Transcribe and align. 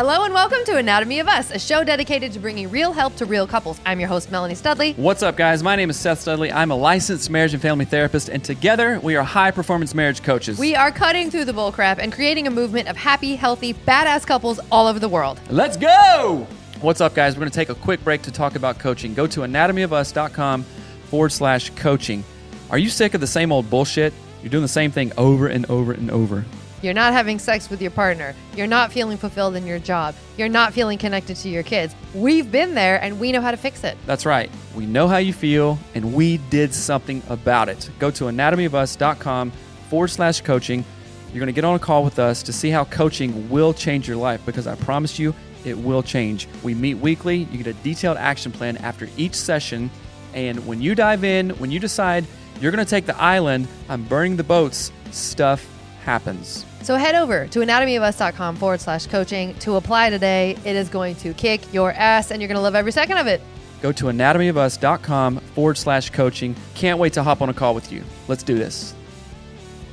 Hello 0.00 0.24
and 0.24 0.32
welcome 0.32 0.64
to 0.64 0.78
Anatomy 0.78 1.18
of 1.20 1.28
Us, 1.28 1.50
a 1.50 1.58
show 1.58 1.84
dedicated 1.84 2.32
to 2.32 2.38
bringing 2.38 2.70
real 2.70 2.94
help 2.94 3.16
to 3.16 3.26
real 3.26 3.46
couples. 3.46 3.78
I'm 3.84 4.00
your 4.00 4.08
host, 4.08 4.30
Melanie 4.30 4.54
Studley. 4.54 4.94
What's 4.94 5.22
up, 5.22 5.36
guys? 5.36 5.62
My 5.62 5.76
name 5.76 5.90
is 5.90 5.98
Seth 5.98 6.22
Studley. 6.22 6.50
I'm 6.50 6.70
a 6.70 6.74
licensed 6.74 7.28
marriage 7.28 7.52
and 7.52 7.60
family 7.60 7.84
therapist, 7.84 8.30
and 8.30 8.42
together 8.42 8.98
we 9.00 9.14
are 9.16 9.22
high 9.22 9.50
performance 9.50 9.94
marriage 9.94 10.22
coaches. 10.22 10.58
We 10.58 10.74
are 10.74 10.90
cutting 10.90 11.30
through 11.30 11.44
the 11.44 11.52
bullcrap 11.52 11.98
and 11.98 12.14
creating 12.14 12.46
a 12.46 12.50
movement 12.50 12.88
of 12.88 12.96
happy, 12.96 13.36
healthy, 13.36 13.74
badass 13.74 14.26
couples 14.26 14.58
all 14.72 14.86
over 14.86 14.98
the 14.98 15.06
world. 15.06 15.38
Let's 15.50 15.76
go! 15.76 16.46
What's 16.80 17.02
up, 17.02 17.14
guys? 17.14 17.34
We're 17.34 17.40
going 17.40 17.50
to 17.50 17.56
take 17.56 17.68
a 17.68 17.74
quick 17.74 18.02
break 18.02 18.22
to 18.22 18.30
talk 18.30 18.54
about 18.54 18.78
coaching. 18.78 19.12
Go 19.12 19.26
to 19.26 19.40
anatomyofus.com 19.40 20.62
forward 21.10 21.30
slash 21.30 21.68
coaching. 21.76 22.24
Are 22.70 22.78
you 22.78 22.88
sick 22.88 23.12
of 23.12 23.20
the 23.20 23.26
same 23.26 23.52
old 23.52 23.68
bullshit? 23.68 24.14
You're 24.40 24.48
doing 24.48 24.62
the 24.62 24.68
same 24.68 24.92
thing 24.92 25.12
over 25.18 25.48
and 25.48 25.66
over 25.68 25.92
and 25.92 26.10
over. 26.10 26.46
You're 26.82 26.94
not 26.94 27.12
having 27.12 27.38
sex 27.38 27.68
with 27.68 27.82
your 27.82 27.90
partner. 27.90 28.34
You're 28.56 28.66
not 28.66 28.90
feeling 28.90 29.18
fulfilled 29.18 29.54
in 29.54 29.66
your 29.66 29.78
job. 29.78 30.14
You're 30.38 30.48
not 30.48 30.72
feeling 30.72 30.96
connected 30.96 31.36
to 31.36 31.48
your 31.48 31.62
kids. 31.62 31.94
We've 32.14 32.50
been 32.50 32.74
there 32.74 33.02
and 33.02 33.20
we 33.20 33.32
know 33.32 33.42
how 33.42 33.50
to 33.50 33.56
fix 33.56 33.84
it. 33.84 33.98
That's 34.06 34.24
right. 34.24 34.50
We 34.74 34.86
know 34.86 35.06
how 35.06 35.18
you 35.18 35.32
feel, 35.32 35.78
and 35.94 36.14
we 36.14 36.38
did 36.48 36.72
something 36.72 37.22
about 37.28 37.68
it. 37.68 37.90
Go 37.98 38.10
to 38.12 38.24
anatomyofus.com 38.24 39.50
forward 39.88 40.08
slash 40.08 40.40
coaching. 40.40 40.84
You're 41.28 41.40
going 41.40 41.46
to 41.46 41.52
get 41.52 41.64
on 41.64 41.76
a 41.76 41.78
call 41.78 42.02
with 42.02 42.18
us 42.18 42.42
to 42.44 42.52
see 42.52 42.70
how 42.70 42.84
coaching 42.84 43.50
will 43.50 43.74
change 43.74 44.08
your 44.08 44.16
life 44.16 44.44
because 44.46 44.66
I 44.66 44.74
promise 44.76 45.18
you 45.18 45.34
it 45.64 45.76
will 45.76 46.02
change. 46.02 46.48
We 46.62 46.74
meet 46.74 46.94
weekly. 46.94 47.48
You 47.52 47.62
get 47.62 47.66
a 47.66 47.74
detailed 47.82 48.16
action 48.16 48.52
plan 48.52 48.78
after 48.78 49.08
each 49.16 49.34
session. 49.34 49.90
And 50.32 50.66
when 50.66 50.80
you 50.80 50.94
dive 50.94 51.24
in, 51.24 51.50
when 51.50 51.70
you 51.70 51.78
decide 51.78 52.24
you're 52.60 52.72
going 52.72 52.84
to 52.84 52.88
take 52.88 53.06
the 53.06 53.20
island, 53.20 53.68
I'm 53.88 54.04
burning 54.04 54.36
the 54.36 54.44
boats, 54.44 54.92
stuff 55.10 55.66
happens. 56.04 56.64
So 56.82 56.96
head 56.96 57.14
over 57.14 57.46
to 57.48 57.58
anatomyofus.com 57.60 58.56
forward 58.56 58.80
slash 58.80 59.06
coaching 59.06 59.54
to 59.60 59.76
apply 59.76 60.10
today. 60.10 60.56
It 60.64 60.76
is 60.76 60.88
going 60.88 61.14
to 61.16 61.34
kick 61.34 61.72
your 61.72 61.92
ass 61.92 62.30
and 62.30 62.40
you're 62.40 62.48
going 62.48 62.56
to 62.56 62.62
love 62.62 62.74
every 62.74 62.92
second 62.92 63.18
of 63.18 63.26
it. 63.26 63.40
Go 63.82 63.92
to 63.92 64.06
anatomyofus.com 64.06 65.38
forward 65.38 65.78
slash 65.78 66.10
coaching. 66.10 66.54
Can't 66.74 66.98
wait 66.98 67.12
to 67.14 67.22
hop 67.22 67.42
on 67.42 67.48
a 67.48 67.54
call 67.54 67.74
with 67.74 67.92
you. 67.92 68.04
Let's 68.28 68.42
do 68.42 68.56
this. 68.56 68.94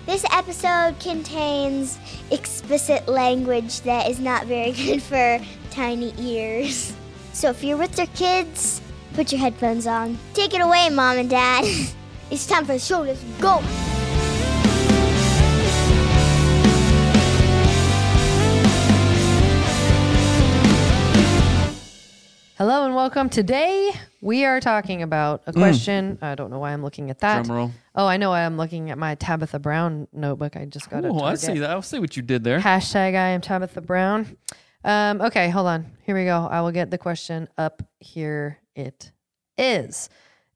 This 0.05 0.25
episode 0.31 0.97
contains 1.01 1.99
explicit 2.31 3.07
language 3.09 3.81
that 3.81 4.09
is 4.09 4.19
not 4.19 4.45
very 4.45 4.71
good 4.85 5.01
for 5.01 5.39
tiny 5.69 6.13
ears. 6.17 6.95
So 7.33 7.49
if 7.49 7.63
you're 7.63 7.77
with 7.77 7.97
your 7.97 8.07
kids, 8.07 8.81
put 9.13 9.31
your 9.31 9.41
headphones 9.41 9.85
on. 9.85 10.17
Take 10.33 10.53
it 10.53 10.61
away, 10.61 10.89
mom 10.89 11.17
and 11.17 11.29
dad. 11.29 11.65
it's 12.31 12.47
time 12.47 12.65
for 12.65 12.73
the 12.73 12.79
show. 12.79 13.01
Let's 13.01 13.21
go. 13.41 13.61
Hello 22.57 22.85
and 22.85 22.95
welcome. 22.95 23.29
Today 23.29 23.91
we 24.19 24.43
are 24.43 24.59
talking 24.59 25.03
about 25.03 25.43
a 25.45 25.53
question. 25.53 26.17
I 26.23 26.33
don't 26.33 26.49
know 26.49 26.57
why 26.57 26.73
I'm 26.73 26.81
looking 26.81 27.11
at 27.11 27.19
that. 27.19 27.43
Mm. 27.43 27.45
Drum 27.45 27.55
roll. 27.55 27.71
Oh, 27.93 28.07
I 28.07 28.17
know 28.17 28.31
why 28.31 28.43
I'm 28.43 28.57
looking 28.57 28.89
at 28.89 28.97
my 28.97 29.13
Tabitha 29.13 29.59
Brown 29.59 30.07
notebook. 30.11 30.57
I 30.57 30.65
just 30.65 30.89
got 30.89 31.05
it. 31.05 31.11
Oh, 31.13 31.21
I 31.21 31.35
see 31.35 31.59
that. 31.59 31.69
I'll 31.69 31.83
see 31.83 31.99
what 31.99 32.17
you 32.17 32.23
did 32.23 32.43
there. 32.43 32.59
Hashtag 32.59 33.13
I 33.13 33.29
am 33.29 33.41
Tabitha 33.41 33.81
Brown. 33.81 34.35
Um, 34.83 35.21
okay, 35.21 35.51
hold 35.51 35.67
on. 35.67 35.85
Here 36.01 36.15
we 36.15 36.25
go. 36.25 36.47
I 36.49 36.61
will 36.61 36.71
get 36.71 36.89
the 36.89 36.97
question 36.97 37.47
up. 37.59 37.83
Here 37.99 38.57
it 38.75 39.11
is. 39.55 40.09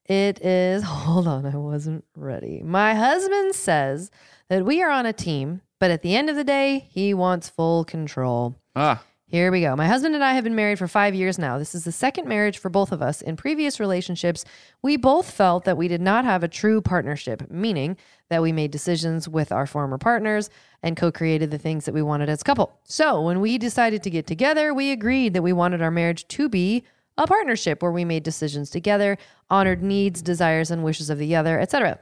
It 0.06 0.44
is, 0.44 0.81
hold 0.88 1.28
on, 1.28 1.45
I 1.45 1.56
wasn't 1.56 2.03
ready. 2.16 2.63
My 2.63 2.95
husband 2.95 3.53
says 3.53 4.09
that 4.50 4.66
we 4.66 4.81
are 4.81 4.90
on 4.90 5.06
a 5.06 5.13
team, 5.13 5.61
but 5.79 5.91
at 5.91 6.01
the 6.01 6.16
end 6.16 6.31
of 6.31 6.35
the 6.35 6.44
day, 6.44 6.88
he 6.90 7.13
wants 7.13 7.47
full 7.47 7.85
control. 7.85 8.56
Ah, 8.75 9.03
Here 9.31 9.50
we 9.50 9.62
go. 9.62 9.78
My 9.78 9.88
husband 9.88 10.14
and 10.14 10.25
I 10.25 10.34
have 10.34 10.44
been 10.44 10.56
married 10.56 10.78
for 10.78 10.90
five 10.90 11.16
years 11.16 11.40
now. 11.40 11.58
This 11.58 11.74
is 11.74 11.86
the 11.86 11.92
second 11.94 12.28
marriage 12.28 12.58
for 12.58 12.68
both 12.68 12.92
of 12.92 13.02
us. 13.02 13.22
In 13.22 13.38
previous 13.38 13.80
relationships, 13.80 14.44
we 14.81 14.97
both 14.97 15.31
felt 15.31 15.64
that 15.64 15.78
we 15.78 15.88
did 15.88 16.02
not 16.02 16.25
have 16.25 16.44
a 16.44 16.50
true 16.50 16.81
partnership, 16.81 17.50
meaning 17.50 17.96
that 18.28 18.41
we 18.41 18.52
made 18.52 18.72
decisions 18.72 19.30
with 19.30 19.53
our 19.53 19.66
former 19.66 19.97
partners 19.97 20.50
and 20.84 20.97
co 20.97 21.14
created 21.14 21.50
the 21.50 21.58
things 21.58 21.86
that 21.86 21.94
we 21.94 22.02
wanted 22.02 22.28
as 22.28 22.41
a 22.41 22.44
couple. 22.44 22.78
So 22.84 23.22
when 23.22 23.40
we 23.40 23.58
decided 23.58 24.03
to 24.03 24.09
get 24.09 24.28
together, 24.28 24.74
we 24.74 24.91
agreed 24.91 25.34
that 25.34 25.44
we 25.44 25.53
wanted 25.53 25.81
our 25.81 25.91
marriage 25.91 26.28
to 26.28 26.50
be 26.50 26.84
a 27.18 27.25
partnership 27.25 27.81
where 27.81 27.91
we 27.94 28.03
made 28.03 28.24
decisions 28.24 28.70
together, 28.70 29.18
honored 29.50 29.81
needs, 29.81 30.22
desires, 30.22 30.72
and 30.72 30.84
wishes 30.84 31.09
of 31.09 31.20
the 31.20 31.38
other, 31.38 31.58
etc. 31.58 32.00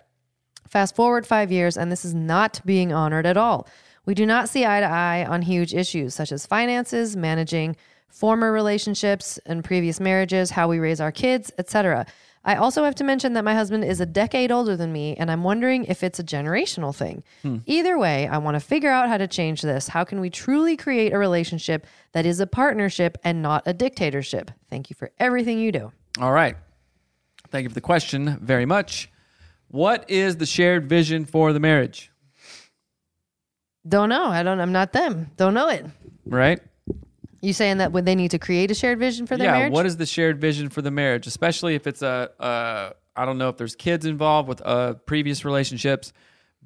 Fast 0.68 0.96
forward 0.96 1.28
five 1.28 1.52
years, 1.52 1.78
and 1.78 1.92
this 1.92 2.04
is 2.04 2.16
not 2.16 2.60
being 2.66 2.92
honored 2.92 3.28
at 3.28 3.38
all. 3.38 3.68
We 4.06 4.14
do 4.14 4.26
not 4.26 4.50
see 4.50 4.66
eye 4.66 4.80
to 4.80 4.86
eye 4.86 5.26
on 5.26 5.42
huge 5.42 5.74
issues 5.74 6.16
such 6.16 6.32
as 6.32 6.46
finances, 6.46 7.16
managing 7.16 7.76
former 8.08 8.52
relationships 8.52 9.40
and 9.46 9.64
previous 9.64 10.00
marriages, 10.00 10.52
how 10.52 10.68
we 10.68 10.80
raise 10.80 11.00
our 11.00 11.12
kids, 11.12 11.52
etc. 11.58 12.06
I 12.46 12.56
also 12.56 12.84
have 12.84 12.96
to 12.96 13.04
mention 13.04 13.34
that 13.34 13.44
my 13.44 13.54
husband 13.54 13.84
is 13.84 14.00
a 14.00 14.06
decade 14.06 14.52
older 14.52 14.78
than 14.78 14.94
me, 14.94 15.16
and 15.18 15.30
I'm 15.30 15.44
wondering 15.44 15.86
if 15.86 16.04
it's 16.04 16.20
a 16.20 16.24
generational 16.24 16.96
thing. 16.96 17.24
Hmm. 17.42 17.58
Either 17.66 17.98
way, 17.98 18.28
I 18.28 18.38
want 18.38 18.56
to 18.56 18.60
figure 18.62 18.90
out 18.90 19.10
how 19.10 19.18
to 19.18 19.28
change 19.28 19.62
this. 19.62 19.90
How 19.90 20.04
can 20.04 20.22
we 20.22 20.30
truly 20.30 20.78
create 20.78 21.14
a 21.14 21.18
relationship 21.18 21.86
that 22.14 22.26
is 22.26 22.40
a 22.40 22.48
partnership 22.48 23.18
and 23.24 23.42
not 23.42 23.64
a 23.66 23.74
dictatorship? 23.74 24.52
Thank 24.70 24.90
you 24.90 24.96
for 24.96 25.12
everything 25.20 25.60
you 25.60 25.72
do. 25.72 25.92
all 26.20 26.32
right. 26.32 26.56
Thank 27.52 27.64
you 27.64 27.70
for 27.70 27.76
the 27.76 27.82
question 27.82 28.38
very 28.42 28.66
much. 28.66 29.10
What 29.70 30.10
is 30.10 30.38
the 30.38 30.46
shared 30.46 30.88
vision 30.88 31.26
for 31.26 31.52
the 31.52 31.60
marriage? 31.60 32.12
Don't 33.88 34.10
know. 34.10 34.26
I 34.26 34.44
don't. 34.44 34.60
I'm 34.60 34.72
not 34.72 34.94
them. 34.94 35.32
Don't 35.38 35.54
know 35.54 35.70
it. 35.70 35.86
Right? 36.26 36.60
You 37.42 37.54
saying 37.54 37.78
that 37.78 37.94
would 37.94 38.06
they 38.06 38.16
need 38.16 38.32
to 38.32 38.40
create 38.40 38.70
a 38.70 38.74
shared 38.74 39.00
vision 39.00 39.26
for 39.26 39.38
their 39.38 39.48
marriage? 39.48 39.56
yeah. 39.56 39.60
marriage? 39.62 39.74
What 39.74 39.86
is 39.86 39.98
the 39.98 40.06
shared 40.06 40.42
vision 40.42 40.70
for 40.70 40.82
the 40.82 40.92
marriage, 40.92 41.26
especially 41.26 41.76
if 41.76 41.88
it's 41.88 42.02
a, 42.02 42.30
uh, 42.40 42.92
don't 43.26 43.38
know 43.38 43.48
if 43.50 43.56
there's 43.58 43.76
kids 43.76 44.06
involved 44.06 44.50
with 44.50 44.62
uh, 44.66 44.96
previous 45.06 45.46
relationships, 45.46 46.12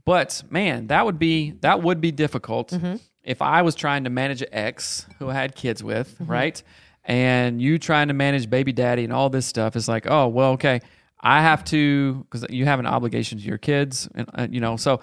but 0.05 0.43
man, 0.49 0.87
that 0.87 1.05
would 1.05 1.19
be 1.19 1.51
that 1.61 1.81
would 1.83 2.01
be 2.01 2.11
difficult 2.11 2.71
Mm-hmm. 2.71 2.95
if 3.23 3.41
I 3.41 3.61
was 3.61 3.75
trying 3.75 4.05
to 4.05 4.09
manage 4.09 4.41
an 4.41 4.49
ex 4.51 5.05
who 5.19 5.29
I 5.29 5.33
had 5.33 5.55
kids 5.55 5.83
with, 5.83 6.13
Mm-hmm. 6.19 6.31
right? 6.31 6.63
And 7.05 7.61
you 7.61 7.77
trying 7.77 8.07
to 8.07 8.13
manage 8.13 8.49
baby 8.49 8.71
daddy 8.71 9.03
and 9.03 9.13
all 9.13 9.29
this 9.29 9.45
stuff 9.45 9.75
is 9.75 9.87
like, 9.87 10.07
oh 10.09 10.27
well, 10.27 10.51
okay, 10.53 10.81
I 11.19 11.41
have 11.41 11.63
to 11.65 12.25
because 12.29 12.45
you 12.49 12.65
have 12.65 12.79
an 12.79 12.87
obligation 12.87 13.37
to 13.37 13.43
your 13.43 13.57
kids, 13.59 14.09
and 14.15 14.27
uh, 14.33 14.47
you 14.49 14.59
know, 14.59 14.75
so. 14.77 14.99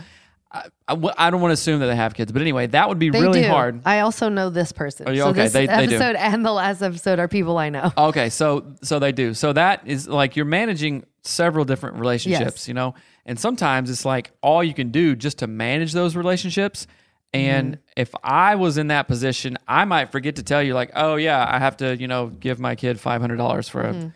I, 0.53 0.67
I 0.89 0.93
w- 0.95 1.15
I 1.17 1.31
don't 1.31 1.41
want 1.41 1.51
to 1.51 1.55
assume 1.55 1.79
that 1.81 1.87
they 1.87 1.95
have 1.97 2.13
kids, 2.15 2.33
but 2.33 2.43
anyway, 2.43 2.67
that 2.69 2.89
would 2.89 2.99
be 2.99 3.11
They 3.11 3.21
really 3.23 3.43
do. 3.43 3.49
hard. 3.49 3.83
I 3.85 4.01
also 4.01 4.29
know 4.29 4.51
this 4.51 4.73
person. 4.73 5.07
Oh, 5.09 5.13
yeah, 5.13 5.23
so 5.25 5.29
okay, 5.31 5.43
this 5.45 5.53
they- 5.53 5.67
they 5.67 5.87
do. 5.87 5.95
episode 5.97 6.17
and 6.17 6.45
the 6.45 6.53
last 6.53 6.83
episode 6.83 7.19
are 7.21 7.29
people 7.29 7.57
I 7.59 7.69
know. 7.71 7.93
Okay, 7.99 8.31
so 8.31 8.65
so 8.83 8.99
they 8.99 9.13
do. 9.13 9.33
So 9.35 9.53
that 9.53 9.87
is 9.87 10.09
like 10.09 10.35
you're 10.37 10.45
managing 10.47 11.05
several 11.23 11.65
different 11.65 11.97
relationships, 11.99 12.63
Yes. 12.63 12.69
you 12.69 12.75
know? 12.75 12.95
And 13.27 13.39
sometimes 13.39 13.91
it's 13.91 14.05
like 14.05 14.33
all 14.43 14.65
you 14.65 14.75
can 14.75 14.91
do 14.91 15.15
just 15.15 15.39
to 15.39 15.47
manage 15.47 15.93
those 15.93 16.17
relationships. 16.17 16.87
And 17.33 17.75
Mm-hmm. 17.75 17.81
if 17.97 18.13
I 18.25 18.57
was 18.57 18.77
in 18.77 18.89
that 18.89 19.07
position, 19.07 19.57
I 19.69 19.85
might 19.85 20.11
forget 20.11 20.35
to 20.37 20.43
tell 20.43 20.63
you 20.63 20.75
like, 20.75 20.91
"Oh 20.97 21.15
yeah, 21.15 21.47
I 21.49 21.61
have 21.61 21.77
to, 21.77 21.97
you 21.97 22.09
know, 22.09 22.27
give 22.27 22.59
my 22.59 22.75
kid 22.75 22.97
$500 22.99 23.71
for 23.71 23.83
a 23.83 24.13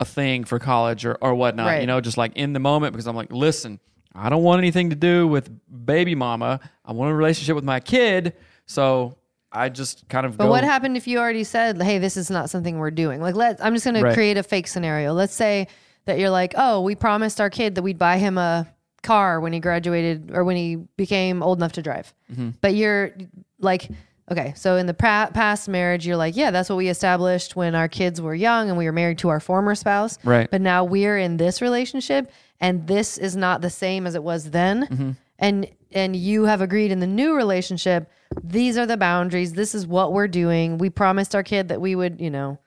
a 0.00 0.04
thing 0.04 0.42
for 0.44 0.58
college 0.58 1.06
or 1.06 1.14
or 1.20 1.34
whatnot, 1.36 1.66
Mm-hmm. 1.66 1.74
Right. 1.74 1.80
you 1.82 1.86
know, 1.86 2.00
just 2.00 2.16
like 2.18 2.32
in 2.34 2.54
the 2.54 2.58
moment 2.58 2.92
because 2.92 3.06
I'm 3.06 3.14
like, 3.14 3.30
"Listen, 3.32 3.78
I 4.16 4.28
don't 4.28 4.42
want 4.42 4.58
anything 4.58 4.90
to 4.90 4.96
do 4.96 5.28
with 5.28 5.50
baby 5.84 6.14
mama. 6.14 6.60
I 6.84 6.92
want 6.92 7.12
a 7.12 7.14
relationship 7.14 7.54
with 7.54 7.64
my 7.64 7.80
kid." 7.80 8.34
So 8.66 9.16
I 9.52 9.68
just 9.68 10.08
kind 10.08 10.26
of 10.26 10.36
But 10.36 10.44
go 10.44 10.50
what 10.50 10.64
happened 10.64 10.96
if 10.96 11.06
you 11.06 11.18
already 11.18 11.44
said, 11.44 11.80
"Hey, 11.80 11.98
this 11.98 12.16
is 12.16 12.30
not 12.30 12.50
something 12.50 12.78
we're 12.78 12.90
doing"? 12.90 13.20
Like, 13.20 13.34
let 13.34 13.64
I'm 13.64 13.74
just 13.74 13.84
going 13.84 14.02
to 14.02 14.12
create 14.12 14.36
a 14.36 14.42
fake 14.42 14.66
scenario. 14.66 15.12
Let's 15.12 15.34
say 15.34 15.68
that 16.04 16.18
you're 16.18 16.30
like, 16.30 16.54
"Oh, 16.56 16.80
we 16.80 16.94
promised 16.94 17.40
our 17.40 17.50
kid 17.50 17.74
that 17.76 17.82
we'd 17.82 17.98
buy 17.98 18.18
him 18.18 18.38
a 18.38 18.66
car 19.02 19.40
when 19.40 19.52
he 19.52 19.60
graduated 19.60 20.30
or 20.32 20.44
when 20.44 20.56
he 20.56 20.76
became 20.96 21.42
old 21.42 21.58
enough 21.58 21.72
to 21.72 21.82
drive." 21.82 22.12
Mm-hmm. 22.32 22.50
But 22.60 22.74
you're 22.74 23.12
like, 23.60 23.88
okay, 24.30 24.52
so 24.56 24.76
in 24.76 24.86
the 24.86 24.94
pra- 24.94 25.30
past 25.32 25.68
marriage, 25.68 26.06
you're 26.06 26.16
like, 26.16 26.36
"Yeah, 26.36 26.50
that's 26.50 26.68
what 26.68 26.76
we 26.76 26.88
established 26.88 27.56
when 27.56 27.74
our 27.74 27.88
kids 27.88 28.20
were 28.20 28.34
young 28.34 28.68
and 28.68 28.76
we 28.76 28.84
were 28.84 28.92
married 28.92 29.18
to 29.18 29.28
our 29.28 29.40
former 29.40 29.74
spouse." 29.74 30.18
Right. 30.24 30.50
But 30.50 30.60
now 30.60 30.84
we're 30.84 31.18
in 31.18 31.36
this 31.36 31.62
relationship 31.62 32.30
and 32.60 32.86
this 32.86 33.18
is 33.18 33.36
not 33.36 33.60
the 33.60 33.70
same 33.70 34.06
as 34.06 34.14
it 34.14 34.22
was 34.22 34.50
then. 34.50 34.86
Mm-hmm. 34.86 35.10
And 35.38 35.70
and 35.92 36.16
you 36.16 36.44
have 36.44 36.60
agreed 36.60 36.90
in 36.90 37.00
the 37.00 37.06
new 37.06 37.34
relationship, 37.34 38.10
these 38.42 38.76
are 38.76 38.86
the 38.86 38.96
boundaries. 38.96 39.52
This 39.52 39.74
is 39.74 39.86
what 39.86 40.12
we're 40.12 40.28
doing. 40.28 40.78
We 40.78 40.90
promised 40.90 41.34
our 41.34 41.42
kid 41.42 41.68
that 41.68 41.80
we 41.80 41.94
would, 41.94 42.20
you 42.20 42.30
know, 42.30 42.58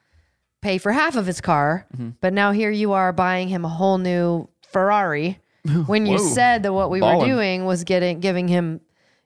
pay 0.61 0.77
for 0.77 0.91
half 0.91 1.15
of 1.15 1.25
his 1.25 1.41
car, 1.41 1.85
Mm-hmm. 1.95 2.09
but 2.21 2.33
now 2.33 2.51
here 2.51 2.71
you 2.71 2.93
are 2.93 3.11
buying 3.13 3.47
him 3.47 3.65
a 3.65 3.69
whole 3.69 3.97
new 3.97 4.47
Ferrari 4.71 5.39
when 5.87 6.05
you 6.05 6.17
said 6.19 6.63
that 6.63 6.73
what 6.73 6.89
we 6.91 7.01
were 7.01 7.25
doing 7.25 7.65
was 7.65 7.83
getting 7.83 8.19
giving 8.19 8.47
him, 8.47 8.81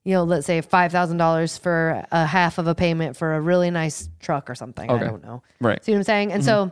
you 0.05 0.13
know, 0.13 0.23
let's 0.23 0.45
say 0.45 0.61
five 0.61 0.91
thousand 0.91 1.17
dollars 1.17 1.57
for 1.57 2.05
a 2.11 2.25
half 2.25 2.57
of 2.57 2.67
a 2.67 2.75
payment 2.75 3.15
for 3.17 3.35
a 3.35 3.41
really 3.41 3.71
nice 3.71 4.09
truck 4.19 4.49
or 4.49 4.55
something. 4.55 4.89
I 4.89 4.97
don't 4.99 5.23
know. 5.23 5.43
Right. 5.59 5.83
See 5.83 5.91
what 5.91 5.97
I'm 5.99 6.03
saying? 6.03 6.31
And 6.31 6.43
so, 6.43 6.71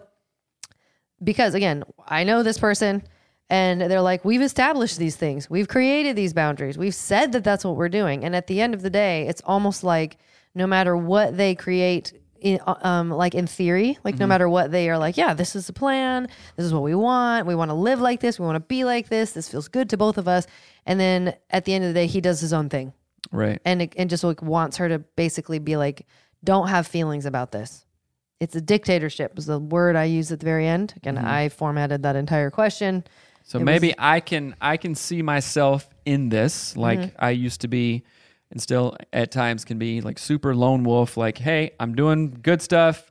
because 1.23 1.53
again, 1.53 1.83
I 2.07 2.23
know 2.23 2.43
this 2.43 2.57
person 2.57 3.03
and 3.51 3.81
they're 3.81 4.01
like, 4.01 4.24
we've 4.24 4.42
established 4.42 4.98
these 4.98 5.18
things, 5.18 5.50
we've 5.50 5.68
created 5.68 6.15
these 6.15 6.33
boundaries, 6.33 6.77
we've 6.77 6.95
said 6.95 7.33
that 7.33 7.44
that's 7.44 7.65
what 7.65 7.75
we're 7.75 7.89
doing. 7.89 8.24
And 8.24 8.33
at 8.33 8.48
the 8.48 8.62
end 8.62 8.74
of 8.74 8.81
the 8.81 8.89
day, 8.89 9.27
it's 9.27 9.42
almost 9.45 9.83
like 9.83 10.18
no 10.56 10.65
matter 10.65 10.95
what 10.95 11.36
they 11.36 11.53
create, 11.53 12.13
in, 12.39 12.62
uh, 12.65 12.75
um, 12.81 13.09
like 13.09 13.36
in 13.36 13.48
theory, 13.48 13.98
like 14.06 14.15
no 14.15 14.24
mm-hmm. 14.24 14.30
matter 14.30 14.48
what 14.48 14.71
they 14.71 14.89
are 14.89 14.98
like, 14.98 15.18
yeah, 15.18 15.33
this 15.33 15.53
is 15.53 15.68
the 15.68 15.74
plan, 15.74 16.30
this 16.56 16.65
is 16.65 16.74
what 16.74 16.81
we 16.81 16.95
want, 16.95 17.45
we 17.45 17.53
want 17.53 17.69
to 17.69 17.75
live 17.75 18.00
like 18.00 18.21
this, 18.21 18.39
we 18.39 18.45
want 18.45 18.56
to 18.56 18.62
be 18.62 18.86
like 18.86 19.09
this, 19.09 19.33
this 19.33 19.50
feels 19.50 19.68
good 19.68 19.89
to 19.89 19.98
both 19.98 20.18
of 20.18 20.30
us. 20.30 20.48
And 20.86 20.98
then 20.98 21.36
at 21.50 21.65
the 21.65 21.74
end 21.74 21.83
of 21.83 21.89
the 21.89 21.94
day, 21.94 22.07
he 22.07 22.21
does 22.21 22.39
his 22.39 22.53
own 22.53 22.69
thing 22.69 22.94
Right. 23.33 23.59
and 23.65 23.81
it, 23.81 23.94
and 23.98 24.09
just 24.09 24.24
like 24.24 24.42
wants 24.42 24.77
her 24.77 24.88
to 24.88 25.00
basically 25.00 25.59
be 25.59 25.75
like, 25.75 26.07
don't 26.42 26.69
have 26.69 26.88
feelings 26.88 27.25
about 27.25 27.51
this. 27.51 27.86
It's 28.39 28.56
a 28.56 28.62
dictatorship 28.62 29.36
was 29.36 29.45
the 29.45 29.59
word 29.59 29.95
I 29.98 30.06
used 30.06 30.31
at 30.31 30.39
the 30.39 30.45
very 30.45 30.68
end. 30.68 30.94
Again, 30.95 31.18
mm-hmm. 31.18 31.27
I 31.27 31.50
formatted 31.50 32.01
that 32.03 32.15
entire 32.15 32.50
question. 32.50 33.03
So 33.43 33.59
It 33.59 33.63
maybe 33.63 33.88
was- 33.89 33.95
I 33.99 34.19
can 34.19 34.55
I 34.61 34.77
can 34.77 34.95
see 34.95 35.21
myself 35.21 35.89
in 36.05 36.29
this. 36.29 36.75
Like 36.77 36.99
Mm-hmm. 36.99 37.15
I 37.25 37.29
used 37.31 37.61
to 37.61 37.67
be 37.67 38.03
and 38.51 38.61
still 38.61 38.97
at 39.13 39.31
times 39.31 39.63
can 39.65 39.77
be 39.77 40.01
like 40.01 40.19
super 40.19 40.53
lone 40.53 40.83
wolf, 40.83 41.15
like, 41.17 41.38
hey, 41.38 41.71
I'm 41.79 41.95
doing 41.95 42.38
good 42.41 42.61
stuff, 42.61 43.09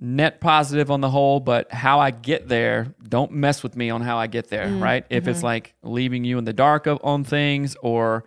net 0.00 0.40
positive 0.40 0.90
on 0.90 1.00
the 1.00 1.10
whole, 1.10 1.38
but 1.40 1.70
how 1.72 1.98
I 2.00 2.10
get 2.12 2.48
there, 2.48 2.94
don't 3.06 3.32
mess 3.32 3.62
with 3.62 3.76
me 3.76 3.90
on 3.90 4.00
how 4.00 4.16
I 4.16 4.26
get 4.26 4.48
there, 4.48 4.66
Mm-hmm. 4.66 4.82
right? 4.82 5.04
If 5.10 5.26
it's 5.28 5.42
like 5.42 5.74
leaving 5.82 6.24
you 6.24 6.38
in 6.38 6.44
the 6.44 6.52
dark 6.54 6.86
of, 6.86 6.98
on 7.02 7.24
things 7.24 7.76
or 7.82 8.24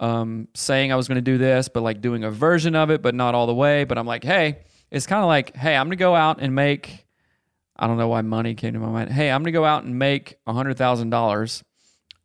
um, 0.00 0.48
saying 0.54 0.90
I 0.92 0.96
was 0.96 1.06
going 1.06 1.16
to 1.16 1.20
do 1.22 1.38
this, 1.38 1.68
but 1.68 1.82
like 1.82 2.00
doing 2.00 2.24
a 2.24 2.30
version 2.30 2.74
of 2.74 2.90
it, 2.90 3.02
but 3.02 3.14
not 3.14 3.34
all 3.34 3.46
the 3.46 3.54
way. 3.54 3.84
But 3.84 3.98
I'm 3.98 4.06
like, 4.06 4.24
hey, 4.24 4.58
it's 4.90 5.06
kind 5.06 5.20
of 5.22 5.28
like, 5.28 5.54
hey, 5.56 5.76
I'm 5.76 5.86
going 5.86 5.96
to 5.98 6.02
go 6.02 6.14
out 6.14 6.38
and 6.40 6.54
make, 6.54 7.06
I 7.76 7.86
don't 7.86 7.96
know 7.96 8.08
why 8.08 8.20
money 8.22 8.54
came 8.54 8.74
to 8.74 8.78
my 8.78 8.88
mind. 8.88 9.10
Hey, 9.10 9.30
I'm 9.30 9.40
going 9.42 9.52
to 9.52 9.58
go 9.58 9.64
out 9.64 9.84
and 9.84 9.98
make 9.98 10.36
a 10.46 10.52
$100,000. 10.52 11.62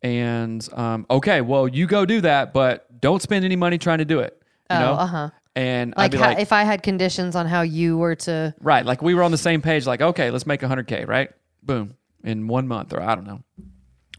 And 0.02 0.68
um, 0.74 1.06
okay, 1.10 1.40
well, 1.40 1.66
you 1.66 1.86
go 1.86 2.04
do 2.06 2.20
that, 2.20 2.52
but 2.52 3.00
don't 3.00 3.20
spend 3.20 3.44
any 3.44 3.56
money 3.56 3.78
trying 3.78 3.98
to 3.98 4.04
do 4.04 4.20
it. 4.20 4.40
You 4.70 4.76
Oh, 4.76 4.80
know? 4.80 4.92
uh 4.92 5.06
huh. 5.06 5.30
And 5.56 5.94
I'd 5.96 6.02
Like, 6.02 6.10
be 6.12 6.18
how, 6.18 6.24
like, 6.28 6.38
if 6.38 6.52
I 6.52 6.62
had 6.62 6.82
conditions 6.84 7.34
on 7.34 7.46
how 7.46 7.62
you 7.62 7.98
were 7.98 8.14
to, 8.14 8.54
Right. 8.60 8.86
Like 8.86 9.02
we 9.02 9.14
were 9.14 9.24
on 9.24 9.32
the 9.32 9.38
same 9.38 9.60
page, 9.60 9.86
like, 9.86 10.00
okay, 10.00 10.30
let's 10.30 10.46
make 10.46 10.60
100K, 10.60 11.08
right? 11.08 11.30
Boom. 11.64 11.94
In 12.22 12.46
one 12.46 12.68
month, 12.68 12.92
or 12.92 13.02
I 13.02 13.14
don't 13.16 13.26
know. 13.26 13.42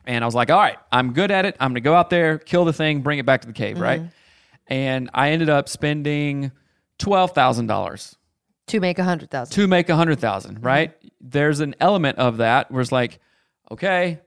And 0.06 0.24
I 0.24 0.28
was 0.28 0.36
like, 0.36 0.50
all 0.50 0.58
right, 0.58 0.78
I'm 0.92 1.14
good 1.14 1.32
at 1.32 1.46
it. 1.46 1.56
I'm 1.60 1.70
going 1.70 1.76
to 1.76 1.82
go 1.82 1.94
out 1.94 2.10
there, 2.10 2.40
kill 2.40 2.66
the 2.66 2.74
thing, 2.74 3.02
bring 3.02 3.20
it 3.20 3.26
back 3.26 3.42
to 3.42 3.48
the 3.48 3.54
cave, 3.54 3.80
right? 3.80 4.02
And 4.68 5.10
I 5.14 5.30
ended 5.32 5.50
up 5.50 5.70
spending 5.70 6.52
$12,000 7.00 8.16
to 8.70 8.80
make 8.80 9.00
a 9.00 9.04
hundred 9.04 9.30
thousand. 9.30 9.54
to 9.56 9.68
make 9.68 9.90
a 9.90 9.94
100,000, 9.94 10.64
right? 10.64 10.94
There's 11.22 11.60
an 11.60 11.76
element 11.80 12.18
of 12.18 12.38
that 12.38 12.72
where 12.72 12.82
it's 12.82 12.92
like, 12.92 13.20
okay, 13.72 14.20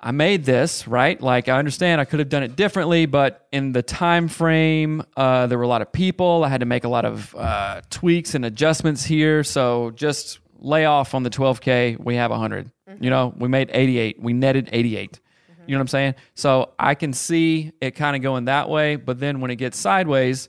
I 0.00 0.10
made 0.10 0.44
this, 0.44 0.88
right? 0.88 1.20
Like 1.20 1.48
I 1.48 1.58
understand 1.58 2.00
I 2.00 2.04
could 2.04 2.18
have 2.18 2.28
done 2.28 2.42
it 2.42 2.56
differently, 2.56 3.06
but 3.06 3.46
in 3.52 3.72
the 3.72 3.82
time 3.82 4.26
frame, 4.28 5.04
uh, 5.16 5.46
there 5.46 5.56
were 5.58 5.64
a 5.64 5.68
lot 5.68 5.80
of 5.82 5.92
people. 5.92 6.42
I 6.44 6.48
had 6.48 6.60
to 6.60 6.66
make 6.66 6.84
a 6.84 6.88
lot 6.88 7.04
of 7.04 7.34
uh, 7.36 7.82
tweaks 7.88 8.34
and 8.34 8.44
adjustments 8.44 9.04
here. 9.04 9.44
So 9.44 9.92
just 9.92 10.40
lay 10.58 10.84
off 10.86 11.14
on 11.14 11.22
the 11.22 11.30
12k. 11.30 12.02
We 12.02 12.16
have 12.16 12.30
100. 12.32 12.70
You 13.00 13.10
know, 13.10 13.32
we 13.36 13.48
made 13.48 13.70
88. 13.72 14.20
We 14.20 14.32
netted 14.32 14.68
88. 14.72 15.20
You 15.66 15.72
know 15.72 15.78
what 15.78 15.82
I'm 15.82 15.88
saying? 15.88 16.14
So 16.34 16.72
I 16.78 16.96
can 16.96 17.12
see 17.12 17.70
it 17.80 17.92
kind 17.92 18.16
of 18.16 18.22
going 18.22 18.46
that 18.46 18.68
way, 18.68 18.96
but 18.96 19.20
then 19.20 19.40
when 19.40 19.52
it 19.52 19.56
gets 19.56 19.78
sideways, 19.78 20.48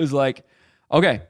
it's 0.00 0.12
like, 0.12 0.44
okay, 0.90 1.22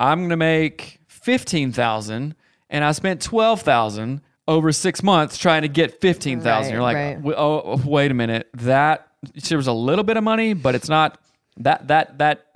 I'm 0.00 0.22
gonna 0.22 0.36
make 0.36 0.98
fifteen 1.08 1.70
thousand, 1.72 2.34
and 2.68 2.82
I 2.84 2.92
spent 2.92 3.20
twelve 3.22 3.60
thousand 3.62 4.22
over 4.48 4.72
six 4.72 5.02
months 5.02 5.38
trying 5.38 5.62
to 5.62 5.68
get 5.68 6.00
fifteen 6.00 6.40
thousand. 6.40 6.72
Right, 6.72 6.74
You're 6.74 6.82
like, 6.82 6.96
right. 6.96 7.14
"W- 7.16 7.36
oh, 7.36 7.80
wait 7.84 8.10
a 8.10 8.14
minute, 8.14 8.48
that 8.54 9.06
there 9.48 9.58
was 9.58 9.66
a 9.68 9.72
little 9.72 10.02
bit 10.04 10.16
of 10.16 10.24
money, 10.24 10.54
but 10.54 10.74
it's 10.74 10.88
not 10.88 11.20
that 11.58 11.86
that 11.88 12.18
that 12.18 12.46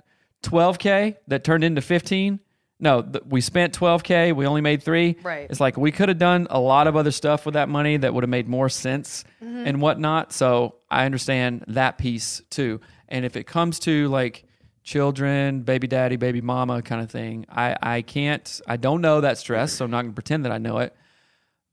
twelve 0.41 0.79
k 0.79 1.15
that 1.27 1.43
turned 1.43 1.63
into 1.63 1.81
fifteen. 1.81 2.39
No, 2.79 3.01
th- 3.03 3.23
we 3.29 3.39
spent 3.39 3.73
twelve 3.73 4.03
k. 4.03 4.31
We 4.33 4.45
only 4.47 4.61
made 4.61 4.83
three. 4.83 5.15
Right. 5.23 5.47
It's 5.49 5.59
like 5.61 5.77
we 5.77 5.91
could 5.91 6.09
have 6.09 6.17
done 6.17 6.47
a 6.49 6.59
lot 6.59 6.87
of 6.87 6.95
other 6.97 7.11
stuff 7.11 7.45
with 7.45 7.53
that 7.53 7.69
money 7.69 7.97
that 7.97 8.13
would 8.13 8.23
have 8.23 8.29
made 8.29 8.47
more 8.49 8.67
sense 8.69 9.23
Mm-hmm. 9.43 9.67
and 9.67 9.81
whatnot. 9.81 10.33
So 10.33 10.75
I 10.89 11.05
understand 11.05 11.63
that 11.67 11.97
piece 11.99 12.41
too. 12.49 12.81
And 13.07 13.23
if 13.23 13.35
it 13.37 13.45
comes 13.45 13.77
to 13.81 14.07
like 14.09 14.43
children, 14.85 15.61
baby 15.61 15.87
daddy, 15.87 16.15
baby 16.15 16.39
mama 16.39 16.81
kind 16.81 17.01
of 17.01 17.09
thing, 17.09 17.45
I, 17.49 17.75
I 17.81 18.01
can't, 18.03 18.61
I 18.67 18.77
don't 18.77 19.01
know 19.01 19.19
that 19.19 19.37
stress. 19.37 19.73
So 19.73 19.83
I'm 19.83 19.91
not 19.91 20.03
going 20.03 20.11
to 20.11 20.15
pretend 20.15 20.45
that 20.45 20.51
I 20.51 20.59
know 20.59 20.77
it. 20.77 20.95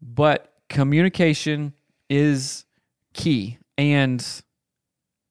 But 0.01 0.53
communication 0.69 1.75
is 2.09 2.65
key. 3.13 3.59
And 3.79 4.27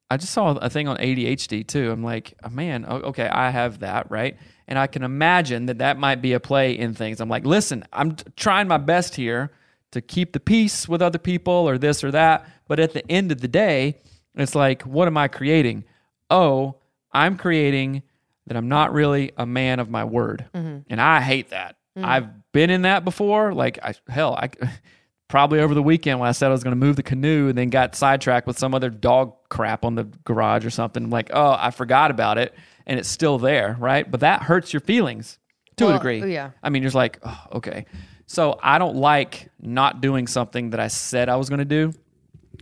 I 0.10 0.18
just 0.18 0.32
saw 0.32 0.52
a 0.52 0.70
thing 0.70 0.88
on 0.88 0.98
ADHD 0.98 1.68
too. 1.68 1.92
I'm 1.92 2.04
like, 2.04 2.36
oh, 2.44 2.50
man, 2.50 2.86
okay, 2.86 3.28
I 3.28 3.50
have 3.50 3.80
that, 3.80 4.10
right? 4.12 4.38
And 4.68 4.78
I 4.78 4.88
can 4.88 5.04
imagine 5.04 5.66
that 5.66 5.80
that 5.80 5.98
might 5.98 6.22
be 6.22 6.34
a 6.34 6.40
play 6.40 6.78
in 6.78 6.94
things. 6.94 7.20
I'm 7.20 7.30
like, 7.30 7.46
listen, 7.46 7.84
I'm 7.92 8.16
trying 8.38 8.68
my 8.68 8.78
best 8.78 9.16
here 9.16 9.52
to 9.92 10.02
keep 10.02 10.34
the 10.34 10.40
peace 10.40 10.88
with 10.88 11.02
other 11.02 11.18
people 11.18 11.54
or 11.54 11.78
this 11.78 12.04
or 12.04 12.12
that. 12.12 12.48
But 12.68 12.80
at 12.80 12.94
the 12.94 13.10
end 13.12 13.32
of 13.32 13.42
the 13.42 13.48
day, 13.48 13.98
it's 14.36 14.56
like, 14.56 14.84
what 14.84 15.08
am 15.08 15.18
I 15.18 15.28
creating? 15.28 15.84
Oh, 16.30 16.76
I'm 17.14 17.38
creating 17.38 18.04
that 18.48 18.58
I'm 18.58 18.70
not 18.70 18.94
really 18.94 19.32
a 19.38 19.46
man 19.46 19.80
of 19.80 19.90
my 19.90 20.04
word. 20.04 20.46
Mm-hmm. 20.54 20.80
And 20.90 21.02
I 21.02 21.22
hate 21.22 21.50
that. 21.50 21.76
Mm. 21.98 22.06
I've 22.06 22.52
been 22.52 22.70
in 22.70 22.84
that 22.84 23.04
before. 23.04 23.54
Like, 23.54 23.80
I, 23.84 23.94
hell, 24.08 24.36
I 24.36 24.50
probably 25.28 25.60
over 25.60 25.74
the 25.74 25.84
weekend 25.84 26.20
when 26.20 26.28
I 26.28 26.34
said 26.34 26.48
I 26.48 26.52
was 26.52 26.64
going 26.64 26.74
to 26.74 26.86
move 26.86 26.96
the 26.96 27.04
canoe 27.04 27.50
and 27.50 27.58
then 27.58 27.70
got 27.70 27.96
sidetracked 27.96 28.48
with 28.48 28.58
some 28.58 28.74
other 28.74 28.90
dog 28.90 29.34
crap 29.50 29.86
on 29.86 29.96
the 29.96 30.06
garage 30.26 30.66
or 30.66 30.70
something. 30.70 31.10
like, 31.10 31.30
oh, 31.34 31.56
I 31.58 31.72
forgot 31.72 32.12
about 32.12 32.38
it 32.38 32.54
and 32.86 33.00
it's 33.00 33.10
still 33.10 33.38
there, 33.38 33.78
right? 33.80 34.10
But 34.10 34.22
that 34.22 34.44
hurts 34.44 34.74
your 34.74 34.82
feelings 34.82 35.38
to 35.78 35.90
a 35.90 35.94
degree. 35.94 36.34
yeah. 36.34 36.52
I 36.62 36.70
mean, 36.70 36.82
you're 36.82 36.88
just 36.88 36.96
like, 36.96 37.20
oh, 37.24 37.44
okay. 37.54 37.86
So 38.26 38.60
I 38.62 38.78
don't 38.78 38.96
like 38.96 39.50
not 39.60 40.02
doing 40.02 40.28
something 40.28 40.72
that 40.72 40.80
I 40.80 40.88
said 40.88 41.30
I 41.30 41.36
was 41.36 41.50
going 41.50 41.60
to 41.60 41.66
do. 41.66 41.94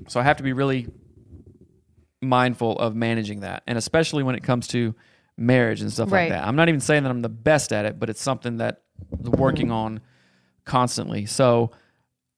So 0.07 0.19
I 0.19 0.23
have 0.23 0.37
to 0.37 0.43
be 0.43 0.53
really 0.53 0.87
mindful 2.21 2.77
of 2.79 2.95
managing 2.95 3.41
that. 3.41 3.63
And 3.67 3.77
especially 3.77 4.23
when 4.23 4.35
it 4.35 4.43
comes 4.43 4.67
to 4.69 4.93
marriage 5.37 5.81
and 5.81 5.91
stuff 5.91 6.11
Right. 6.11 6.29
like 6.29 6.39
that. 6.39 6.47
I'm 6.47 6.55
not 6.55 6.67
even 6.69 6.81
saying 6.81 7.03
that 7.03 7.09
I'm 7.09 7.21
the 7.21 7.29
best 7.29 7.71
at 7.71 7.85
it, 7.85 7.99
but 7.99 8.09
it's 8.09 8.21
something 8.21 8.57
that 8.57 8.81
I'm 9.23 9.31
working 9.31 9.71
on 9.71 10.01
constantly. 10.65 11.25
So 11.25 11.71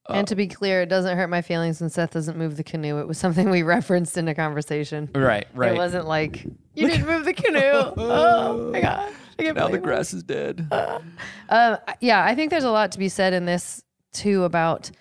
and 0.09 0.27
to 0.27 0.35
be 0.35 0.47
clear, 0.47 0.81
it 0.81 0.89
doesn't 0.89 1.15
hurt 1.15 1.29
my 1.29 1.41
feelings 1.41 1.79
when 1.79 1.89
Seth 1.89 2.11
doesn't 2.11 2.37
move 2.37 2.57
the 2.57 2.63
canoe. 2.63 2.99
It 2.99 3.07
was 3.07 3.17
something 3.17 3.49
we 3.49 3.63
referenced 3.77 4.17
in 4.17 4.27
a 4.27 4.35
conversation. 4.35 5.09
right, 5.15 5.47
right. 5.53 5.71
It 5.73 5.77
wasn't 5.77 6.05
like 6.05 6.43
you 6.73 6.87
didn't 6.89 7.05
move 7.05 7.23
the 7.23 7.33
canoe. 7.33 7.59
oh 7.97 8.71
my 8.73 8.81
god! 8.81 9.13
I 9.39 9.43
can't 9.43 9.55
now 9.55 9.63
the 9.67 9.69
believe 9.69 9.81
it. 9.81 9.83
grass 9.83 10.13
is 10.13 10.23
dead. 10.23 10.67
Um, 11.49 11.77
yeah, 12.01 12.25
I 12.25 12.35
think 12.35 12.49
there's 12.51 12.65
a 12.65 12.71
lot 12.71 12.91
to 12.93 12.99
be 12.99 13.09
said 13.09 13.31
in 13.33 13.45
this 13.45 13.83
too 14.13 14.43
about. 14.43 14.91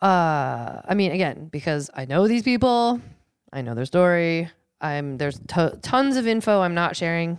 Uh, 0.00 0.80
I 0.88 0.94
mean, 0.94 1.12
again, 1.12 1.48
because 1.50 1.90
I 1.94 2.04
know 2.04 2.28
these 2.28 2.42
people, 2.42 3.00
I 3.52 3.62
know 3.62 3.74
their 3.74 3.86
story. 3.86 4.50
I'm 4.80 5.16
there's 5.18 5.38
to- 5.48 5.78
tons 5.82 6.16
of 6.16 6.26
info 6.26 6.60
I'm 6.60 6.74
not 6.74 6.96
sharing, 6.96 7.38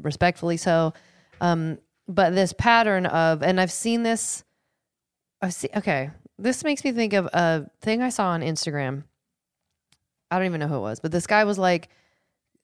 respectfully 0.00 0.56
so. 0.56 0.92
Um, 1.40 1.78
but 2.08 2.34
this 2.34 2.52
pattern 2.52 3.06
of, 3.06 3.42
and 3.42 3.60
I've 3.60 3.70
seen 3.72 4.02
this. 4.02 4.44
I've 5.40 5.54
seen. 5.54 5.70
Okay, 5.76 6.10
this 6.38 6.64
makes 6.64 6.84
me 6.84 6.92
think 6.92 7.12
of 7.12 7.26
a 7.32 7.70
thing 7.80 8.02
I 8.02 8.08
saw 8.08 8.28
on 8.30 8.42
Instagram. 8.42 9.04
I 10.30 10.36
don't 10.38 10.46
even 10.46 10.60
know 10.60 10.68
who 10.68 10.76
it 10.76 10.80
was, 10.80 11.00
but 11.00 11.12
this 11.12 11.26
guy 11.26 11.44
was 11.44 11.58
like, 11.58 11.88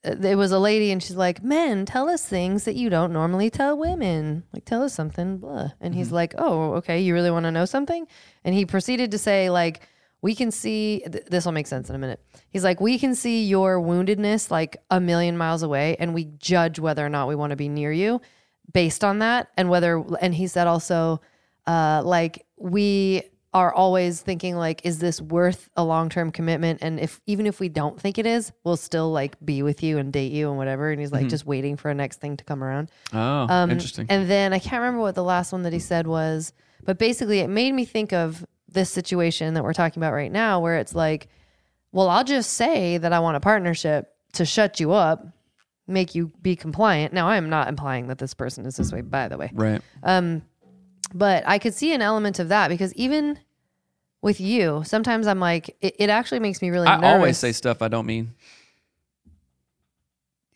it 0.04 0.36
was 0.36 0.52
a 0.52 0.58
lady 0.58 0.92
and 0.92 1.02
she's 1.02 1.16
like, 1.16 1.42
men, 1.42 1.84
tell 1.84 2.08
us 2.08 2.24
things 2.24 2.64
that 2.64 2.76
you 2.76 2.88
don't 2.88 3.12
normally 3.12 3.50
tell 3.50 3.76
women. 3.76 4.44
Like, 4.52 4.64
tell 4.64 4.82
us 4.82 4.94
something, 4.94 5.38
blah. 5.38 5.70
And 5.80 5.94
he's 5.94 6.12
like, 6.12 6.34
oh, 6.38 6.74
okay, 6.74 7.00
you 7.00 7.12
really 7.12 7.30
want 7.30 7.44
to 7.44 7.50
know 7.50 7.64
something? 7.64 8.06
And 8.44 8.54
he 8.54 8.64
proceeded 8.64 9.10
to 9.10 9.18
say, 9.18 9.50
like, 9.50 9.80
we 10.22 10.34
can 10.34 10.50
see, 10.50 11.02
th- 11.10 11.26
this 11.26 11.44
will 11.44 11.52
make 11.52 11.66
sense 11.66 11.88
in 11.88 11.96
a 11.96 11.98
minute. 11.98 12.20
He's 12.50 12.64
like, 12.64 12.80
we 12.80 12.98
can 12.98 13.14
see 13.14 13.44
your 13.44 13.80
woundedness 13.80 14.50
like 14.50 14.76
a 14.90 15.00
million 15.00 15.36
miles 15.36 15.62
away, 15.62 15.96
and 15.98 16.14
we 16.14 16.24
judge 16.38 16.78
whether 16.78 17.04
or 17.04 17.08
not 17.08 17.28
we 17.28 17.34
want 17.34 17.50
to 17.50 17.56
be 17.56 17.68
near 17.68 17.92
you 17.92 18.20
based 18.72 19.04
on 19.04 19.18
that. 19.18 19.48
And 19.56 19.68
whether, 19.68 20.02
and 20.20 20.34
he 20.34 20.46
said 20.46 20.66
also, 20.66 21.20
uh, 21.66 22.02
like, 22.04 22.46
we 22.56 23.22
are 23.56 23.72
always 23.72 24.20
thinking 24.20 24.54
like 24.54 24.84
is 24.84 24.98
this 24.98 25.18
worth 25.20 25.70
a 25.76 25.82
long-term 25.82 26.30
commitment? 26.30 26.80
And 26.82 27.00
if 27.00 27.22
even 27.26 27.46
if 27.46 27.58
we 27.58 27.70
don't 27.70 27.98
think 27.98 28.18
it 28.18 28.26
is 28.26 28.52
we'll 28.64 28.76
still 28.76 29.10
like 29.10 29.34
be 29.42 29.62
with 29.62 29.82
you 29.82 29.96
and 29.96 30.12
date 30.12 30.30
you 30.30 30.48
and 30.48 30.58
whatever. 30.58 30.90
And 30.90 31.00
he's 31.00 31.10
like 31.10 31.28
just 31.28 31.46
waiting 31.46 31.76
for 31.78 31.90
a 31.90 31.94
next 31.94 32.20
thing 32.20 32.36
to 32.36 32.44
come 32.44 32.62
around. 32.62 32.90
Oh, 33.14 33.46
um, 33.48 33.70
interesting. 33.70 34.06
and 34.10 34.28
then 34.28 34.52
i 34.52 34.58
can't 34.58 34.80
remember 34.80 35.00
what 35.00 35.14
the 35.14 35.24
last 35.24 35.52
one 35.52 35.62
that 35.62 35.72
he 35.72 35.78
said 35.78 36.06
was 36.06 36.52
but 36.84 36.98
basically 36.98 37.40
it 37.40 37.48
made 37.48 37.72
me 37.72 37.84
think 37.84 38.12
of 38.12 38.44
this 38.68 38.90
situation 38.90 39.54
that 39.54 39.64
we're 39.64 39.72
talking 39.72 40.02
about 40.02 40.12
right 40.12 40.30
now 40.30 40.60
where 40.60 40.76
it's 40.76 40.94
like 40.94 41.28
well 41.92 42.08
i'll 42.08 42.24
just 42.24 42.52
say 42.52 42.98
that 42.98 43.12
i 43.12 43.18
want 43.20 43.36
a 43.36 43.40
partnership 43.40 44.12
to 44.34 44.44
shut 44.44 44.80
you 44.80 44.92
up 44.92 45.26
make 45.86 46.14
you 46.14 46.32
be 46.42 46.56
compliant. 46.56 47.12
Now 47.12 47.28
i 47.28 47.36
am 47.36 47.48
not 47.48 47.68
implying 47.68 48.08
that 48.08 48.18
this 48.18 48.34
person 48.34 48.66
is 48.66 48.76
this 48.76 48.92
way 48.92 49.00
by 49.00 49.28
the 49.28 49.38
way. 49.38 49.50
Right. 49.54 49.80
um 50.02 50.42
but 51.14 51.46
I 51.46 51.58
could 51.58 51.74
see 51.74 51.94
an 51.94 52.02
element 52.02 52.40
of 52.40 52.48
that 52.48 52.68
because 52.68 52.92
even 52.94 53.38
with 54.26 54.40
you, 54.40 54.82
sometimes 54.84 55.28
I'm 55.28 55.38
like, 55.38 55.76
it, 55.80 55.94
it 56.00 56.10
actually 56.10 56.40
makes 56.40 56.60
me 56.60 56.70
really 56.70 56.88
I 56.88 56.96
nervous. 56.96 57.14
always 57.14 57.38
say 57.38 57.52
stuff 57.52 57.80
I 57.80 57.86
don't 57.86 58.06
mean. 58.06 58.34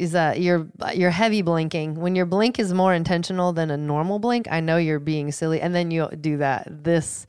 is 0.01 0.11
that 0.13 0.41
you're 0.41 0.67
you're 0.95 1.13
heavy 1.13 1.41
blinking. 1.43 1.95
When 1.95 2.17
your 2.17 2.27
blink 2.27 2.59
is 2.59 2.75
more 2.75 2.93
intentional 2.93 3.53
than 3.53 3.71
a 3.71 3.77
normal 3.77 4.19
blink, 4.19 4.49
I 4.51 4.59
know 4.61 4.77
you're 4.77 4.99
being 4.99 5.31
silly, 5.31 5.61
and 5.61 5.73
then 5.73 5.91
you 5.93 6.09
do 6.21 6.39
that 6.39 6.67
this 6.85 7.29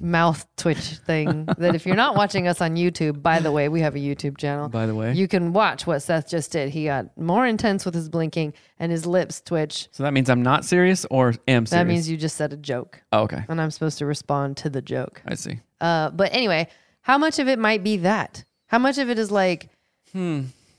mouth 0.00 0.46
twitch 0.56 0.78
thing. 1.06 1.44
that 1.58 1.74
if 1.74 1.86
you're 1.86 1.96
not 1.96 2.16
watching 2.16 2.48
us 2.48 2.60
on 2.60 2.74
YouTube, 2.76 3.22
by 3.22 3.38
the 3.40 3.52
way, 3.52 3.68
we 3.68 3.80
have 3.80 3.94
a 3.94 3.98
YouTube 3.98 4.36
channel. 4.38 4.68
By 4.68 4.86
the 4.86 4.94
way. 4.94 5.12
you 5.12 5.28
can 5.28 5.52
watch 5.52 5.86
what 5.86 6.00
Seth 6.00 6.28
just 6.28 6.50
did. 6.52 6.70
He 6.70 6.84
got 6.86 7.16
more 7.16 7.46
intense 7.46 7.84
with 7.84 7.94
his 7.94 8.08
blinking, 8.08 8.54
and 8.80 8.90
his 8.92 9.06
lips 9.06 9.40
twitch. 9.40 9.88
So 9.92 10.02
that 10.02 10.12
means 10.12 10.28
I'm 10.30 10.42
not 10.42 10.64
serious 10.64 11.04
or 11.10 11.28
am 11.46 11.66
serious. 11.66 11.70
That 11.70 11.86
means 11.86 12.08
you 12.10 12.16
just 12.16 12.36
said 12.36 12.52
a 12.52 12.56
joke, 12.56 13.02
Oh, 13.12 13.22
okay. 13.22 13.44
and 13.48 13.60
I'm 13.60 13.70
supposed 13.70 13.98
to 13.98 14.06
respond 14.06 14.56
to 14.58 14.70
the 14.70 14.82
joke. 14.82 15.22
I 15.26 15.34
see. 15.34 15.60
Uh, 15.80 16.10
but 16.10 16.32
anyway, 16.34 16.68
how 17.02 17.18
much 17.18 17.38
of 17.38 17.48
it 17.48 17.58
might 17.58 17.82
be 17.84 17.98
that? 17.98 18.44
How 18.66 18.78
much 18.78 18.98
of 18.98 19.08
it 19.10 19.18
is 19.18 19.30
like, 19.30 19.70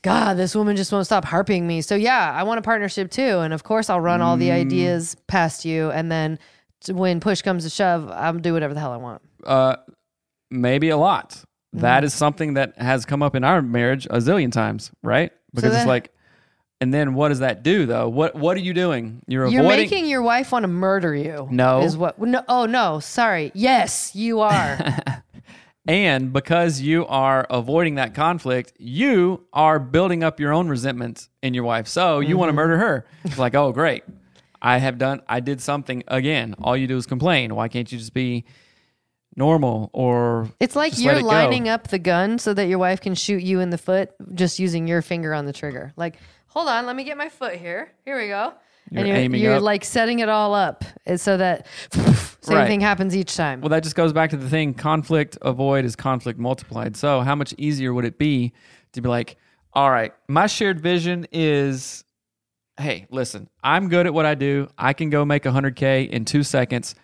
God, 0.02 0.34
this 0.34 0.54
woman 0.54 0.76
just 0.76 0.92
won't 0.92 1.06
stop 1.06 1.24
harping 1.24 1.66
me. 1.66 1.82
So 1.82 1.94
yeah, 1.94 2.32
I 2.34 2.42
want 2.42 2.58
a 2.58 2.62
partnership 2.62 3.10
too, 3.10 3.38
and 3.40 3.52
of 3.52 3.64
course 3.64 3.90
I'll 3.90 4.00
run 4.00 4.20
all 4.22 4.36
the 4.36 4.50
ideas 4.50 5.16
past 5.26 5.64
you, 5.64 5.90
and 5.90 6.10
then 6.10 6.38
when 6.88 7.20
push 7.20 7.42
comes 7.42 7.64
to 7.64 7.70
shove, 7.70 8.10
I'll 8.10 8.34
do 8.34 8.52
whatever 8.52 8.74
the 8.74 8.80
hell 8.80 8.92
I 8.92 8.96
want. 8.96 9.22
Uh, 9.44 9.76
maybe 10.50 10.88
a 10.90 10.96
lot. 10.96 11.30
Mm-hmm. 11.30 11.80
That 11.80 12.04
is 12.04 12.14
something 12.14 12.54
that 12.54 12.78
has 12.78 13.04
come 13.04 13.22
up 13.22 13.34
in 13.34 13.44
our 13.44 13.62
marriage 13.62 14.06
a 14.06 14.16
zillion 14.18 14.50
times, 14.52 14.90
right? 15.02 15.32
Because 15.54 15.72
that- 15.72 15.80
it's 15.80 15.86
like, 15.88 16.12
and 16.82 16.94
then 16.94 17.12
what 17.12 17.28
does 17.28 17.40
that 17.40 17.62
do 17.62 17.84
though? 17.84 18.08
What 18.08 18.34
What 18.34 18.56
are 18.56 18.60
you 18.60 18.72
doing? 18.72 19.22
You're 19.26 19.46
You're 19.48 19.60
avoiding. 19.60 19.84
making 19.90 20.06
your 20.06 20.22
wife 20.22 20.50
want 20.50 20.62
to 20.62 20.68
murder 20.68 21.14
you. 21.14 21.46
No. 21.50 21.82
is 21.82 21.94
what? 21.96 22.18
No, 22.18 22.42
oh 22.48 22.64
no, 22.64 23.00
sorry. 23.00 23.52
Yes, 23.54 24.14
you 24.14 24.40
are. 24.40 24.78
And 25.88 26.32
because 26.32 26.80
you 26.80 27.06
are 27.06 27.46
avoiding 27.50 27.94
that 27.96 28.14
conflict, 28.14 28.74
you 28.78 29.46
are 29.52 29.78
building 29.80 30.22
up 30.22 30.38
your 30.38 30.52
own 30.52 30.68
resentment 30.68 31.28
in 31.42 31.52
your 31.54 31.64
wife. 31.64 31.88
So 31.88 32.20
you 32.20 32.36
want 32.36 32.48
to 32.48 32.52
Mm-hmm. 32.52 32.56
murder 32.56 32.78
her. 32.78 33.06
It's 33.24 33.38
like, 33.38 33.54
oh, 33.54 33.72
great. 33.72 34.04
I 34.62 34.78
have 34.78 34.98
done, 34.98 35.22
I 35.28 35.40
did 35.40 35.60
something 35.60 36.02
again. 36.08 36.54
All 36.62 36.76
you 36.76 36.86
do 36.86 36.96
is 36.96 37.06
complain. 37.06 37.54
Why 37.54 37.68
can't 37.68 37.90
you 37.90 37.98
just 37.98 38.12
be 38.14 38.44
normal 39.36 39.90
or. 39.92 40.48
It's 40.60 40.76
like 40.76 40.98
you're 40.98 41.14
it 41.14 41.22
go? 41.22 41.28
lining 41.28 41.68
up 41.68 41.88
the 41.88 41.98
gun 41.98 42.38
so 42.38 42.52
that 42.54 42.66
your 42.68 42.78
wife 42.78 43.00
can 43.00 43.14
shoot 43.14 43.42
you 43.42 43.60
in 43.60 43.70
the 43.70 43.78
foot 43.78 44.10
just 44.34 44.58
using 44.58 44.86
your 44.86 45.02
finger 45.02 45.32
on 45.34 45.46
the 45.46 45.52
trigger. 45.52 45.92
Like, 45.96 46.16
hold 46.48 46.68
on, 46.68 46.86
let 46.86 46.96
me 46.96 47.04
get 47.04 47.16
my 47.16 47.28
foot 47.28 47.56
here. 47.56 47.92
Here 48.04 48.20
we 48.20 48.28
go. 48.28 48.54
You're 48.90 48.98
and 49.00 49.08
you're, 49.08 49.16
aiming 49.16 49.40
you're 49.40 49.54
up. 49.56 49.62
like 49.62 49.84
setting 49.84 50.18
it 50.18 50.28
all 50.28 50.52
up 50.52 50.84
uh, 51.06 51.16
so 51.16 51.36
that 51.36 51.66
same 51.92 52.56
Right. 52.56 52.66
thing 52.66 52.80
happens 52.80 53.14
each 53.14 53.36
time. 53.36 53.60
Well, 53.60 53.68
that 53.68 53.84
just 53.84 53.94
goes 53.94 54.12
back 54.12 54.30
to 54.30 54.36
the 54.36 54.48
thing 54.50 54.74
conflict 54.74 55.38
avoid 55.42 55.84
is 55.84 55.94
conflict 55.94 56.40
multiplied. 56.40 56.96
So, 56.96 57.20
how 57.20 57.36
much 57.36 57.54
easier 57.56 57.94
would 57.94 58.04
it 58.04 58.18
be 58.18 58.52
to 58.92 59.00
be 59.00 59.08
like, 59.08 59.36
all 59.74 59.90
right, 59.90 60.12
my 60.26 60.48
shared 60.48 60.80
vision 60.80 61.28
is 61.30 62.02
hey, 62.80 63.06
listen, 63.10 63.48
I'm 63.62 63.88
good 63.88 64.06
at 64.06 64.14
what 64.14 64.26
I 64.26 64.34
do. 64.34 64.68
I 64.78 64.92
can 64.92 65.10
go 65.10 65.24
make 65.24 65.44
100K 65.44 66.08
in 66.08 66.24
two 66.24 66.42
seconds, 66.42 66.94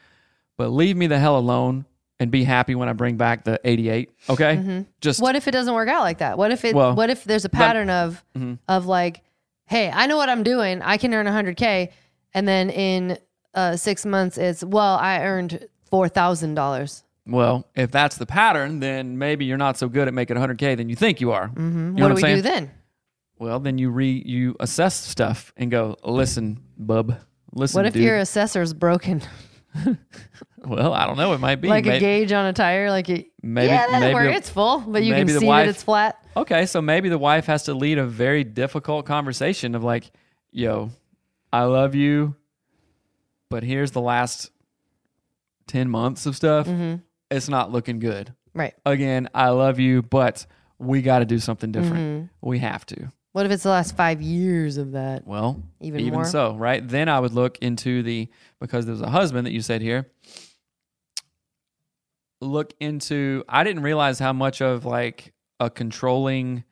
but 0.57 0.69
leave 0.71 0.97
me 0.97 1.07
the 1.07 1.19
hell 1.19 1.37
alone 1.39 1.85
and 2.19 2.31
be 2.31 2.45
happy 2.45 2.75
when 2.75 2.89
I 2.89 2.93
bring 2.95 3.17
back 3.17 3.45
the 3.45 3.61
88. 3.65 4.11
Okay. 4.31 4.85
Just 5.01 5.19
Mm-hmm. 5.19 5.23
what 5.23 5.37
if 5.37 5.47
it 5.49 5.51
doesn't 5.51 5.75
work 5.75 5.89
out 5.89 6.03
like 6.03 6.19
that? 6.19 6.39
What 6.39 6.51
if 6.51 6.65
it? 6.65 6.75
Well, 6.75 6.95
what 6.95 7.11
if 7.11 7.25
there's 7.25 7.45
a 7.45 7.51
pattern 7.51 7.91
of 7.91 8.25
Mm-hmm. 8.37 8.55
of 8.69 8.87
like, 8.87 9.23
hey, 9.67 9.91
I 9.93 10.07
know 10.07 10.17
what 10.17 10.29
I'm 10.29 10.43
doing. 10.43 10.81
I 10.83 10.97
can 10.97 11.13
earn 11.13 11.27
100k, 11.27 11.91
and 12.35 12.49
then 12.49 12.71
in 12.71 13.19
uh, 13.55 13.77
six 13.77 14.05
months 14.07 14.39
it's 14.39 14.65
well, 14.65 14.97
I 14.97 15.21
earned 15.23 15.67
four 15.91 16.09
thousand 16.09 16.55
dollars. 16.55 17.05
well, 17.27 17.67
if 17.75 17.91
that's 17.91 18.17
the 18.17 18.27
pattern, 18.27 18.81
then 18.81 19.19
maybe 19.19 19.45
you're 19.45 19.57
not 19.59 19.77
so 19.77 19.89
good 19.89 20.07
at 20.09 20.15
making 20.15 20.37
100K 20.37 20.77
than 20.77 20.89
you 20.89 20.95
think 20.97 21.21
you 21.21 21.33
are. 21.33 21.49
Mm-hmm. 21.49 21.89
You 21.89 21.93
know 21.95 22.03
What, 22.05 22.09
do 22.11 22.15
we 22.15 22.21
saying? 22.23 22.37
do 22.37 22.43
then? 22.43 22.71
Well, 23.39 23.61
then 23.61 23.79
you 23.79 23.91
re 23.91 24.23
you 24.25 24.57
assess 24.61 24.95
stuff 24.95 25.53
and 25.57 25.71
go, 25.71 25.97
listen, 26.05 26.61
bub. 26.79 27.19
Listen, 27.53 27.79
What 27.79 27.87
if 27.87 27.95
dude. 27.95 28.03
your 28.03 28.17
assessor's 28.19 28.73
broken, 28.75 29.23
Well, 30.59 30.93
I 30.93 31.07
don't 31.07 31.17
know. 31.17 31.33
It 31.33 31.39
might 31.41 31.57
be 31.61 31.69
like 31.69 31.87
a 31.87 32.01
gauge 32.01 32.33
on 32.33 32.47
a 32.47 32.53
tire? 32.53 32.91
Like, 32.91 33.09
it, 33.09 33.27
Maybe- 33.43 33.69
yeah, 33.69 33.87
that'll 33.87 34.01
maybe 34.01 34.15
work. 34.15 34.35
it's 34.35 34.51
full, 34.51 34.81
but 34.81 35.03
you 35.05 35.15
can 35.15 35.29
see 35.29 35.47
wife- 35.47 35.67
that 35.67 35.71
it's 35.71 35.83
flat. 35.83 36.23
Okay, 36.37 36.67
so 36.67 36.83
maybe 36.83 37.09
the 37.09 37.19
wife 37.19 37.47
has 37.47 37.65
to 37.65 37.75
lead 37.75 37.99
a 37.99 38.07
very 38.07 38.43
difficult 38.45 39.07
conversation 39.07 39.75
of 39.75 39.85
like, 39.85 40.11
"Yo, 40.51 40.91
I 41.53 41.63
love 41.65 41.95
you, 41.95 42.35
but 43.49 43.63
here's 43.63 43.93
the 43.93 44.01
last 44.01 44.51
ten 45.67 45.89
months 45.89 46.27
of 46.27 46.35
stuff. 46.37 46.67
Mm-hmm. 46.67 46.97
It's 47.31 47.49
not 47.49 47.71
looking 47.73 47.99
good. 48.01 48.35
Right. 48.55 48.75
Again, 48.85 49.29
I 49.35 49.51
love 49.51 49.79
you, 49.79 50.03
but 50.03 50.47
we 50.79 51.01
got 51.01 51.21
to 51.21 51.25
do 51.25 51.39
something 51.39 51.71
different. 51.73 51.97
Mm-hmm. 51.97 52.49
We 52.49 52.59
have 52.59 52.85
to. 52.87 53.13
What 53.37 53.45
if 53.45 53.53
it's 53.53 53.65
the 53.65 53.69
last 53.69 53.95
five 53.95 54.23
years 54.23 54.79
of 54.79 54.93
that? 54.93 55.27
Well, 55.27 55.63
Even 55.83 56.01
even 56.01 56.15
more? 56.15 56.25
so, 56.25 56.57
right? 56.57 56.89
Then 56.89 57.11
I 57.11 57.21
would 57.21 57.35
look 57.35 57.59
into 57.59 58.03
the 58.03 58.29
because 58.63 58.87
there's 58.87 59.03
a 59.03 59.11
husband 59.11 59.47
that 59.47 59.53
you 59.53 59.61
said 59.61 59.83
here. 59.83 60.11
Look 62.41 62.73
into. 62.81 63.45
I 63.47 63.63
didn't 63.63 63.83
realize 63.83 64.19
how 64.19 64.33
much 64.33 64.63
of 64.63 64.87
like 64.87 65.35
a 65.61 65.69
controlling 65.69 66.65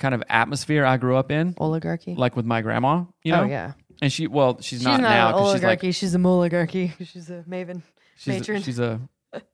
kind 0.00 0.12
of 0.12 0.24
atmosphere 0.28 0.84
I 0.84 0.96
grew 0.96 1.16
up 1.16 1.30
in, 1.30 1.54
Oligarchy. 1.58 2.16
like 2.16 2.34
with 2.34 2.46
my 2.46 2.62
grandma. 2.62 3.04
You 3.22 3.30
know, 3.30 3.42
oh 3.42 3.46
yeah. 3.46 3.74
and 4.00 4.12
she 4.12 4.26
well, 4.26 4.56
she's, 4.56 4.80
She's 4.80 4.82
not, 4.82 5.00
not, 5.00 5.08
now 5.08 5.28
an 5.28 5.32
because 5.34 5.52
she's 5.52 5.62
like 5.62 5.68
oligarchy. 5.68 5.92
She's 5.92 6.14
a 6.16 6.26
oligarchy. 6.26 6.92
She's 7.04 7.30
a 7.30 7.44
maven. 7.48 7.82
she's 8.16 8.40
matron. 8.40 8.56
a, 8.56 8.64
she's 8.64 8.80
a 8.80 9.00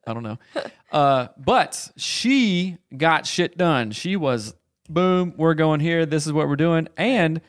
I 0.06 0.14
don't 0.14 0.22
know, 0.22 0.38
uh, 0.92 1.28
but 1.36 1.90
she 1.98 2.78
got 2.96 3.26
shit 3.26 3.58
done. 3.58 3.90
She 3.90 4.16
was 4.16 4.54
boom. 4.88 5.35
We're 5.37 5.54
going 5.54 5.80
here. 5.80 6.07
This 6.07 6.26
is 6.26 6.33
what 6.33 6.49
we're 6.49 6.57
doing, 6.57 6.88
and 6.97 7.40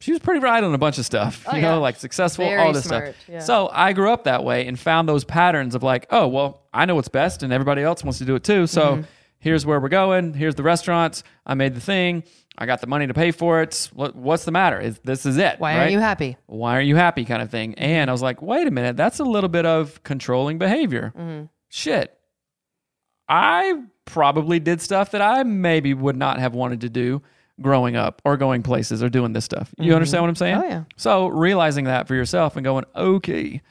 she 0.00 0.10
was 0.12 0.20
pretty 0.20 0.40
right 0.40 0.62
on 0.62 0.74
a 0.74 0.78
bunch 0.78 0.98
of 0.98 1.04
stuff. 1.06 1.44
Oh, 1.46 1.54
you 1.54 1.62
know, 1.62 1.74
yeah. 1.74 1.76
like 1.76 1.96
successful, 1.96 2.44
Very 2.44 2.60
all 2.60 2.72
this 2.72 2.84
smart, 2.84 3.14
stuff. 3.14 3.28
yeah. 3.28 3.38
So 3.40 3.68
I 3.72 3.92
grew 3.92 4.10
up 4.12 4.24
that 4.24 4.42
way 4.44 4.66
and 4.66 4.78
found 4.78 5.08
those 5.08 5.24
patterns 5.24 5.74
of 5.74 5.82
like, 5.82 6.06
oh 6.10 6.26
well, 6.28 6.62
I 6.72 6.84
know 6.86 6.94
what's 6.96 7.08
best, 7.08 7.42
and 7.42 7.52
everybody 7.52 7.82
else 7.82 8.02
wants 8.02 8.18
to 8.18 8.24
do 8.24 8.34
it 8.34 8.44
too. 8.44 8.66
So 8.66 8.82
Mm-hmm. 8.96 9.02
here's 9.38 9.64
where 9.66 9.78
we're 9.80 9.88
going. 9.88 10.34
Here's 10.34 10.54
the 10.56 10.62
restaurants. 10.62 11.22
I 11.46 11.54
made 11.54 11.74
the 11.74 11.80
thing. 11.80 12.24
I 12.58 12.66
got 12.66 12.80
the 12.82 12.86
money 12.86 13.06
to 13.06 13.14
pay 13.14 13.30
for 13.30 13.62
it. 13.62 13.88
What's 13.94 14.44
the 14.44 14.50
matter? 14.52 14.78
Is 14.78 14.98
this 15.04 15.24
is 15.24 15.38
it? 15.38 15.58
Why 15.58 15.72
right? 15.74 15.80
aren't 15.80 15.92
you 15.92 16.00
happy? 16.00 16.36
why 16.46 16.74
aren't 16.74 16.86
you 16.86 16.96
happy 16.96 17.24
kind 17.24 17.40
of 17.40 17.50
thing 17.50 17.74
and 17.76 18.10
i 18.10 18.12
was 18.12 18.20
like 18.20 18.42
wait 18.42 18.66
a 18.66 18.70
minute 18.70 18.94
that's 18.96 19.20
a 19.20 19.24
little 19.24 19.48
bit 19.48 19.64
of 19.64 20.02
controlling 20.04 20.58
behavior 20.58 21.12
Mm-hmm. 21.16 21.44
shit 21.70 22.14
i 23.28 23.74
probably 24.04 24.58
did 24.58 24.80
stuff 24.80 25.10
that 25.10 25.22
i 25.22 25.42
maybe 25.42 25.94
would 25.94 26.16
not 26.16 26.38
have 26.38 26.54
wanted 26.54 26.80
to 26.80 26.88
do 26.88 27.22
growing 27.60 27.96
up 27.96 28.20
or 28.24 28.36
going 28.36 28.62
places 28.62 29.02
or 29.02 29.08
doing 29.08 29.32
this 29.32 29.44
stuff 29.44 29.72
you 29.78 29.86
mm-hmm. 29.86 29.94
understand 29.94 30.22
what 30.22 30.28
i'm 30.28 30.34
saying 30.36 30.56
Oh, 30.56 30.64
yeah. 30.68 30.84
so 30.96 31.28
realizing 31.28 31.84
that 31.84 32.08
for 32.08 32.14
yourself 32.14 32.56
and 32.56 32.64
going 32.64 32.84
okay 32.96 33.62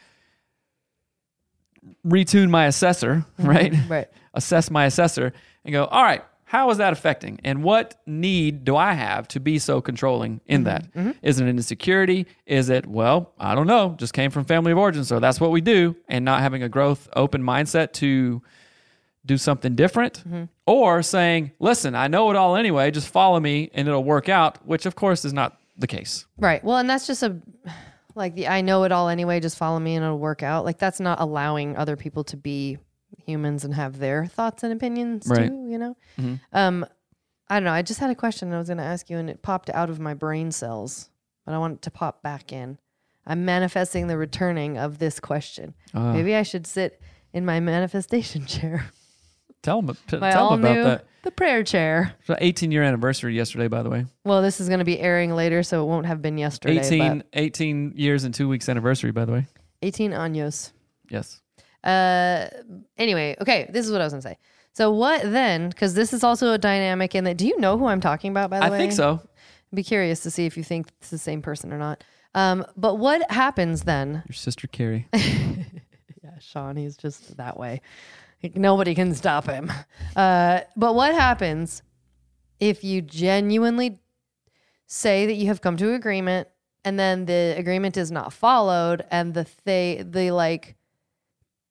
retune 2.06 2.50
my 2.50 2.66
assessor 2.68 3.26
mm-hmm. 3.40 3.48
right 3.48 3.74
Right. 3.90 4.08
assess 4.34 4.72
my 4.72 4.86
assessor 4.86 5.34
and 5.66 5.74
go, 5.74 5.86
all 5.86 6.04
right, 6.04 6.24
how 6.44 6.70
is 6.70 6.78
that 6.78 6.92
affecting? 6.92 7.40
And 7.44 7.64
what 7.64 7.96
need 8.06 8.66
do 8.66 8.76
I 8.76 8.94
have 8.94 9.28
to 9.30 9.40
be 9.40 9.60
so 9.60 9.82
controlling 9.82 10.42
in 10.46 10.66
mm-hmm. 10.66 11.04
that? 11.06 11.16
Is 11.22 11.40
it 11.40 11.44
an 11.44 11.50
insecurity? 11.50 12.28
Is 12.46 12.70
it, 12.70 12.86
well, 12.86 13.34
I 13.40 13.56
don't 13.56 13.68
know, 13.68 13.96
just 13.98 14.14
came 14.14 14.32
from 14.32 14.46
family 14.46 14.72
of 14.72 14.78
origin, 14.78 15.06
so 15.06 15.20
that's 15.20 15.40
what 15.40 15.52
we 15.52 15.62
do, 15.62 15.96
and 16.08 16.26
not 16.26 16.42
having 16.42 16.64
a 16.64 16.70
growth 16.70 17.08
open 17.16 17.42
mindset 17.42 17.94
to 17.94 18.42
do 19.26 19.38
something 19.38 19.76
different? 19.76 20.24
Or 20.66 21.02
saying, 21.04 21.52
listen, 21.60 21.96
I 21.96 22.08
know 22.08 22.30
it 22.32 22.36
all 22.36 22.56
anyway, 22.56 22.92
just 22.92 23.08
follow 23.10 23.40
me 23.40 23.70
and 23.74 23.88
it'll 23.88 24.04
work 24.04 24.30
out, 24.30 24.66
which 24.66 24.86
of 24.86 24.96
course 24.96 25.26
is 25.26 25.34
not 25.34 25.58
the 25.78 25.88
case. 25.88 26.26
Right. 26.38 26.64
Well, 26.64 26.78
and 26.78 26.90
that's 26.90 27.08
just 27.08 27.22
a 27.24 27.38
like 28.16 28.36
the 28.36 28.48
I 28.48 28.62
know 28.62 28.84
it 28.84 28.92
all 28.92 29.08
anyway, 29.10 29.40
just 29.40 29.58
follow 29.58 29.80
me 29.80 29.96
and 29.96 30.04
it'll 30.04 30.20
work 30.20 30.44
out. 30.44 30.66
Like 30.66 30.78
that's 30.80 31.00
not 31.00 31.20
allowing 31.22 31.76
other 31.78 31.96
people 31.96 32.24
to 32.26 32.38
be 32.38 32.78
humans 33.26 33.64
and 33.66 33.74
have 33.76 34.00
their 34.00 34.26
thoughts 34.26 34.64
and 34.64 34.74
opinions 34.74 35.28
Right. 35.28 35.48
too, 35.48 35.68
you 35.70 35.78
know? 35.78 35.96
Um 36.54 36.86
I 37.50 37.56
don't 37.56 37.66
know. 37.66 37.72
I 37.74 37.82
just 37.82 38.00
had 38.00 38.10
a 38.10 38.16
question 38.16 38.54
I 38.54 38.58
was 38.58 38.68
going 38.70 38.78
to 38.78 38.84
ask 38.84 39.10
you 39.10 39.18
and 39.18 39.30
it 39.30 39.42
popped 39.42 39.70
out 39.72 39.90
of 39.90 40.00
my 40.00 40.14
brain 40.14 40.52
cells, 40.54 41.10
but 41.46 41.54
I 41.54 41.58
want 41.58 41.76
it 41.76 41.82
to 41.82 41.92
pop 41.92 42.24
back 42.24 42.54
in. 42.54 42.78
I'm 43.28 43.44
manifesting 43.44 44.08
the 44.08 44.16
returning 44.18 44.78
of 44.78 45.00
this 45.00 45.20
question. 45.20 45.74
Ah. 45.94 46.14
Maybe 46.14 46.34
I 46.34 46.44
should 46.44 46.66
sit 46.66 47.02
in 47.34 47.46
my 47.46 47.60
manifestation 47.60 48.46
chair. 48.48 48.86
Tell 49.64 49.82
them, 49.82 49.96
t- 50.08 50.18
My 50.18 50.32
tell 50.32 50.46
all 50.46 50.52
them 50.52 50.62
about 50.62 50.76
new 50.76 50.84
that. 50.84 51.06
the 51.24 51.32
prayer 51.32 51.64
chair. 51.64 52.14
So 52.26 52.36
18 52.40 52.72
year 52.72 52.84
anniversary 52.84 53.36
yesterday, 53.36 53.68
by 53.68 53.84
the 53.84 53.90
way. 53.90 54.06
Well, 54.26 54.42
this 54.42 54.60
is 54.60 54.68
going 54.68 54.80
to 54.80 54.86
be 54.86 55.00
airing 55.00 55.36
later, 55.36 55.62
so 55.64 55.84
it 55.84 55.88
won't 55.88 56.08
have 56.08 56.22
been 56.22 56.38
yesterday. 56.38 56.80
18, 56.80 57.18
but 57.20 57.28
18 57.34 57.94
years 57.96 58.24
and 58.24 58.34
two 58.34 58.48
weeks 58.48 58.68
anniversary, 58.70 59.12
by 59.12 59.26
the 59.26 59.32
way. 59.34 59.46
18 59.84 60.12
años. 60.12 60.72
Yes. 61.10 61.42
Uh, 61.84 62.48
anyway, 62.98 63.36
okay, 63.42 63.70
this 63.72 63.86
is 63.86 63.92
what 63.92 64.02
I 64.02 64.04
was 64.04 64.14
gonna 64.14 64.22
say. 64.22 64.38
So 64.74 64.92
what 64.92 65.22
then? 65.24 65.70
Because 65.70 65.94
this 65.94 66.14
is 66.14 66.24
also 66.24 66.54
a 66.54 66.58
dynamic 66.58 67.14
in 67.16 67.24
that. 67.26 67.38
Do 67.38 67.48
you 67.48 67.60
know 67.60 67.78
who 67.78 67.88
I'm 67.88 68.02
talking 68.02 68.32
about? 68.32 68.50
By 68.50 68.60
the 68.60 68.62
way? 68.64 68.68
I 68.68 68.72
way, 68.72 68.78
think 68.78 68.94
so. 68.94 69.20
Be 69.74 69.84
curious 69.84 70.22
to 70.22 70.32
see 70.32 70.46
if 70.46 70.58
you 70.58 70.64
think 70.64 70.88
it's 71.00 71.10
the 71.10 71.18
same 71.18 71.42
person 71.42 71.74
or 71.74 71.78
not. 71.78 72.04
Um, 72.36 72.66
but 72.78 72.96
what 72.96 73.30
happens 73.32 73.84
then? 73.84 74.24
Your 74.28 74.34
sister 74.34 74.68
Carrie. 74.68 75.08
Yeah, 76.24 76.38
Sean, 76.40 76.76
he's 76.76 76.98
just 76.98 77.38
that 77.38 77.58
way. 77.58 77.82
Nobody 78.56 78.96
can 78.96 79.14
stop 79.14 79.46
him. 79.46 79.72
Uh, 80.16 80.62
but 80.76 80.96
what 80.96 81.14
happens 81.14 81.84
if 82.60 82.84
you 82.84 83.02
genuinely 83.02 84.00
say 84.88 85.26
that 85.26 85.34
you 85.34 85.48
have 85.48 85.62
come 85.62 85.78
to 85.78 85.90
an 85.90 85.96
agreement 85.96 86.48
and 86.84 87.00
then 87.00 87.26
the 87.26 87.56
agreement 87.58 87.98
is 87.98 88.12
not 88.12 88.34
followed 88.34 89.06
and 89.12 89.34
the 89.34 89.48
they 89.64 90.04
the 90.06 90.32
like 90.32 90.76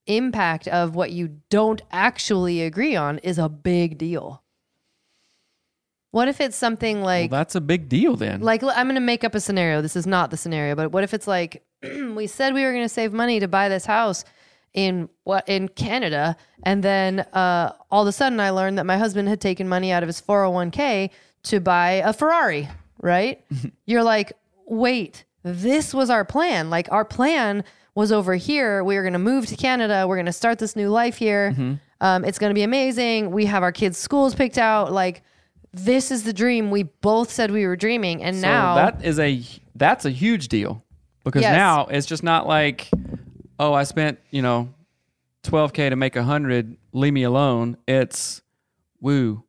impact 0.07 0.67
of 0.69 0.95
what 0.95 1.11
you 1.11 1.41
don't 1.51 1.83
actually 1.93 2.63
agree 2.63 2.97
on 2.97 3.19
is 3.19 3.39
a 3.39 3.49
big 3.49 3.99
deal? 3.99 4.43
What 6.13 6.29
if 6.29 6.41
it's 6.41 6.57
something 6.57 6.99
well, 6.99 7.07
like 7.07 7.31
that's 7.31 7.55
a 7.55 7.61
big 7.61 7.89
deal 7.89 8.17
then. 8.17 8.41
like 8.41 8.63
I'm 8.63 8.87
going 8.87 8.95
to 8.95 9.01
make 9.01 9.23
up 9.23 9.35
a 9.35 9.41
scenario. 9.41 9.81
This 9.81 9.97
is 9.97 10.07
not 10.07 10.31
the 10.31 10.37
scenario, 10.37 10.75
but 10.75 10.91
what 10.91 11.05
if 11.05 11.15
it's 11.15 11.27
like 11.27 11.65
we 11.83 12.27
said 12.27 12.55
we 12.55 12.65
were 12.65 12.73
going 12.73 12.85
to 12.85 12.89
save 12.89 13.13
money 13.13 13.39
to 13.41 13.49
buy 13.49 13.69
this 13.69 13.87
house 13.87 14.25
in 14.75 15.09
what 15.25 15.49
in 15.49 15.69
Canada, 15.69 16.37
and 16.63 16.83
then 16.83 17.21
uh, 17.21 17.73
all 17.91 18.03
of 18.03 18.09
a 18.09 18.13
sudden 18.13 18.39
I 18.41 18.51
learned 18.51 18.79
that 18.79 18.87
my 18.87 18.97
husband 18.99 19.29
had 19.29 19.41
taken 19.41 19.69
money 19.69 19.91
out 19.93 20.03
of 20.03 20.07
his 20.09 20.21
401k 20.21 21.11
to 21.45 21.61
buy 21.61 21.91
a 22.05 22.13
Ferrari. 22.13 22.69
Right? 23.01 23.45
You're 23.87 24.03
like, 24.05 24.33
wait, 24.67 25.25
this 25.43 25.95
was 25.95 26.11
our 26.11 26.25
plan. 26.25 26.71
Like 26.71 26.91
our 26.93 27.05
plan 27.05 27.65
was 27.95 28.13
over 28.13 28.35
here. 28.37 28.85
We 28.85 28.95
were 28.97 29.03
going 29.03 29.15
to 29.15 29.19
move 29.19 29.47
to 29.47 29.57
Canada. 29.57 30.07
We're 30.07 30.17
going 30.17 30.27
to 30.27 30.33
start 30.33 30.59
this 30.59 30.77
new 30.77 30.89
life 30.91 31.17
here. 31.17 31.79
Um, 32.03 32.25
it's 32.25 32.39
going 32.39 32.51
to 32.51 32.55
be 32.55 32.63
amazing. 32.63 33.31
We 33.31 33.47
have 33.47 33.63
our 33.63 33.73
kids' 33.73 33.99
schools 33.99 34.35
picked 34.35 34.59
out. 34.59 34.93
Like 34.93 35.23
this 35.73 36.11
is 36.11 36.25
the 36.25 36.33
dream 36.33 36.71
we 36.71 36.85
both 36.85 37.31
said 37.31 37.51
we 37.51 37.67
were 37.67 37.77
dreaming, 37.77 38.23
and 38.23 38.37
so 38.37 38.43
now 38.43 38.75
that 38.77 39.05
is 39.05 39.19
a 39.19 39.41
that's 39.75 40.05
a 40.05 40.11
huge 40.11 40.49
deal 40.49 40.83
because 41.25 41.43
Yes. 41.43 41.55
now 41.55 41.87
it's 41.87 42.07
just 42.07 42.23
not 42.23 42.47
like, 42.47 42.89
oh, 43.61 43.75
I 43.75 43.85
spent 43.85 44.19
you 44.31 44.43
know, 44.43 44.73
12k 45.45 45.91
to 45.91 45.97
make 45.97 46.17
a 46.17 46.25
hundred. 46.25 46.77
Leave 46.93 47.13
me 47.13 47.23
alone. 47.23 47.77
It's 47.87 48.43
woo. 49.01 49.45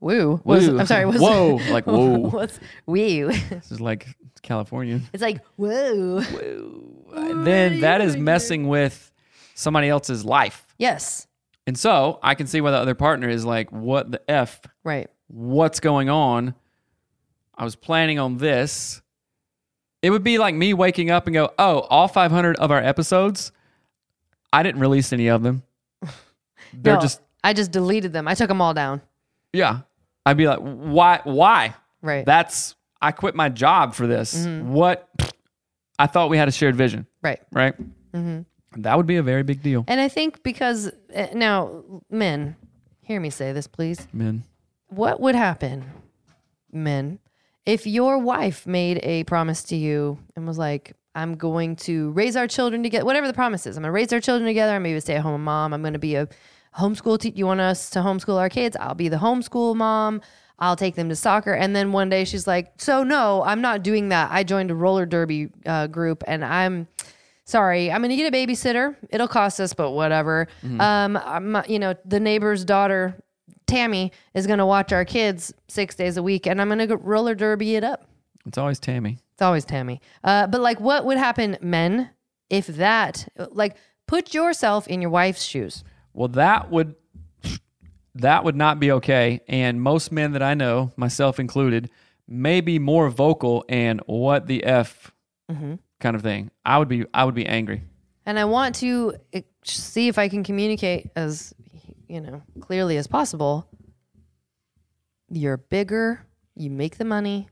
woo. 0.00 0.40
Was, 0.44 0.68
Woo. 0.68 0.78
I'm 0.78 0.86
sorry. 0.86 1.04
Was, 1.04 1.20
Whoa, 1.20 1.60
like, 1.70 1.86
whoa. 1.86 2.18
What's 2.18 2.58
woo? 2.86 3.28
This 3.28 3.70
is 3.70 3.80
like 3.80 4.06
California. 4.42 5.00
It's 5.12 5.22
like 5.22 5.40
woo. 5.56 6.22
And 7.12 7.46
then 7.46 7.80
that 7.80 8.00
is 8.00 8.16
messing 8.16 8.68
with 8.68 9.12
somebody 9.54 9.88
else's 9.88 10.24
life. 10.24 10.74
Yes. 10.78 11.26
And 11.66 11.78
so 11.78 12.18
I 12.22 12.34
can 12.34 12.46
see 12.46 12.60
why 12.60 12.70
the 12.70 12.76
other 12.76 12.94
partner 12.94 13.28
is 13.28 13.44
like, 13.44 13.72
what 13.72 14.10
the 14.10 14.30
F? 14.30 14.60
Right. 14.82 15.08
What's 15.28 15.80
going 15.80 16.08
on? 16.08 16.54
I 17.56 17.64
was 17.64 17.76
planning 17.76 18.18
on 18.18 18.36
this. 18.36 19.00
It 20.04 20.10
would 20.10 20.22
be 20.22 20.36
like 20.36 20.54
me 20.54 20.74
waking 20.74 21.10
up 21.10 21.26
and 21.26 21.32
go, 21.32 21.50
oh, 21.58 21.80
all 21.88 22.08
500 22.08 22.56
of 22.56 22.70
our 22.70 22.78
episodes, 22.78 23.52
I 24.52 24.62
didn't 24.62 24.82
release 24.82 25.14
any 25.14 25.28
of 25.28 25.42
them. 25.42 25.62
They're 26.74 26.96
No, 26.96 27.00
just, 27.00 27.22
I 27.42 27.54
just 27.54 27.70
deleted 27.70 28.12
them. 28.12 28.28
I 28.28 28.34
took 28.34 28.48
them 28.48 28.60
all 28.60 28.74
down. 28.74 29.00
yeah. 29.54 29.80
I'd 30.26 30.36
be 30.36 30.46
like, 30.46 30.58
why? 30.58 31.20
Why? 31.24 31.74
Right. 32.02 32.24
That's, 32.26 32.74
I 33.00 33.12
quit 33.12 33.34
my 33.34 33.48
job 33.48 33.94
for 33.94 34.06
this. 34.06 34.46
What? 34.46 35.08
I 35.98 36.06
thought 36.06 36.28
we 36.28 36.36
had 36.36 36.48
a 36.48 36.52
shared 36.52 36.76
vision, 36.76 37.06
right. 37.22 37.40
right? 37.50 37.74
Mm-hmm. 38.12 38.82
That 38.82 38.96
would 38.98 39.06
be 39.06 39.16
a 39.16 39.22
very 39.22 39.42
big 39.42 39.62
deal. 39.62 39.84
And 39.88 40.00
I 40.02 40.08
think 40.08 40.42
because 40.42 40.90
uh, 41.14 41.26
now, 41.34 41.82
men, 42.10 42.56
hear 43.00 43.20
me 43.20 43.30
say 43.30 43.52
this, 43.52 43.66
please. 43.66 44.06
Men. 44.12 44.44
What 44.88 45.20
would 45.20 45.34
happen, 45.34 45.84
men, 46.72 47.18
if 47.66 47.86
your 47.86 48.18
wife 48.18 48.66
made 48.66 49.00
a 49.02 49.24
promise 49.24 49.62
to 49.64 49.76
you 49.76 50.18
and 50.36 50.46
was 50.46 50.58
like, 50.58 50.94
I'm 51.14 51.36
going 51.36 51.76
to 51.76 52.10
raise 52.10 52.36
our 52.36 52.48
children 52.48 52.82
together, 52.82 53.04
whatever 53.04 53.26
the 53.26 53.34
promise 53.34 53.66
is, 53.66 53.76
I'm 53.76 53.82
going 53.82 53.88
to 53.88 53.94
raise 53.94 54.12
our 54.12 54.20
children 54.20 54.46
together. 54.46 54.72
I'm 54.72 54.82
going 54.82 54.92
to 54.92 54.94
be 54.94 54.98
a 54.98 55.00
stay 55.00 55.14
at 55.16 55.22
home 55.22 55.44
mom. 55.44 55.72
I'm 55.72 55.80
going 55.80 55.92
to 55.92 55.98
be 55.98 56.16
a 56.16 56.28
homeschool 56.76 57.20
teacher. 57.20 57.36
You 57.36 57.46
want 57.46 57.60
us 57.60 57.90
to 57.90 58.00
homeschool 58.00 58.36
our 58.38 58.48
kids? 58.48 58.76
I'll 58.78 58.94
be 58.94 59.08
the 59.08 59.16
homeschool 59.16 59.76
mom. 59.76 60.20
I'll 60.58 60.76
take 60.76 60.94
them 60.94 61.08
to 61.08 61.16
soccer. 61.16 61.52
And 61.52 61.74
then 61.74 61.92
one 61.92 62.08
day 62.08 62.24
she's 62.24 62.46
like, 62.46 62.72
So, 62.78 63.02
no, 63.04 63.42
I'm 63.44 63.60
not 63.60 63.82
doing 63.82 64.08
that. 64.10 64.30
I 64.32 64.44
joined 64.44 64.70
a 64.70 64.74
roller 64.74 65.06
derby 65.06 65.50
uh, 65.66 65.86
group 65.88 66.22
and 66.26 66.44
I'm 66.44 66.88
sorry, 67.44 67.90
I'm 67.90 68.00
going 68.00 68.10
to 68.10 68.16
get 68.16 68.32
a 68.32 68.36
babysitter. 68.36 68.96
It'll 69.10 69.28
cost 69.28 69.60
us, 69.60 69.72
but 69.72 69.90
whatever. 69.92 70.48
Um, 70.80 71.16
I'm, 71.16 71.62
you 71.68 71.78
know, 71.78 71.94
the 72.04 72.20
neighbor's 72.20 72.64
daughter, 72.64 73.16
Tammy, 73.66 74.12
is 74.34 74.46
going 74.46 74.58
to 74.58 74.66
watch 74.66 74.92
our 74.92 75.04
kids 75.04 75.52
six 75.68 75.94
days 75.94 76.16
a 76.16 76.22
week, 76.22 76.46
and 76.46 76.60
I'm 76.60 76.68
going 76.68 76.86
to 76.86 76.96
roller 76.96 77.34
derby 77.34 77.76
it 77.76 77.84
up. 77.84 78.06
It's 78.46 78.58
always 78.58 78.78
Tammy. 78.78 79.18
It's 79.32 79.42
always 79.42 79.64
Tammy. 79.64 80.00
Uh, 80.22 80.46
but 80.46 80.60
like, 80.60 80.80
what 80.80 81.04
would 81.04 81.16
happen, 81.16 81.56
men, 81.60 82.10
if 82.50 82.66
that, 82.66 83.26
like, 83.50 83.76
put 84.06 84.34
yourself 84.34 84.86
in 84.86 85.00
your 85.00 85.10
wife's 85.10 85.42
shoes? 85.42 85.82
Well, 86.12 86.28
that 86.28 86.70
would 86.70 86.94
that 88.14 88.44
would 88.44 88.54
not 88.54 88.78
be 88.78 88.92
okay. 88.92 89.40
And 89.48 89.80
most 89.80 90.12
men 90.12 90.32
that 90.32 90.42
I 90.42 90.54
know, 90.54 90.92
myself 90.96 91.40
included, 91.40 91.90
may 92.28 92.60
be 92.60 92.78
more 92.78 93.08
vocal 93.10 93.64
and 93.68 94.00
what 94.06 94.46
the 94.46 94.62
f 94.62 95.10
kind 95.48 96.16
of 96.16 96.22
thing. 96.22 96.50
I 96.64 96.78
would 96.78 96.88
be 96.88 97.06
I 97.12 97.24
would 97.24 97.34
be 97.34 97.46
angry. 97.46 97.82
And 98.26 98.38
I 98.38 98.44
want 98.44 98.76
to 98.76 99.14
uh, 99.34 99.40
see 99.64 100.08
if 100.08 100.18
I 100.18 100.28
can 100.28 100.44
communicate 100.44 101.10
as, 101.16 101.52
you 102.08 102.20
know, 102.20 102.42
clearly 102.60 102.96
as 102.96 103.06
possible. 103.06 103.68
You're 105.30 105.56
bigger, 105.56 106.26
you 106.54 106.70
make 106.70 106.98
the 106.98 107.04
money. 107.04 107.48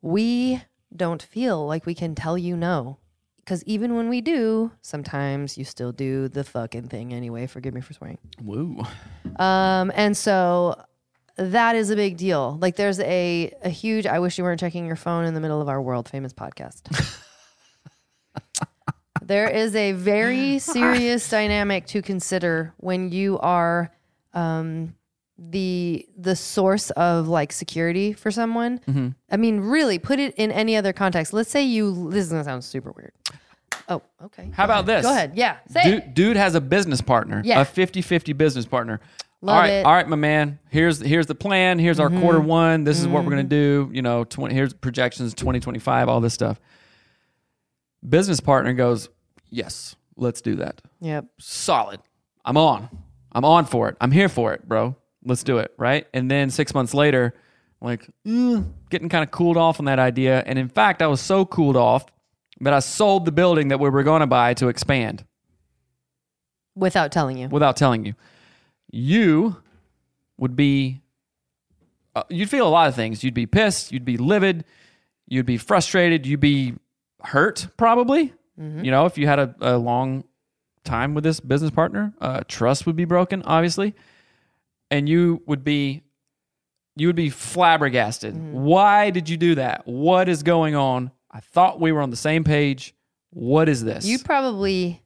We 0.00 0.62
don't 0.94 1.22
feel 1.22 1.66
like 1.66 1.86
we 1.86 1.94
can 1.94 2.14
tell 2.14 2.36
you 2.36 2.56
no. 2.56 2.98
Because 3.38 3.64
even 3.64 3.96
when 3.96 4.08
we 4.08 4.20
do, 4.20 4.70
sometimes 4.82 5.58
you 5.58 5.64
still 5.64 5.90
do 5.90 6.28
the 6.28 6.44
fucking 6.44 6.88
thing 6.88 7.12
anyway. 7.12 7.46
Forgive 7.46 7.74
me 7.74 7.80
for 7.80 7.92
swearing. 7.92 8.18
Woo. 8.40 8.82
Um, 9.36 9.90
and 9.96 10.16
so 10.16 10.80
that 11.36 11.74
is 11.74 11.90
a 11.90 11.96
big 11.96 12.16
deal. 12.16 12.58
Like 12.60 12.76
there's 12.76 13.00
a, 13.00 13.52
a 13.62 13.68
huge, 13.68 14.06
I 14.06 14.20
wish 14.20 14.38
you 14.38 14.44
weren't 14.44 14.60
checking 14.60 14.86
your 14.86 14.96
phone 14.96 15.24
in 15.24 15.34
the 15.34 15.40
middle 15.40 15.60
of 15.60 15.68
our 15.68 15.82
world 15.82 16.08
famous 16.08 16.32
podcast. 16.32 16.82
there 19.32 19.48
is 19.48 19.74
a 19.74 19.92
very 19.92 20.58
serious 20.76 21.28
dynamic 21.30 21.86
to 21.86 22.02
consider 22.02 22.74
when 22.76 23.10
you 23.10 23.38
are 23.38 23.90
um, 24.34 24.94
the 25.38 26.06
the 26.18 26.36
source 26.36 26.90
of 26.90 27.28
like 27.28 27.50
security 27.50 28.12
for 28.12 28.30
someone. 28.30 29.14
I 29.30 29.36
mean, 29.38 29.60
really 29.60 29.98
put 29.98 30.18
it 30.18 30.34
in 30.36 30.52
any 30.52 30.76
other 30.76 30.92
context. 30.92 31.32
Let's 31.32 31.50
say 31.50 31.62
you 31.62 32.10
this 32.10 32.26
is 32.26 32.30
gonna 32.30 32.44
sound 32.44 32.62
super 32.62 32.92
weird. 32.92 33.12
Oh, 33.88 34.02
okay. 34.26 34.50
How 34.52 34.64
about 34.64 34.84
this? 34.84 35.02
Go 35.02 35.10
ahead. 35.10 35.32
Yeah. 35.34 35.56
Say 35.68 35.80
it. 35.80 35.84
Dude, 35.84 36.14
dude 36.14 36.36
has 36.36 36.54
a 36.54 36.60
business 36.60 37.00
partner, 37.00 37.42
Yeah. 37.44 37.60
a 37.62 37.64
50-50 37.64 38.36
business 38.36 38.64
partner. 38.66 39.00
Love 39.40 39.56
all 39.56 39.60
right, 39.60 39.70
it. 39.70 39.78
Mm-hmm. 39.78 39.86
all 39.88 39.94
right, 39.94 40.08
my 40.08 40.16
man. 40.16 40.58
Here's 40.68 41.00
here's 41.00 41.26
the 41.26 41.34
plan. 41.34 41.78
Here's 41.78 41.98
our 41.98 42.10
quarter 42.10 42.38
one. 42.40 42.84
This 42.84 43.00
is 43.00 43.08
what 43.08 43.24
we're 43.24 43.30
gonna 43.30 43.42
do. 43.44 43.90
You 43.92 44.02
know, 44.02 44.24
20, 44.24 44.54
here's 44.54 44.74
projections, 44.74 45.32
twenty 45.34 45.58
twenty 45.58 45.78
five, 45.80 46.08
all 46.08 46.20
this 46.20 46.34
stuff. 46.34 46.60
Business 48.08 48.40
partner 48.40 48.72
goes, 48.72 49.08
yes, 49.52 49.94
let's 50.16 50.40
do 50.40 50.56
that. 50.56 50.82
Yep. 51.00 51.26
solid. 51.38 52.00
I'm 52.44 52.56
on. 52.56 52.88
I'm 53.30 53.44
on 53.44 53.66
for 53.66 53.88
it. 53.88 53.96
I'm 54.00 54.10
here 54.10 54.28
for 54.28 54.52
it, 54.52 54.68
bro. 54.68 54.96
Let's 55.24 55.44
do 55.44 55.58
it, 55.58 55.72
right? 55.78 56.06
And 56.12 56.28
then 56.28 56.50
six 56.50 56.74
months 56.74 56.92
later, 56.94 57.34
like 57.80 58.08
"Mm," 58.26 58.72
getting 58.90 59.08
kind 59.08 59.22
of 59.22 59.30
cooled 59.30 59.56
off 59.56 59.78
on 59.78 59.84
that 59.86 60.00
idea. 60.00 60.42
And 60.44 60.58
in 60.58 60.68
fact, 60.68 61.00
I 61.02 61.06
was 61.06 61.20
so 61.20 61.44
cooled 61.46 61.76
off 61.76 62.06
that 62.60 62.72
I 62.72 62.80
sold 62.80 63.24
the 63.24 63.32
building 63.32 63.68
that 63.68 63.78
we 63.78 63.88
were 63.90 64.02
going 64.02 64.20
to 64.20 64.26
buy 64.26 64.54
to 64.54 64.68
expand 64.68 65.24
Without 66.74 67.12
telling 67.12 67.38
you. 67.38 67.48
without 67.48 67.76
telling 67.76 68.04
you. 68.04 68.14
You 68.90 69.56
would 70.38 70.56
be, 70.56 71.00
uh, 72.16 72.22
you'd 72.28 72.50
feel 72.50 72.66
a 72.66 72.70
lot 72.70 72.88
of 72.88 72.94
things. 72.94 73.22
You'd 73.24 73.34
be 73.34 73.46
pissed. 73.46 73.92
You'd 73.92 74.04
be 74.04 74.16
livid. 74.16 74.64
You'd 75.28 75.46
be 75.46 75.56
frustrated. 75.58 76.26
You'd 76.26 76.40
be 76.40 76.74
hurt, 77.22 77.68
probably. 77.76 78.32
You 78.84 78.90
know, 78.90 79.06
if 79.06 79.18
you 79.18 79.26
had 79.26 79.38
a, 79.38 79.54
a 79.60 79.76
long 79.78 80.24
time 80.84 81.14
with 81.14 81.24
this 81.24 81.40
business 81.40 81.70
partner, 81.70 82.12
uh, 82.20 82.42
trust 82.48 82.86
would 82.86 82.96
be 82.96 83.04
broken, 83.04 83.42
obviously. 83.42 83.94
And 84.90 85.08
you 85.08 85.42
would 85.46 85.64
be, 85.64 86.02
you 86.96 87.06
would 87.06 87.16
be 87.16 87.30
flabbergasted. 87.30 88.36
Why 88.36 89.10
did 89.10 89.28
you 89.28 89.36
do 89.36 89.54
that? 89.56 89.86
What 89.86 90.28
is 90.28 90.42
going 90.42 90.74
on? 90.74 91.10
I 91.30 91.40
thought 91.40 91.80
we 91.80 91.92
were 91.92 92.02
on 92.02 92.10
the 92.10 92.16
same 92.16 92.44
page. 92.44 92.94
What 93.30 93.68
is 93.68 93.82
this? 93.82 94.04
You 94.04 94.18
probably 94.18 95.02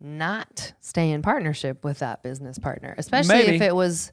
not 0.00 0.72
stay 0.80 1.10
in 1.10 1.22
partnership 1.22 1.84
with 1.84 1.98
that 1.98 2.22
business 2.22 2.58
partner, 2.58 2.94
especially 2.96 3.56
if 3.56 3.60
it 3.60 3.74
was 3.74 4.12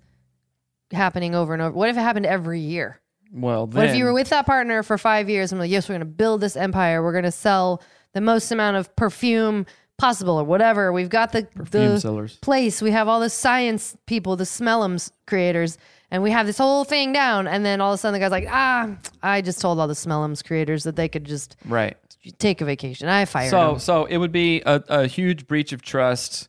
happening 0.92 1.36
over 1.36 1.54
and 1.54 1.62
over. 1.62 1.76
What 1.76 1.90
if 1.90 1.98
it 1.98 2.02
happened 2.02 2.26
every 2.26 2.60
year? 2.60 3.00
Well, 3.32 3.68
then, 3.68 3.78
What 3.78 3.90
if 3.90 3.96
you 3.96 4.06
were 4.06 4.14
with 4.14 4.30
that 4.30 4.46
partner 4.46 4.84
for 4.84 4.98
five 4.98 5.30
years 5.30 5.52
and 5.52 5.60
like, 5.60 5.70
yes, 5.70 5.88
we're 5.88 5.94
going 5.94 6.00
to 6.02 6.06
build 6.06 6.42
this 6.42 6.56
empire. 6.56 7.04
We're 7.04 7.12
going 7.12 7.26
to 7.26 7.32
sell 7.32 7.82
the 8.14 8.22
most 8.22 8.52
amount 8.52 8.78
of 8.78 8.96
perfume 8.96 9.66
possible 9.98 10.40
or 10.40 10.44
whatever. 10.44 10.92
We've 10.94 11.10
got 11.10 11.32
the, 11.32 11.44
Perfume 11.44 11.94
the 11.96 12.00
sellers. 12.02 12.38
place. 12.38 12.82
We 12.82 12.92
have 12.92 13.08
all 13.08 13.20
the 13.20 13.30
science 13.30 13.98
people, 14.06 14.36
the 14.36 14.44
Smellums 14.44 15.10
creators, 15.26 15.78
and 16.12 16.22
we 16.22 16.30
have 16.32 16.46
this 16.46 16.58
whole 16.60 16.84
thing 16.84 17.14
down. 17.14 17.48
And 17.48 17.66
then 17.66 17.82
all 17.82 17.92
of 17.94 17.96
a 17.96 17.98
sudden 17.98 18.14
the 18.14 18.24
guy's 18.24 18.32
like, 18.32 18.48
ah, 18.50 18.96
I 19.24 19.42
just 19.42 19.60
told 19.60 19.80
all 19.80 19.88
the 19.88 19.94
Smellums 19.96 20.46
creators 20.46 20.84
that 20.84 20.96
they 20.96 21.10
could 21.10 21.24
just 21.26 21.56
right? 21.66 21.98
take 22.38 22.62
a 22.62 22.66
vacation. 22.66 23.08
I 23.10 23.26
fired 23.26 23.50
So, 23.50 23.72
them. 23.72 23.80
so 23.80 24.06
it 24.06 24.18
would 24.18 24.32
be 24.32 24.62
a, 24.66 24.84
a 24.88 25.08
huge 25.08 25.48
breach 25.48 25.74
of 25.74 25.82
trust. 25.82 26.48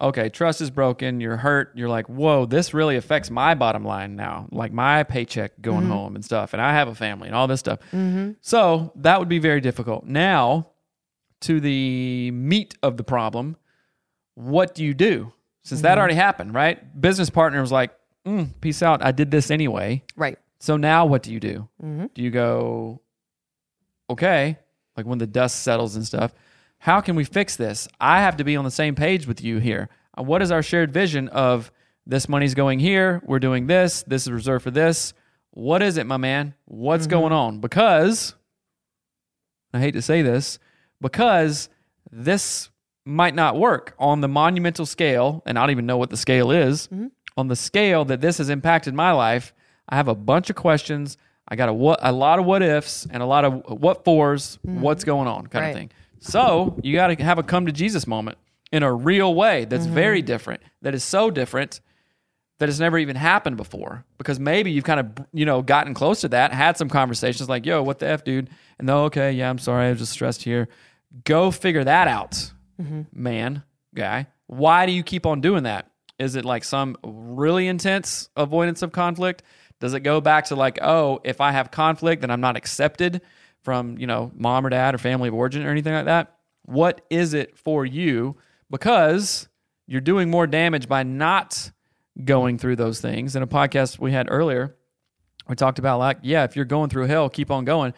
Okay, 0.00 0.28
trust 0.28 0.60
is 0.60 0.70
broken. 0.70 1.20
You're 1.20 1.36
hurt. 1.36 1.70
You're 1.74 1.88
like, 1.88 2.08
whoa, 2.08 2.44
this 2.46 2.74
really 2.74 2.96
affects 2.96 3.30
my 3.30 3.54
bottom 3.54 3.84
line 3.84 4.16
now, 4.16 4.48
like 4.50 4.72
my 4.72 5.02
paycheck 5.02 5.52
going 5.60 5.86
home 5.86 6.14
and 6.14 6.24
stuff. 6.24 6.52
And 6.54 6.60
I 6.62 6.72
have 6.72 6.88
a 6.88 6.94
family 6.94 7.28
and 7.28 7.34
all 7.36 7.46
this 7.46 7.60
stuff. 7.60 7.78
So 8.40 8.92
that 8.96 9.18
would 9.18 9.28
be 9.28 9.38
very 9.38 9.60
difficult. 9.60 10.04
Now, 10.04 10.68
to 11.42 11.60
the 11.60 12.30
meat 12.30 12.74
of 12.82 12.96
the 12.96 13.04
problem, 13.04 13.56
what 14.34 14.74
do 14.74 14.84
you 14.84 14.94
do? 14.94 15.32
Since 15.64 15.82
that 15.82 15.98
already 15.98 16.14
happened, 16.14 16.54
right? 16.54 17.00
Business 17.00 17.30
partner 17.30 17.60
was 17.60 17.70
like, 17.70 17.92
mm, 18.26 18.50
peace 18.60 18.82
out. 18.82 19.04
I 19.04 19.12
did 19.12 19.30
this 19.30 19.50
anyway. 19.50 20.02
Right. 20.16 20.38
So 20.58 20.76
now 20.76 21.06
what 21.06 21.22
do 21.22 21.32
you 21.32 21.38
do? 21.40 21.68
Do 22.14 22.22
you 22.22 22.30
go, 22.30 23.00
okay, 24.10 24.58
like 24.96 25.06
when 25.06 25.18
the 25.18 25.26
dust 25.26 25.62
settles 25.62 25.96
and 25.96 26.04
stuff, 26.06 26.32
how 26.78 27.00
can 27.00 27.14
we 27.14 27.24
fix 27.24 27.56
this? 27.56 27.86
I 28.00 28.20
have 28.22 28.36
to 28.38 28.44
be 28.44 28.56
on 28.56 28.64
the 28.64 28.70
same 28.70 28.94
page 28.94 29.26
with 29.26 29.42
you 29.42 29.58
here. 29.58 29.88
Uh, 30.18 30.22
What 30.22 30.42
is 30.42 30.50
our 30.50 30.62
shared 30.62 30.92
vision 30.92 31.28
of 31.28 31.70
this 32.06 32.28
money's 32.28 32.54
going 32.54 32.80
here? 32.80 33.22
We're 33.24 33.38
doing 33.38 33.66
this. 33.66 34.02
This 34.04 34.22
is 34.22 34.32
reserved 34.32 34.64
for 34.64 34.70
this. 34.72 35.14
What 35.52 35.82
is 35.82 35.96
it, 35.96 36.06
my 36.06 36.16
man? 36.16 36.54
What's 36.64 37.06
going 37.06 37.32
on? 37.32 37.60
Because 37.60 38.34
I 39.72 39.78
hate 39.80 39.92
to 39.92 40.02
say 40.02 40.22
this, 40.22 40.58
because 41.02 41.68
this 42.10 42.70
might 43.04 43.34
not 43.34 43.58
work 43.58 43.94
on 43.98 44.20
the 44.20 44.28
monumental 44.28 44.86
scale, 44.86 45.42
and 45.44 45.58
I 45.58 45.62
don't 45.62 45.70
even 45.72 45.86
know 45.86 45.98
what 45.98 46.10
the 46.10 46.16
scale 46.16 46.50
is. 46.50 46.86
Mm-hmm. 46.86 47.08
On 47.36 47.48
the 47.48 47.56
scale 47.56 48.04
that 48.06 48.20
this 48.20 48.38
has 48.38 48.48
impacted 48.48 48.94
my 48.94 49.12
life, 49.12 49.52
I 49.88 49.96
have 49.96 50.08
a 50.08 50.14
bunch 50.14 50.48
of 50.48 50.56
questions. 50.56 51.18
I 51.48 51.56
got 51.56 51.68
a 51.68 51.72
what 51.72 51.98
a 52.02 52.12
lot 52.12 52.38
of 52.38 52.44
what 52.44 52.62
ifs 52.62 53.06
and 53.10 53.22
a 53.22 53.26
lot 53.26 53.44
of 53.44 53.62
what 53.66 54.04
fors, 54.04 54.58
mm-hmm. 54.66 54.80
what's 54.80 55.04
going 55.04 55.28
on 55.28 55.48
kind 55.48 55.64
Right. 55.64 55.70
of 55.70 55.76
thing. 55.76 55.90
So 56.20 56.78
you 56.82 56.94
got 56.94 57.08
to 57.08 57.22
have 57.22 57.38
a 57.38 57.42
come 57.42 57.66
to 57.66 57.72
Jesus 57.72 58.06
moment 58.06 58.38
in 58.70 58.82
a 58.82 58.92
real 58.92 59.34
way 59.34 59.64
that's 59.64 59.84
mm-hmm. 59.84 59.94
very 59.94 60.22
different, 60.22 60.62
that 60.82 60.94
is 60.94 61.02
so 61.02 61.30
different 61.30 61.80
that 62.62 62.68
it's 62.68 62.78
never 62.78 62.96
even 62.96 63.16
happened 63.16 63.56
before 63.56 64.04
because 64.18 64.38
maybe 64.38 64.70
you've 64.70 64.84
kind 64.84 65.00
of 65.00 65.26
you 65.32 65.44
know 65.44 65.62
gotten 65.62 65.94
close 65.94 66.20
to 66.20 66.28
that 66.28 66.52
had 66.52 66.76
some 66.76 66.88
conversations 66.88 67.48
like 67.48 67.66
yo 67.66 67.82
what 67.82 67.98
the 67.98 68.06
f 68.06 68.22
dude 68.22 68.48
and 68.78 68.88
though 68.88 69.02
okay 69.02 69.32
yeah 69.32 69.50
i'm 69.50 69.58
sorry 69.58 69.86
i 69.86 69.90
was 69.90 69.98
just 69.98 70.12
stressed 70.12 70.44
here 70.44 70.68
go 71.24 71.50
figure 71.50 71.84
that 71.84 72.08
out 72.08 72.52
mm-hmm. 72.80 73.02
man 73.12 73.62
guy. 73.94 74.26
Why 74.46 74.86
do 74.86 74.92
you 74.92 75.02
keep 75.02 75.26
on 75.26 75.40
doing 75.40 75.64
that? 75.64 75.90
Is 76.18 76.36
it 76.36 76.44
like 76.44 76.64
some 76.64 76.96
really 77.02 77.68
intense 77.68 78.28
avoidance 78.36 78.82
of 78.82 78.92
conflict? 78.92 79.42
Does 79.80 79.94
it 79.94 80.00
go 80.00 80.20
back 80.20 80.46
to 80.46 80.56
like 80.56 80.78
oh 80.80 81.20
if 81.24 81.40
i 81.40 81.50
have 81.50 81.70
conflict 81.70 82.20
then 82.20 82.30
i'm 82.30 82.40
not 82.40 82.56
accepted 82.56 83.20
from 83.62 83.98
you 83.98 84.06
know 84.06 84.30
mom 84.34 84.64
or 84.64 84.70
dad 84.70 84.94
or 84.94 84.98
family 84.98 85.28
of 85.28 85.34
origin 85.34 85.64
or 85.64 85.70
anything 85.70 85.94
like 85.94 86.04
that? 86.06 86.36
What 86.64 87.04
is 87.10 87.34
it 87.34 87.58
for 87.58 87.84
you? 87.84 88.36
Because 88.70 89.48
you're 89.86 90.00
doing 90.00 90.30
more 90.30 90.46
damage 90.46 90.88
by 90.88 91.02
not 91.02 91.72
going 92.24 92.58
through 92.58 92.76
those 92.76 93.00
things. 93.00 93.34
In 93.34 93.42
a 93.42 93.46
podcast 93.46 93.98
we 93.98 94.12
had 94.12 94.28
earlier, 94.30 94.76
we 95.48 95.56
talked 95.56 95.78
about 95.78 95.98
like, 95.98 96.18
yeah, 96.22 96.44
if 96.44 96.56
you're 96.56 96.64
going 96.64 96.88
through 96.88 97.06
hell, 97.06 97.28
keep 97.28 97.50
on 97.50 97.64
going. 97.64 97.92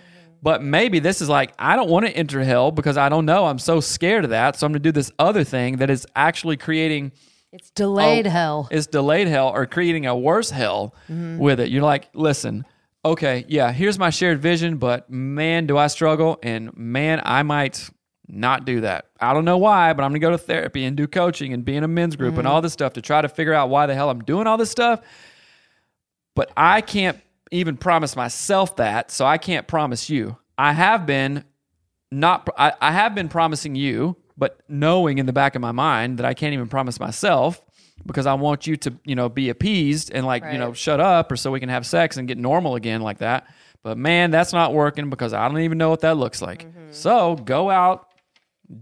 But 0.45 0.63
maybe 0.63 0.99
this 0.99 1.23
is 1.23 1.29
like, 1.31 1.55
I 1.59 1.75
don't 1.75 1.89
want 1.89 2.05
to 2.05 2.15
enter 2.15 2.45
hell 2.45 2.71
because 2.71 2.99
I 2.99 3.09
don't 3.09 3.25
know. 3.25 3.47
I'm 3.47 3.59
so 3.59 3.81
scared 3.81 4.25
of 4.25 4.31
that. 4.31 4.57
So 4.57 4.67
I'm 4.67 4.73
going 4.73 4.83
to 4.83 4.87
do 4.87 4.93
this 4.93 5.11
other 5.19 5.43
thing 5.43 5.79
that 5.79 5.89
is 5.89 6.07
actually 6.15 6.59
creating 6.59 7.13
It's 7.51 7.71
delayed 7.71 8.27
Oh, 8.27 8.31
hell. 8.31 8.69
It's 8.71 8.87
delayed 8.87 9.27
hell 9.27 9.49
or 9.49 9.65
creating 9.65 10.05
a 10.05 10.15
worse 10.15 10.51
hell 10.51 10.95
mm-hmm. 11.09 11.39
with 11.39 11.61
it. 11.61 11.71
You're 11.71 11.83
like, 11.83 12.11
listen, 12.13 12.67
okay, 13.07 13.47
yeah, 13.49 13.73
here's 13.73 13.99
my 13.99 14.11
shared 14.11 14.39
vision, 14.39 14.77
but 14.77 15.09
man, 15.09 15.67
do 15.67 15.79
I 15.79 15.87
struggle. 15.87 16.39
And 16.43 16.77
man, 16.77 17.23
I 17.25 17.43
might 17.43 17.89
not 18.29 18.67
do 18.67 18.83
that. 18.83 19.07
I 19.19 19.33
don't 19.33 19.47
know 19.47 19.57
why, 19.57 19.95
but 19.95 20.03
I'm 20.03 20.11
gonna 20.11 20.19
go 20.19 20.31
to 20.31 20.37
therapy 20.37 20.85
and 20.85 20.95
do 20.95 21.07
coaching 21.07 21.55
and 21.55 21.65
be 21.65 21.75
in 21.75 21.85
a 21.85 21.89
men's 21.89 22.17
group 22.17 22.35
and 22.35 22.45
mm-hmm. 22.45 22.49
all 22.49 22.61
this 22.61 22.75
stuff 22.75 22.93
to 22.95 23.01
try 23.01 23.23
to 23.23 23.31
figure 23.31 23.55
out 23.55 23.71
why 23.71 23.87
the 23.87 23.95
hell 23.95 24.11
I'm 24.11 24.23
doing 24.23 24.47
all 24.47 24.59
this 24.59 24.71
stuff. 24.71 25.01
But 26.35 26.53
I 26.55 26.83
can't 26.83 27.19
even 27.55 27.77
promise 27.77 28.17
myself 28.17 28.77
that, 28.77 29.11
so 29.11 29.25
I 29.25 29.39
can't 29.39 29.67
promise 29.67 30.11
you. 30.11 30.37
I 30.59 30.73
have 30.73 31.07
been 31.07 31.45
not 32.11 32.49
I, 32.57 32.73
I 32.81 32.93
have 32.93 33.15
been 33.15 33.29
promising 33.29 33.75
you, 33.75 34.17
but 34.37 34.61
knowing 34.69 35.19
in 35.19 35.27
the 35.27 35.33
back 35.33 35.55
of 35.55 35.63
my 35.63 35.73
mind 35.73 36.19
that 36.19 36.27
I 36.27 36.35
can't 36.35 36.55
even 36.55 36.69
promise 36.69 37.01
myself 37.01 37.65
because 38.07 38.27
I 38.27 38.35
want 38.35 38.67
you 38.67 38.77
to, 38.79 38.95
you 39.05 39.15
know, 39.15 39.29
be 39.29 39.49
appeased 39.49 40.11
and 40.13 40.27
like, 40.27 40.45
you 40.53 40.59
know, 40.59 40.73
shut 40.73 41.01
up 41.01 41.31
or 41.33 41.37
so 41.37 41.51
we 41.51 41.61
can 41.61 41.69
have 41.69 41.87
sex 41.87 42.17
and 42.17 42.29
get 42.29 42.39
normal 42.39 42.75
again 42.75 43.01
like 43.01 43.19
that. 43.19 43.47
But 43.83 43.99
man, 43.99 44.31
that's 44.31 44.53
not 44.53 44.73
working 44.73 45.11
because 45.11 45.33
I 45.33 45.47
don't 45.49 45.61
even 45.61 45.79
know 45.79 45.91
what 45.91 46.01
that 46.01 46.17
looks 46.17 46.43
like. 46.43 46.65
Mm-hmm. 46.65 46.91
So 46.91 47.37
go 47.37 47.71
out, 47.71 48.09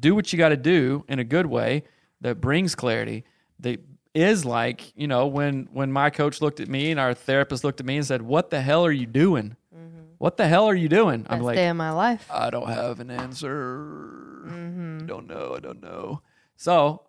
do 0.00 0.14
what 0.14 0.32
you 0.32 0.38
got 0.38 0.50
to 0.50 0.56
do 0.56 1.04
in 1.08 1.18
a 1.18 1.24
good 1.24 1.46
way 1.46 1.84
that 2.20 2.40
brings 2.40 2.74
clarity 2.74 3.24
that 3.60 3.80
is 4.14 4.44
like 4.44 4.92
you 4.96 5.06
know 5.06 5.26
when 5.26 5.68
when 5.72 5.90
my 5.90 6.10
coach 6.10 6.40
looked 6.40 6.60
at 6.60 6.68
me 6.68 6.90
and 6.90 7.00
our 7.00 7.14
therapist 7.14 7.64
looked 7.64 7.80
at 7.80 7.86
me 7.86 7.96
and 7.96 8.06
said 8.06 8.22
what 8.22 8.50
the 8.50 8.60
hell 8.60 8.84
are 8.84 8.92
you 8.92 9.06
doing? 9.06 9.56
Mm-hmm. 9.74 10.00
What 10.18 10.36
the 10.36 10.46
hell 10.46 10.66
are 10.66 10.74
you 10.74 10.88
doing? 10.88 11.26
I'm 11.28 11.40
like 11.40 11.56
day 11.56 11.68
of 11.68 11.76
my 11.76 11.90
life. 11.90 12.26
i 12.30 12.50
don't 12.50 12.68
have 12.68 13.00
an 13.00 13.10
answer. 13.10 14.42
I 14.46 15.04
don't 15.06 15.26
know. 15.26 15.54
I 15.56 15.60
don't 15.60 15.82
know. 15.82 16.22
So 16.56 17.02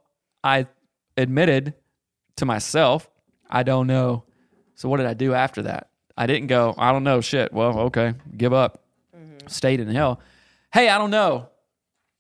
i 0.44 0.68
admitted 1.16 1.74
to 2.38 2.46
myself 2.46 3.10
i 3.50 3.64
don't 3.64 3.88
know. 3.88 4.24
So 4.76 4.90
what 4.90 4.98
did 4.98 5.06
i 5.06 5.14
do 5.14 5.34
after 5.34 5.64
that? 5.64 5.90
I 6.18 6.26
didn't 6.26 6.48
go 6.48 6.74
i 6.78 6.92
don't 6.92 7.04
know. 7.04 7.20
Shit. 7.22 7.52
Well 7.52 7.80
okay. 7.82 8.14
Give 8.38 8.54
up. 8.54 8.82
Mm-hmm. 9.16 9.48
Stayed 9.48 9.80
in 9.82 9.90
hell. 9.90 10.22
Hey 10.72 10.88
i 10.88 10.98
don't 10.98 11.12
know. 11.12 11.50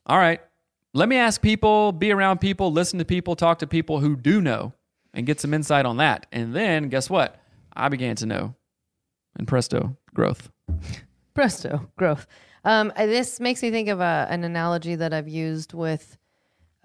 All 0.05 0.17
right. 0.17 0.41
Let 0.95 1.09
me 1.09 1.17
ask 1.17 1.41
people, 1.41 1.91
be 1.91 2.11
around 2.11 2.39
people, 2.39 2.71
listen 2.71 2.99
to 2.99 3.05
people, 3.05 3.35
talk 3.35 3.59
to 3.59 3.67
people 3.67 3.99
who 3.99 4.15
do 4.15 4.41
know 4.41 4.73
and 5.13 5.25
get 5.25 5.39
some 5.39 5.53
insight 5.53 5.87
on 5.87 5.97
that. 5.97 6.27
And 6.31 6.55
then 6.55 6.89
guess 6.89 7.09
what? 7.09 7.41
I 7.75 7.89
began 7.89 8.15
to 8.17 8.27
know. 8.27 8.55
And 9.35 9.47
presto, 9.47 9.97
growth. 10.13 10.51
Presto, 11.33 11.89
growth. 11.97 12.27
Um, 12.63 12.93
this 12.95 13.39
makes 13.39 13.63
me 13.63 13.71
think 13.71 13.89
of 13.89 13.99
a, 13.99 14.27
an 14.29 14.43
analogy 14.43 14.93
that 14.95 15.13
I've 15.13 15.27
used 15.27 15.73
with 15.73 16.15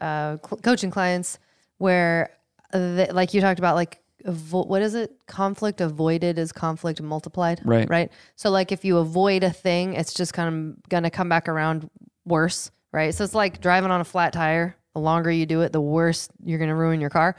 uh, 0.00 0.38
cl- 0.38 0.60
coaching 0.62 0.90
clients, 0.90 1.38
where, 1.76 2.30
the, 2.72 3.08
like 3.12 3.34
you 3.34 3.42
talked 3.42 3.58
about, 3.58 3.74
like 3.74 4.00
avo- 4.24 4.66
what 4.66 4.80
is 4.80 4.94
it? 4.94 5.12
Conflict 5.26 5.82
avoided 5.82 6.38
is 6.38 6.50
conflict 6.50 7.02
multiplied. 7.02 7.60
Right. 7.62 7.88
Right. 7.90 8.10
So, 8.36 8.50
like, 8.50 8.72
if 8.72 8.86
you 8.86 8.96
avoid 8.96 9.44
a 9.44 9.50
thing, 9.50 9.92
it's 9.92 10.14
just 10.14 10.32
kind 10.32 10.48
of 10.48 10.88
gonna 10.88 11.10
come 11.10 11.28
back 11.28 11.46
around 11.46 11.90
worse. 12.24 12.70
Right. 12.92 13.14
So 13.14 13.24
it's 13.24 13.34
like 13.34 13.60
driving 13.60 13.90
on 13.90 14.00
a 14.00 14.04
flat 14.04 14.32
tire. 14.32 14.76
The 14.94 15.00
longer 15.00 15.30
you 15.30 15.46
do 15.46 15.60
it, 15.60 15.72
the 15.72 15.80
worse 15.80 16.28
you're 16.44 16.58
gonna 16.58 16.74
ruin 16.74 17.00
your 17.00 17.10
car. 17.10 17.36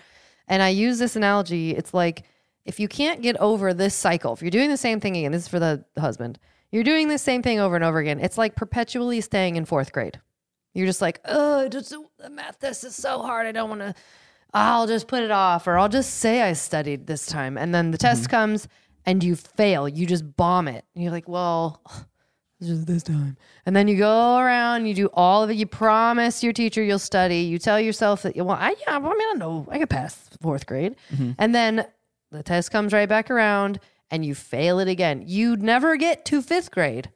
And 0.48 0.62
I 0.62 0.70
use 0.70 1.00
this 1.00 1.16
analogy. 1.16 1.72
It's 1.76 1.94
like 1.94 2.24
if 2.66 2.80
you 2.80 2.88
can't 2.88 3.22
get 3.22 3.36
over 3.38 3.74
this 3.74 3.96
cycle, 3.96 4.34
if 4.34 4.42
you're 4.42 4.52
doing 4.52 4.70
the 4.70 4.78
same 4.78 5.00
thing 5.00 5.18
again, 5.18 5.32
this 5.32 5.44
is 5.44 5.48
for 5.48 5.60
the 5.60 5.84
husband, 5.98 6.40
you're 6.72 6.84
doing 6.84 7.08
the 7.08 7.18
same 7.18 7.42
thing 7.42 7.60
over 7.60 7.76
and 7.76 7.84
over 7.84 7.98
again. 7.98 8.20
It's 8.20 8.38
like 8.38 8.56
perpetually 8.56 9.22
staying 9.22 9.56
in 9.56 9.66
fourth 9.66 9.92
grade. 9.92 10.20
You're 10.74 10.86
just 10.86 11.02
like, 11.02 11.20
oh, 11.26 11.68
just 11.68 11.94
the 12.20 12.30
math 12.30 12.60
test 12.60 12.84
is 12.84 12.96
so 12.96 13.22
hard. 13.22 13.48
I 13.48 13.52
don't 13.52 13.70
want 13.70 13.82
to. 13.82 13.96
I'll 14.54 14.88
just 14.88 15.08
put 15.08 15.24
it 15.24 15.32
off, 15.32 15.68
or 15.68 15.78
I'll 15.78 15.90
just 15.90 16.16
say 16.16 16.42
I 16.42 16.54
studied 16.54 17.08
this 17.08 17.26
time, 17.26 17.58
and 17.58 17.74
then 17.74 17.92
the 17.92 17.98
test 17.98 18.24
mm-hmm. 18.24 18.32
comes 18.32 18.68
and 19.06 19.24
you 19.24 19.36
fail. 19.36 19.88
You 19.88 20.06
just 20.06 20.36
bomb 20.36 20.68
it. 20.68 20.86
And 20.94 21.04
you're 21.04 21.12
like, 21.12 21.28
well, 21.28 21.82
just 22.62 22.88
this 22.88 23.04
time. 23.04 23.38
And 23.65 23.76
then 23.76 23.88
you 23.88 23.98
go 23.98 24.38
around, 24.38 24.86
you 24.86 24.93
do 24.93 25.10
all 25.13 25.43
of 25.43 25.50
it. 25.50 25.56
You 25.56 25.65
promise 25.65 26.43
your 26.43 26.54
teacher 26.54 26.84
you'll 26.84 27.00
study. 27.00 27.39
You 27.39 27.60
tell 27.60 27.80
yourself 27.80 28.24
that, 28.24 28.36
well, 28.36 28.52
I, 28.52 28.76
yeah, 28.88 28.98
I 28.98 29.00
mean, 29.00 29.13
I 29.13 29.34
know 29.38 29.65
I 29.69 29.80
could 29.80 29.89
pass 29.89 30.30
fourth 30.41 30.65
grade. 30.65 30.95
Mm-hmm. 31.13 31.32
And 31.38 31.56
then 31.56 31.86
the 32.32 32.43
test 32.43 32.72
comes 32.72 32.93
right 32.93 33.08
back 33.08 33.32
around 33.32 33.80
and 34.12 34.26
you 34.26 34.36
fail 34.36 34.80
it 34.80 34.88
again. 34.88 35.24
You'd 35.26 35.62
never 35.62 35.95
get 35.95 36.26
to 36.26 36.41
fifth 36.41 36.72
grade 36.72 37.10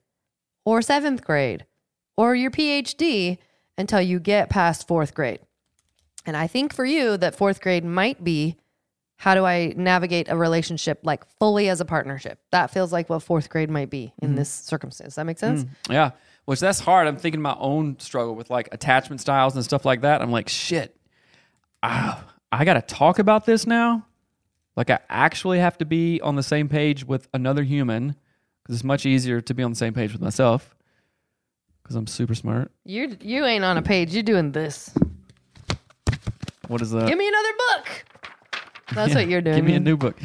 or 0.65 0.81
seventh 0.81 1.23
grade 1.23 1.65
or 2.15 2.35
your 2.35 2.51
PhD 2.51 3.37
until 3.77 4.01
you 4.01 4.19
get 4.19 4.49
past 4.49 4.87
fourth 4.87 5.13
grade. 5.13 5.39
And 6.25 6.37
I 6.37 6.47
think 6.47 6.73
for 6.73 6.85
you 6.85 7.17
that 7.17 7.35
fourth 7.35 7.59
grade 7.59 7.83
might 7.83 8.23
be 8.23 8.57
how 9.23 9.35
do 9.35 9.45
I 9.45 9.73
navigate 9.77 10.27
a 10.27 10.35
relationship 10.35 10.99
like 11.03 11.23
fully 11.39 11.69
as 11.69 11.79
a 11.79 11.85
partnership? 11.85 12.39
That 12.51 12.71
feels 12.71 12.91
like 12.91 13.09
what 13.09 13.23
fourth 13.23 13.47
grade 13.47 13.69
might 13.69 13.89
be 13.89 14.13
in 14.21 14.35
this 14.35 14.49
circumstance. 14.49 15.11
Does 15.11 15.15
that 15.15 15.23
make 15.23 15.39
sense? 15.39 15.65
Yeah. 15.89 16.11
Which 16.43 16.59
that's 16.59 16.81
hard. 16.81 17.07
I'm 17.07 17.15
thinking 17.15 17.41
my 17.41 17.55
own 17.57 17.97
struggle 17.99 18.35
with 18.35 18.49
like 18.49 18.67
attachment 18.73 19.21
styles 19.21 19.55
and 19.55 19.63
stuff 19.63 19.85
like 19.85 20.01
that. 20.01 20.21
I'm 20.21 20.29
like, 20.29 20.49
shit. 20.49 20.97
ah, 21.81 22.21
I 22.51 22.65
got 22.65 22.73
to 22.73 22.81
talk 22.81 23.17
about 23.17 23.45
this 23.45 23.65
now. 23.65 24.05
Like 24.75 24.89
I 24.89 24.99
actually 25.07 25.59
have 25.59 25.77
to 25.77 25.85
be 25.85 26.19
on 26.19 26.35
the 26.35 26.43
same 26.43 26.67
page 26.67 27.05
with 27.07 27.29
another 27.33 27.63
human 27.63 28.17
because 28.61 28.75
it's 28.75 28.83
much 28.83 29.05
easier 29.05 29.39
to 29.39 29.53
be 29.53 29.63
on 29.63 29.71
the 29.71 29.77
same 29.77 29.93
page 29.93 30.11
with 30.11 30.21
myself 30.21 30.75
because 31.81 31.95
I'm 31.95 32.07
super 32.07 32.35
smart. 32.35 32.73
You 32.83 33.15
you 33.21 33.45
ain't 33.45 33.63
on 33.63 33.77
a 33.77 33.81
page. 33.81 34.13
You're 34.13 34.23
doing 34.23 34.51
this. 34.51 34.93
What 36.67 36.81
is 36.81 36.91
that? 36.91 37.07
Give 37.07 37.17
me 37.17 37.29
another 37.29 37.53
book. 37.69 38.05
That's 38.93 39.09
Yeah, 39.09 39.15
what 39.15 39.27
you're 39.27 39.41
doing. 39.41 39.55
Give 39.57 39.65
me 39.65 39.75
a 39.75 39.79
new 39.79 39.97
book. 39.97 40.17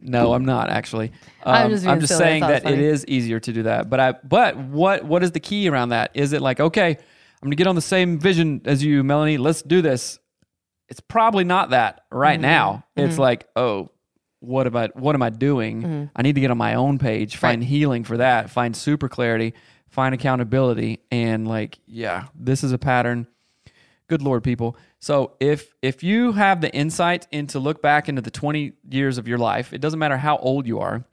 No, 0.00 0.32
I'm 0.32 0.44
not 0.44 0.70
actually. 0.70 1.12
I'm 1.44 1.66
Um, 1.66 1.70
just 1.72 1.84
being 1.84 2.06
silly. 2.06 2.22
I 2.22 2.28
saying 2.28 2.40
that 2.42 2.70
it 2.70 2.78
is 2.78 3.04
easier 3.06 3.40
to 3.40 3.52
do 3.52 3.64
that. 3.64 3.90
But 3.90 4.00
I 4.00 4.12
but 4.12 4.56
what 4.56 5.04
what 5.04 5.22
is 5.22 5.32
the 5.32 5.40
key 5.40 5.68
around 5.68 5.88
that? 5.90 6.10
Is 6.14 6.32
it 6.32 6.40
like 6.40 6.60
okay, 6.60 6.90
I'm 6.90 7.46
gonna 7.46 7.56
get 7.56 7.66
on 7.66 7.74
the 7.74 7.80
same 7.80 8.18
vision 8.18 8.60
as 8.64 8.84
you, 8.84 9.02
Melanie. 9.02 9.38
Let's 9.38 9.62
do 9.62 9.82
this. 9.82 10.18
It's 10.88 11.00
probably 11.00 11.44
not 11.44 11.70
that 11.70 12.02
right 12.12 12.34
Mm-hmm. 12.34 12.42
now. 12.42 12.84
It's 12.96 13.18
like 13.18 13.48
oh, 13.56 13.90
what 14.40 14.66
am 14.68 14.76
I 14.76 14.88
what 14.94 15.14
am 15.16 15.22
I 15.22 15.30
doing? 15.30 15.82
Mm-hmm. 15.82 16.04
I 16.14 16.22
need 16.22 16.34
to 16.36 16.40
get 16.40 16.50
on 16.52 16.58
my 16.58 16.74
own 16.74 16.98
page, 16.98 17.36
find 17.36 17.62
healing 17.64 18.04
for 18.04 18.18
that, 18.18 18.50
find 18.50 18.76
super 18.76 19.08
clarity, 19.08 19.54
find 19.88 20.14
accountability, 20.14 21.00
and 21.10 21.48
like 21.48 21.78
yeah, 21.86 22.26
this 22.38 22.62
is 22.62 22.70
a 22.72 22.78
pattern 22.78 23.26
good 24.08 24.20
lord 24.22 24.44
people 24.44 24.76
so 25.02 25.32
if 25.40 25.74
if 25.82 26.02
you 26.02 26.32
have 26.32 26.60
the 26.60 26.72
insight 26.74 27.26
into 27.32 27.58
look 27.58 27.82
back 27.82 28.08
into 28.08 28.22
the 28.22 28.30
20 28.30 28.72
years 28.88 29.18
of 29.18 29.26
your 29.28 29.38
life 29.38 29.72
it 29.74 29.80
doesn't 29.80 29.98
matter 29.98 30.16
how 30.16 30.36
old 30.38 30.66
you 30.66 30.78
are 30.78 31.04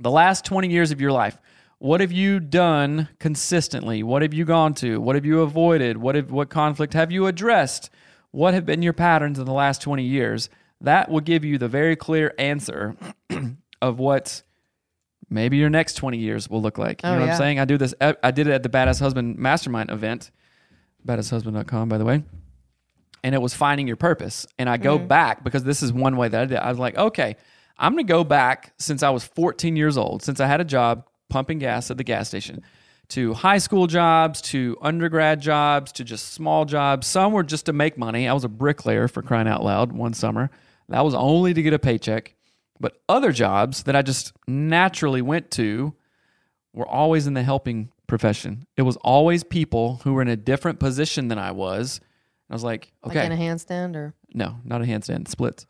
the 0.00 0.10
last 0.10 0.44
20 0.44 0.68
years 0.70 0.90
of 0.92 1.00
your 1.00 1.12
life 1.12 1.38
what 1.80 2.00
have 2.00 2.10
you 2.10 2.40
done 2.40 3.08
consistently? 3.20 4.02
What 4.02 4.22
have 4.22 4.34
you 4.34 4.44
gone 4.44 4.74
to? 4.82 5.00
What 5.00 5.14
have 5.14 5.24
you 5.24 5.42
avoided? 5.42 5.96
What 5.96 6.16
have 6.16 6.32
what 6.32 6.48
conflict 6.50 6.92
have 6.94 7.12
you 7.12 7.28
addressed? 7.28 7.88
What 8.32 8.52
have 8.52 8.66
been 8.66 8.82
your 8.82 8.92
patterns 8.92 9.38
in 9.38 9.44
the 9.44 9.52
last 9.52 9.80
20 9.82 10.02
years? 10.02 10.50
That 10.80 11.08
will 11.08 11.20
give 11.20 11.44
you 11.44 11.56
the 11.56 11.68
very 11.68 11.94
clear 11.94 12.34
answer 12.36 12.96
of 13.80 14.00
what 14.00 14.42
maybe 15.30 15.56
your 15.56 15.70
next 15.70 15.94
20 15.94 16.18
years 16.18 16.50
will 16.50 16.60
look 16.60 16.78
like. 16.78 17.00
You 17.04 17.10
Oh, 17.10 17.12
know 17.12 17.20
what 17.20 17.26
yeah. 17.26 17.32
i'm 17.34 17.38
saying? 17.38 17.60
I 17.60 17.64
do 17.64 17.78
this 17.78 17.94
i 18.00 18.30
did 18.32 18.48
it 18.48 18.52
at 18.54 18.64
the 18.64 18.68
badass 18.68 18.98
husband 18.98 19.38
mastermind 19.38 19.90
event. 19.92 20.32
Badasshusband.com, 21.06 21.88
by 21.88 21.98
the 21.98 22.04
way. 22.04 22.24
And 23.24 23.34
it 23.34 23.42
was 23.42 23.54
finding 23.54 23.86
your 23.86 23.96
purpose. 23.96 24.46
And 24.58 24.68
I 24.68 24.76
go 24.76 24.98
mm-hmm. 24.98 25.08
back 25.08 25.44
because 25.44 25.64
this 25.64 25.82
is 25.82 25.92
one 25.92 26.16
way 26.16 26.28
that 26.28 26.40
I 26.40 26.44
did. 26.46 26.58
I 26.58 26.68
was 26.70 26.78
like, 26.78 26.96
okay, 26.96 27.36
I'm 27.76 27.92
going 27.92 28.06
to 28.06 28.10
go 28.10 28.24
back 28.24 28.72
since 28.78 29.02
I 29.02 29.10
was 29.10 29.24
14 29.24 29.76
years 29.76 29.96
old, 29.96 30.22
since 30.22 30.40
I 30.40 30.46
had 30.46 30.60
a 30.60 30.64
job 30.64 31.04
pumping 31.28 31.58
gas 31.58 31.90
at 31.90 31.96
the 31.96 32.04
gas 32.04 32.28
station, 32.28 32.62
to 33.08 33.34
high 33.34 33.58
school 33.58 33.86
jobs, 33.86 34.40
to 34.42 34.76
undergrad 34.82 35.40
jobs, 35.40 35.92
to 35.92 36.04
just 36.04 36.32
small 36.32 36.64
jobs. 36.64 37.06
Some 37.06 37.32
were 37.32 37.42
just 37.42 37.66
to 37.66 37.72
make 37.72 37.96
money. 37.96 38.28
I 38.28 38.32
was 38.32 38.44
a 38.44 38.48
bricklayer 38.48 39.08
for 39.08 39.22
crying 39.22 39.48
out 39.48 39.64
loud 39.64 39.92
one 39.92 40.12
summer. 40.12 40.50
That 40.88 41.04
was 41.04 41.14
only 41.14 41.54
to 41.54 41.62
get 41.62 41.72
a 41.72 41.78
paycheck. 41.78 42.34
But 42.80 43.00
other 43.08 43.32
jobs 43.32 43.84
that 43.84 43.96
I 43.96 44.02
just 44.02 44.32
naturally 44.46 45.22
went 45.22 45.50
to 45.52 45.94
were 46.72 46.86
always 46.86 47.26
in 47.26 47.34
the 47.34 47.42
helping 47.42 47.90
profession. 48.06 48.66
It 48.76 48.82
was 48.82 48.96
always 48.98 49.42
people 49.44 50.00
who 50.04 50.14
were 50.14 50.22
in 50.22 50.28
a 50.28 50.36
different 50.36 50.78
position 50.78 51.28
than 51.28 51.38
I 51.38 51.50
was. 51.50 52.00
I 52.50 52.54
was 52.54 52.64
like, 52.64 52.92
Like 53.02 53.16
okay, 53.16 53.26
in 53.26 53.32
a 53.32 53.36
handstand 53.36 53.96
or 53.96 54.14
no, 54.32 54.56
not 54.64 54.82
a 54.82 54.84
handstand, 54.84 55.28
splits. 55.28 55.66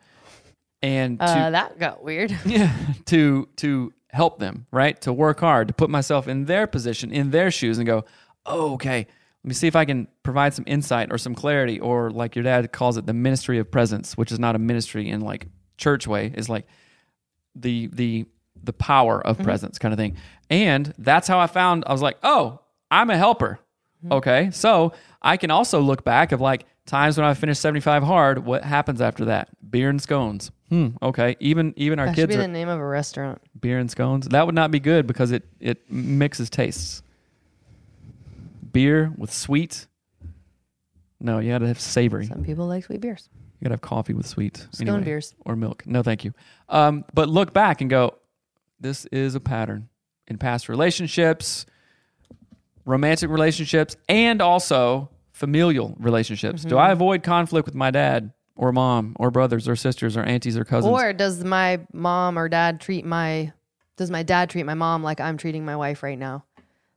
And 0.80 1.18
to, 1.18 1.24
uh, 1.24 1.50
that 1.50 1.78
got 1.78 2.04
weird. 2.04 2.36
yeah, 2.46 2.72
to 3.06 3.48
to 3.56 3.92
help 4.10 4.38
them, 4.38 4.66
right? 4.70 5.00
To 5.02 5.12
work 5.12 5.40
hard, 5.40 5.68
to 5.68 5.74
put 5.74 5.90
myself 5.90 6.28
in 6.28 6.44
their 6.44 6.66
position, 6.66 7.12
in 7.12 7.30
their 7.30 7.50
shoes 7.50 7.78
and 7.78 7.86
go, 7.86 8.04
oh, 8.46 8.74
okay, 8.74 9.06
let 9.44 9.48
me 9.48 9.54
see 9.54 9.66
if 9.66 9.76
I 9.76 9.84
can 9.84 10.08
provide 10.22 10.54
some 10.54 10.64
insight 10.66 11.12
or 11.12 11.18
some 11.18 11.34
clarity 11.34 11.78
or 11.80 12.10
like 12.10 12.36
your 12.36 12.42
dad 12.42 12.72
calls 12.72 12.96
it 12.96 13.06
the 13.06 13.12
ministry 13.12 13.58
of 13.58 13.70
presence, 13.70 14.16
which 14.16 14.32
is 14.32 14.38
not 14.38 14.54
a 14.54 14.58
ministry 14.58 15.08
in 15.08 15.20
like 15.20 15.46
church 15.76 16.06
way, 16.06 16.32
is 16.34 16.48
like 16.48 16.66
the 17.54 17.88
the 17.92 18.26
the 18.62 18.72
power 18.72 19.24
of 19.24 19.38
presence 19.38 19.78
kind 19.78 19.92
of 19.92 19.98
thing. 19.98 20.16
And 20.50 20.92
that's 20.98 21.28
how 21.28 21.38
I 21.38 21.46
found 21.46 21.84
I 21.86 21.92
was 21.92 22.02
like, 22.02 22.18
"Oh, 22.22 22.60
I'm 22.90 23.10
a 23.10 23.16
helper." 23.16 23.58
Okay? 24.10 24.50
So, 24.52 24.92
I 25.22 25.36
can 25.36 25.50
also 25.50 25.80
look 25.80 26.04
back 26.04 26.32
of 26.32 26.40
like 26.40 26.64
times 26.86 27.18
when 27.18 27.26
I 27.26 27.34
finished 27.34 27.60
75 27.60 28.02
hard, 28.04 28.44
what 28.44 28.64
happens 28.64 29.00
after 29.00 29.24
that? 29.26 29.48
Beer 29.70 29.90
and 29.90 30.00
scones. 30.00 30.50
Hmm, 30.68 30.88
okay. 31.02 31.36
Even 31.40 31.72
even 31.76 31.98
our 31.98 32.06
That 32.06 32.14
should 32.14 32.28
kids 32.28 32.36
be 32.36 32.38
are 32.40 32.46
the 32.46 32.48
name 32.52 32.68
of 32.68 32.78
a 32.78 32.86
restaurant. 32.86 33.40
beer 33.58 33.78
and 33.78 33.90
scones. 33.90 34.28
That 34.28 34.46
would 34.46 34.54
not 34.54 34.70
be 34.70 34.80
good 34.80 35.06
because 35.06 35.32
it 35.32 35.44
it 35.60 35.90
mixes 35.90 36.50
tastes. 36.50 37.02
Beer 38.72 39.12
with 39.16 39.32
sweet. 39.32 39.86
No, 41.20 41.38
you 41.38 41.50
got 41.50 41.58
to 41.58 41.66
have 41.66 41.80
savory. 41.80 42.26
Some 42.26 42.44
people 42.44 42.66
like 42.66 42.84
sweet 42.84 43.00
beers. 43.00 43.28
You 43.60 43.64
gotta 43.64 43.72
have 43.72 43.80
coffee 43.80 44.12
with 44.14 44.26
sweet. 44.26 44.68
Scone 44.70 45.02
beers. 45.02 45.34
Or 45.44 45.56
milk. 45.56 45.84
No, 45.84 46.02
thank 46.02 46.24
you. 46.24 46.32
Um, 46.68 47.04
but 47.12 47.28
look 47.28 47.52
back 47.52 47.80
and 47.80 47.90
go, 47.90 48.14
this 48.78 49.04
is 49.06 49.34
a 49.34 49.40
pattern 49.40 49.88
in 50.28 50.38
past 50.38 50.68
relationships, 50.68 51.66
romantic 52.88 53.30
relationships, 53.30 53.96
and 54.08 54.40
also 54.40 55.10
familial 55.32 55.94
relationships. 56.00 56.62
Do 56.62 56.70
Mm-hmm. 56.70 56.78
I 56.78 56.90
avoid 56.90 57.22
conflict 57.22 57.66
with 57.66 57.74
my 57.74 57.90
dad 57.90 58.32
or 58.56 58.72
mom 58.72 59.14
or 59.20 59.30
brothers 59.30 59.68
or 59.68 59.76
sisters 59.76 60.16
or 60.16 60.22
aunties 60.22 60.56
or 60.56 60.64
cousins? 60.64 60.90
Or 60.90 61.12
does 61.12 61.44
my 61.44 61.80
mom 61.92 62.38
or 62.38 62.48
dad 62.48 62.80
treat 62.80 63.04
my 63.04 63.52
does 63.96 64.10
my 64.10 64.22
dad 64.22 64.48
treat 64.50 64.64
my 64.64 64.74
mom 64.74 65.02
like 65.02 65.20
I'm 65.20 65.36
treating 65.36 65.64
my 65.64 65.76
wife 65.76 66.02
right 66.02 66.18
now? 66.18 66.44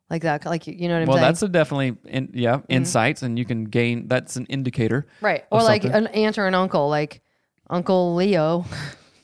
Like 0.10 0.24
that 0.24 0.46
like 0.46 0.66
you 0.66 0.88
know 0.88 0.96
what 0.96 1.02
I'm 1.02 1.08
well, 1.08 1.18
saying? 1.18 1.28
that's 1.28 1.42
a 1.44 1.48
definitely 1.50 1.98
in, 2.06 2.32
yeah 2.34 2.62
insights, 2.68 3.22
and 3.22 3.38
you 3.38 3.46
can 3.46 3.66
gain. 3.66 4.08
That's 4.08 4.36
an 4.36 4.46
indicator. 4.48 5.08
right. 5.22 5.46
Or 5.52 5.62
like 5.62 5.84
something. 5.84 6.08
an 6.08 6.08
aunt 6.08 6.38
or 6.38 6.48
an 6.48 6.56
uncle, 6.56 6.90
like 6.90 7.22
Uncle 7.70 8.16
Leo 8.16 8.66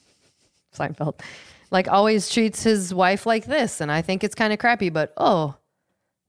Seinfeld. 0.75 1.19
Like 1.71 1.89
always 1.89 2.29
treats 2.29 2.63
his 2.63 2.93
wife 2.93 3.25
like 3.25 3.45
this 3.45 3.81
and 3.81 3.91
I 3.91 4.01
think 4.01 4.23
it's 4.23 4.35
kind 4.35 4.53
of 4.53 4.59
crappy, 4.59 4.89
but 4.89 5.13
oh, 5.17 5.55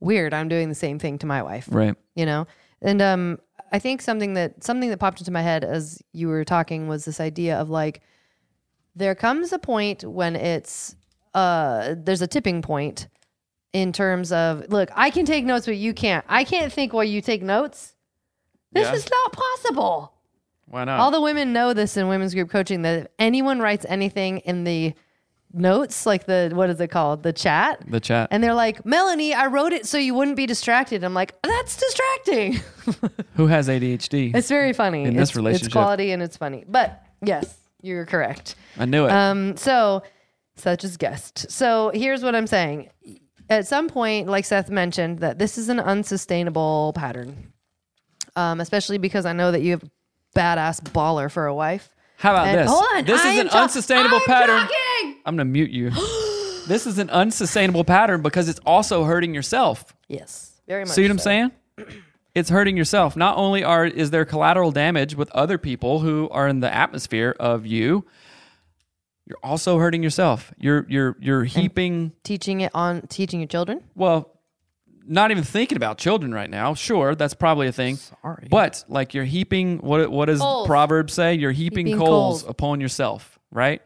weird. 0.01 0.33
I'm 0.35 0.49
doing 0.49 0.69
the 0.69 0.75
same 0.75 0.99
thing 0.99 1.19
to 1.19 1.27
my 1.27 1.43
wife. 1.43 1.67
Right. 1.71 1.95
you 2.15 2.27
know 2.27 2.47
and 2.81 3.03
um 3.03 3.39
i 3.73 3.79
think 3.81 4.01
something 4.01 4.35
that 4.35 4.63
something 4.63 4.89
that 4.91 4.99
popped 4.99 5.21
into 5.21 5.33
my 5.33 5.43
head 5.43 5.65
as 5.65 6.01
you 6.13 6.29
were 6.29 6.45
talking 6.45 6.87
was 6.87 7.05
this 7.05 7.19
idea 7.21 7.57
of 7.59 7.69
like 7.71 8.01
there 8.95 9.15
comes 9.17 9.53
a 9.53 9.59
point 9.59 10.05
when 10.05 10.37
it's 10.37 10.95
uh 11.35 11.95
there's 11.99 12.23
a 12.23 12.27
tipping 12.29 12.63
point 12.63 13.09
in 13.73 13.93
terms 13.93 14.31
of 14.33 14.65
look 14.71 14.89
i 14.95 15.11
can 15.11 15.27
take 15.27 15.45
notes 15.45 15.67
but 15.67 15.77
you 15.77 15.93
can't 15.93 16.25
i 16.29 16.45
can't 16.45 16.73
think 16.73 16.93
while 16.93 17.05
you 17.05 17.21
take 17.21 17.43
notes 17.43 17.95
this 18.73 18.87
Yeah. 18.87 18.95
is 18.95 19.09
not 19.11 19.33
possible 19.33 20.13
Why 20.67 20.85
not? 20.85 21.01
all 21.01 21.11
the 21.11 21.21
women 21.21 21.53
know 21.53 21.75
this 21.75 21.97
in 21.97 22.07
women's 22.09 22.35
group 22.35 22.51
coaching 22.51 22.83
that 22.83 22.99
if 23.01 23.07
anyone 23.19 23.59
writes 23.59 23.85
anything 23.89 24.39
in 24.39 24.63
the 24.65 24.95
notes 25.53 26.05
like 26.05 26.27
the 26.27 26.51
what 26.55 26.69
is 26.71 26.81
it 26.81 26.89
called 26.89 27.23
the 27.23 27.33
chat 27.33 27.83
the 27.89 28.01
chat. 28.01 28.29
and 28.31 28.43
they're 28.45 28.55
like, 28.55 28.85
Melanie, 28.85 29.33
I 29.35 29.47
wrote 29.47 29.73
it 29.73 29.87
so 29.87 29.97
you 29.99 30.15
wouldn't 30.15 30.37
be 30.37 30.47
distracted. 30.47 31.03
I'm 31.05 31.15
like, 31.15 31.35
that's 31.43 31.77
distracting. 31.77 32.61
Who 33.37 33.47
has 33.47 33.69
ADHD? 33.69 34.35
it's 34.35 34.49
very 34.49 34.73
funny. 34.73 35.05
In 35.05 35.15
this 35.17 35.31
It's- 35.31 35.37
relationship. 35.37 35.67
It's 35.69 35.73
quality 35.73 36.11
and 36.13 36.23
it's 36.23 36.37
funny. 36.37 36.65
But 36.69 37.03
yes, 37.23 37.57
you're 37.81 38.05
correct. 38.07 38.57
I 38.79 38.85
knew 38.85 39.07
it. 39.07 39.11
Um, 39.11 39.57
so 39.57 40.03
such 40.57 40.85
as 40.85 40.97
guest. 40.97 41.51
So 41.51 41.93
here's 41.95 42.23
what 42.23 42.35
I'm 42.35 42.47
saying. 42.47 42.91
At 43.51 43.67
some 43.67 43.89
point, 43.89 44.29
like 44.29 44.45
Seth 44.45 44.69
mentioned, 44.69 45.21
that 45.21 45.39
this 45.39 45.57
is 45.57 45.69
an 45.71 45.81
unsustainable 45.81 46.93
pattern. 46.95 47.53
Um, 48.37 48.61
especially 48.61 48.99
because 48.99 49.25
I 49.25 49.33
know 49.33 49.51
that 49.53 49.63
you 49.63 49.71
have 49.73 49.83
badass 50.37 50.81
baller 50.93 51.31
for 51.31 51.47
a 51.47 51.55
wife. 51.55 51.89
How 52.19 52.33
about 52.33 52.49
And- 52.49 52.59
this? 52.61 52.69
Hold 52.71 52.85
on. 52.95 53.05
This 53.05 53.21
I 53.23 53.33
is 53.33 53.41
an 53.41 53.49
ta- 53.49 53.63
unsustainable 53.63 54.17
I'm 54.19 54.23
pattern. 54.25 54.61
talking! 54.61 55.17
I'm 55.25 55.35
gonna 55.37 55.45
mute 55.45 55.71
you. 55.71 55.91
this 56.69 56.87
is 56.87 56.99
an 56.99 57.11
unsustainable 57.11 57.85
pattern 57.85 58.23
because 58.23 58.49
it's 58.49 58.61
also 58.67 59.05
hurting 59.05 59.35
yourself. 59.35 59.85
Yes. 60.09 60.53
Very 60.67 60.85
much. 60.85 60.95
See 60.95 61.03
what 61.03 61.11
I'm 61.11 61.19
saying? 61.19 61.51
It's 62.35 62.51
hurting 62.51 62.77
yourself. 62.77 63.17
Not 63.17 63.37
only 63.37 63.65
are 63.65 63.85
is 63.85 64.11
there 64.11 64.25
collateral 64.25 64.71
damage 64.71 65.17
with 65.17 65.29
other 65.33 65.59
people 65.59 65.99
who 66.01 66.29
are 66.31 66.47
in 66.47 66.61
the 66.61 66.73
atmosphere 66.73 67.35
of 67.41 67.67
you, 67.67 68.05
you're 69.27 69.39
also 69.43 69.79
hurting 69.79 70.05
yourself. 70.05 70.53
You're 70.57 70.87
you're 70.89 71.17
you're 71.19 71.43
heaping 71.45 72.13
Teaching 72.23 72.61
it 72.61 72.71
on 72.75 73.03
teaching 73.09 73.41
your 73.41 73.49
children. 73.49 73.81
well, 73.97 74.38
not 75.09 75.31
even 75.31 75.42
thinking 75.42 75.77
about 75.77 75.99
children 75.99 76.33
right 76.33 76.49
now. 76.51 76.75
Sure, 76.75 77.14
that's 77.14 77.35
probably 77.35 77.66
a 77.66 77.73
thing. 77.73 77.97
Sorry. 77.97 78.47
But 78.51 78.85
like 78.88 79.14
you're 79.14 79.25
heaping 79.25 79.79
what 79.79 80.11
what 80.11 80.27
does 80.27 80.40
Coals. 80.40 80.66
Proverbs 80.66 81.14
say? 81.14 81.35
You're 81.35 81.51
heaping, 81.53 81.87
Heaping 81.87 81.99
coals, 81.99 82.42
coals. 82.42 82.51
upon 82.51 82.81
yourself, 82.81 83.38
right? 83.51 83.83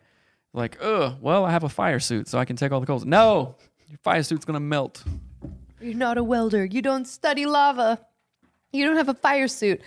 Like, 0.53 0.77
ugh, 0.83 1.17
well, 1.21 1.45
I 1.47 1.51
have 1.51 1.65
a 1.65 1.69
fire 1.71 1.99
suit, 2.01 2.29
so 2.29 2.39
I 2.39 2.45
can 2.45 2.57
take 2.57 2.73
all 2.73 2.81
the 2.81 2.87
coals. 2.87 3.05
No, 3.07 3.55
your 3.89 3.99
fire 4.03 4.23
suit's 4.23 4.45
gonna 4.45 4.61
melt. 4.61 5.03
You're 5.81 5.95
not 5.95 6.19
a 6.19 6.25
welder. 6.25 6.65
You 6.65 6.83
don't 6.83 7.07
study 7.07 7.47
lava. 7.47 7.99
You 8.73 8.85
don't 8.87 8.97
have 8.97 9.09
a 9.09 9.15
fire 9.15 9.49
suit. 9.49 9.81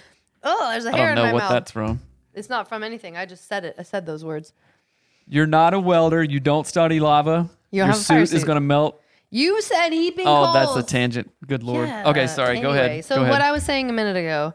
Oh, 0.44 0.70
there's 0.72 0.86
a 0.86 0.90
I 0.94 0.98
hair 0.98 1.08
don't 1.10 1.12
in 1.12 1.16
know 1.18 1.24
my 1.26 1.34
what 1.34 1.40
mouth. 1.44 1.52
that's 1.52 1.72
from. 1.72 2.00
It's 2.34 2.50
not 2.50 2.68
from 2.68 2.84
anything. 2.84 3.16
I 3.18 3.26
just 3.26 3.48
said 3.48 3.64
it. 3.66 3.76
I 3.80 3.84
said 3.84 4.06
those 4.06 4.24
words. 4.26 4.54
You're 5.28 5.48
not 5.48 5.74
a 5.74 5.80
welder. 5.80 6.24
You 6.24 6.40
don't 6.40 6.68
study 6.68 7.00
lava. 7.00 7.50
You 7.72 7.82
don't 7.82 7.88
your 7.88 7.94
have 7.94 7.96
a 8.02 8.04
fire 8.04 8.26
suit 8.26 8.36
is 8.38 8.44
gonna 8.44 8.60
melt. 8.62 9.02
You 9.36 9.62
said 9.62 9.90
heaping 9.92 10.28
Oh, 10.28 10.46
coals. 10.46 10.54
that's 10.54 10.76
a 10.76 10.84
tangent. 10.84 11.32
Good 11.46 11.64
lord. 11.64 11.90
Yeah. 11.90 12.10
Okay, 12.10 12.28
sorry. 12.28 12.60
Go 12.62 12.70
Anyway, 12.70 12.86
ahead. 12.86 13.06
So 13.06 13.16
Go 13.16 13.22
ahead. 13.22 13.32
what 13.32 13.42
I 13.42 13.52
was 13.52 13.64
saying 13.64 13.90
a 13.90 13.94
minute 13.94 14.16
ago 14.16 14.54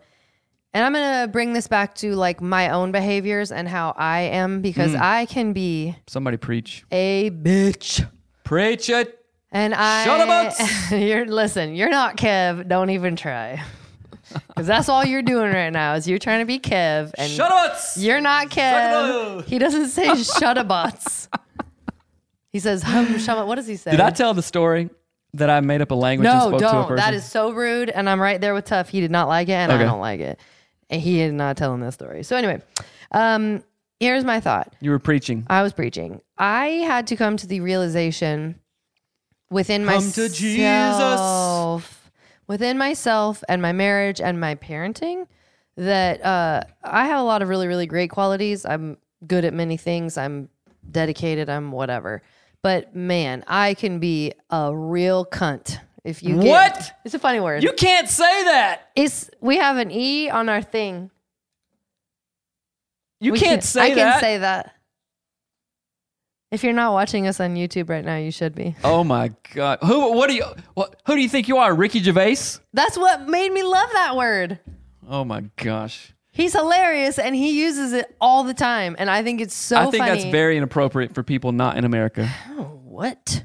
and 0.73 0.85
I'm 0.85 0.93
going 0.93 1.23
to 1.23 1.29
bring 1.29 1.53
this 1.53 1.67
back 1.67 1.95
to 1.97 2.15
like 2.15 2.41
my 2.41 2.71
own 2.71 2.93
behaviors 2.93 3.51
and 3.51 3.69
how 3.69 3.95
I 3.97 4.21
am 4.21 4.61
because 4.61 4.93
mm. 4.93 5.01
I 5.01 5.27
can 5.27 5.53
be 5.53 5.97
Somebody 6.07 6.37
preach. 6.37 6.85
a 6.91 7.31
bitch. 7.31 8.09
Preach 8.45 8.89
it. 8.89 9.17
And 9.53 9.75
I, 9.75 10.05
Shut 10.05 10.29
up, 10.29 10.55
you're 10.93 11.27
listen. 11.27 11.75
You're 11.75 11.91
not 11.91 12.17
Kev. 12.17 12.69
Don't 12.69 12.91
even 12.91 13.17
try, 13.17 13.61
because 14.47 14.69
that's 14.69 14.89
all 14.89 15.05
you're 15.05 15.23
doing 15.23 15.53
right 15.53 15.71
now 15.71 15.95
is 15.95 16.07
you're 16.07 16.21
trying 16.21 16.39
to 16.39 16.45
be 16.47 16.61
Kev, 16.61 17.11
and 17.19 17.33
Shut 17.33 17.51
up. 17.51 17.77
you're 17.97 18.21
not 18.21 18.49
Kev. 18.49 19.45
He 19.47 19.59
doesn't 19.59 19.89
say 19.89 20.07
shut 20.23 20.57
shutabots. 20.57 21.27
He 22.53 22.59
says 22.59 22.83
hum 22.83 23.19
shama. 23.19 23.47
What 23.47 23.57
does 23.57 23.67
he 23.67 23.77
say? 23.77 23.93
Did 23.93 24.01
I 24.01 24.11
tell 24.11 24.35
the 24.35 24.43
story 24.43 24.91
that 25.35 25.49
I 25.51 25.61
made 25.61 25.81
up 25.81 25.91
a 25.91 25.95
language 25.95 26.29
and 26.29 26.39
no, 26.39 26.49
spoke 26.49 26.61
to 26.61 26.69
a 26.69 26.73
don't. 26.73 26.83
person? 26.89 26.97
That 26.97 27.15
is 27.15 27.25
so 27.25 27.53
rude, 27.53 27.91
and 27.91 28.09
I'm 28.11 28.21
right 28.21 28.41
there 28.41 28.55
with 28.55 28.65
Tough. 28.65 28.89
He 28.89 29.01
did 29.01 29.11
not 29.11 29.29
like 29.29 29.49
it, 29.49 29.53
and 29.53 29.71
Okay. 29.73 29.83
I 29.83 29.87
don't 29.87 30.01
like 30.01 30.21
it. 30.21 30.41
And 30.89 31.01
he 31.01 31.21
is 31.21 31.33
not 31.33 31.57
telling 31.57 31.81
this 31.81 31.95
story. 31.95 32.25
So 32.25 32.37
anyway, 32.37 32.61
um, 33.13 33.63
here's 34.01 34.25
my 34.25 34.41
thought. 34.41 34.75
you 34.81 34.91
were 34.91 34.99
preaching. 34.99 35.47
I 35.49 35.63
was 35.63 35.73
preaching. 35.73 36.21
I 36.37 36.67
had 36.67 37.07
to 37.09 37.17
come 37.17 37.37
to 37.37 37.47
the 37.47 37.61
realization 37.61 38.59
within 39.51 39.85
Come 39.85 39.95
myself, 39.95 40.15
to 40.15 40.35
Jesus. 40.35 41.89
within 42.49 42.77
myself 42.79 43.45
and 43.49 43.63
my 43.63 43.73
marriage 43.73 44.21
and 44.21 44.41
my 44.41 44.57
parenting, 44.57 45.27
that 45.77 46.25
uh, 46.25 46.63
I 46.83 47.07
have 47.07 47.21
a 47.21 47.23
lot 47.23 47.43
of 47.43 47.49
really, 47.49 47.69
really 47.69 47.87
great 47.87 48.11
qualities. 48.11 48.67
I'm 48.67 48.97
good 49.27 49.45
at 49.45 49.55
many 49.55 49.77
things. 49.77 50.19
I'm 50.19 50.49
dedicated. 50.91 51.49
I'm 51.49 51.71
whatever. 51.71 52.23
But 52.63 52.95
man, 52.95 53.43
I 53.47 53.75
can 53.75 53.99
be 54.01 54.33
a 54.51 54.75
real 54.75 55.25
cunt. 55.25 55.79
If 56.05 56.23
you 56.23 56.37
get, 56.41 56.47
What? 56.47 56.93
It's 57.05 57.15
a 57.15 57.19
funny 57.19 57.41
word. 57.41 57.63
You 57.63 57.73
can't 57.73 58.09
say 58.09 58.45
that. 58.45 58.89
it's 58.97 59.31
we 59.41 59.57
have 59.59 59.77
an 59.77 59.91
e 59.91 60.31
on 60.31 60.49
our 60.49 60.63
thing. 60.63 61.11
You 63.21 63.33
can't 63.33 63.61
can- 63.61 63.63
say 63.63 63.83
I 63.83 63.89
can 63.89 63.97
that. 63.97 64.21
say 64.21 64.39
that. 64.39 64.75
If 66.51 66.65
you're 66.65 66.73
not 66.73 66.93
watching 66.95 67.29
us 67.29 67.39
on 67.39 67.55
YouTube 67.55 67.89
right 67.91 68.05
now, 68.05 68.17
you 68.17 68.33
should 68.33 68.55
be. 68.55 68.75
oh 68.83 69.05
my 69.05 69.31
god. 69.55 69.79
Who? 69.85 70.15
What 70.17 70.29
do 70.29 70.35
you? 70.35 70.45
What? 70.75 71.01
Who 71.07 71.15
do 71.15 71.21
you 71.23 71.29
think 71.29 71.47
you 71.49 71.59
are, 71.59 71.73
Ricky 71.75 72.03
Gervais? 72.03 72.59
That's 72.73 72.99
what 72.99 73.29
made 73.29 73.53
me 73.53 73.63
love 73.63 73.89
that 73.93 74.17
word. 74.17 74.59
Oh 75.09 75.25
my 75.25 75.43
gosh. 75.57 76.13
He's 76.33 76.53
hilarious 76.53 77.19
and 77.19 77.35
he 77.35 77.61
uses 77.61 77.93
it 77.93 78.15
all 78.21 78.45
the 78.45 78.55
time, 78.55 78.95
and 78.99 79.11
I 79.11 79.23
think 79.23 79.41
it's 79.41 79.55
so. 79.55 79.77
I 79.77 79.91
think 79.91 80.05
funny. 80.05 80.11
that's 80.11 80.31
very 80.31 80.57
inappropriate 80.57 81.15
for 81.15 81.23
people 81.23 81.53
not 81.53 81.77
in 81.77 81.85
America. 81.85 82.27
What? 82.57 83.45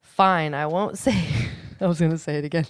Fine, 0.00 0.54
I 0.54 0.66
won't 0.66 0.98
say. 0.98 1.26
I 1.80 1.86
was 1.86 2.00
gonna 2.00 2.18
say 2.18 2.36
it 2.38 2.44
again. 2.44 2.66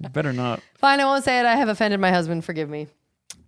You 0.00 0.08
better 0.10 0.32
not. 0.32 0.60
Fine, 0.74 1.00
I 1.00 1.04
won't 1.04 1.24
say 1.24 1.40
it. 1.40 1.46
I 1.46 1.56
have 1.56 1.68
offended 1.68 2.00
my 2.00 2.10
husband. 2.10 2.44
Forgive 2.44 2.68
me. 2.68 2.88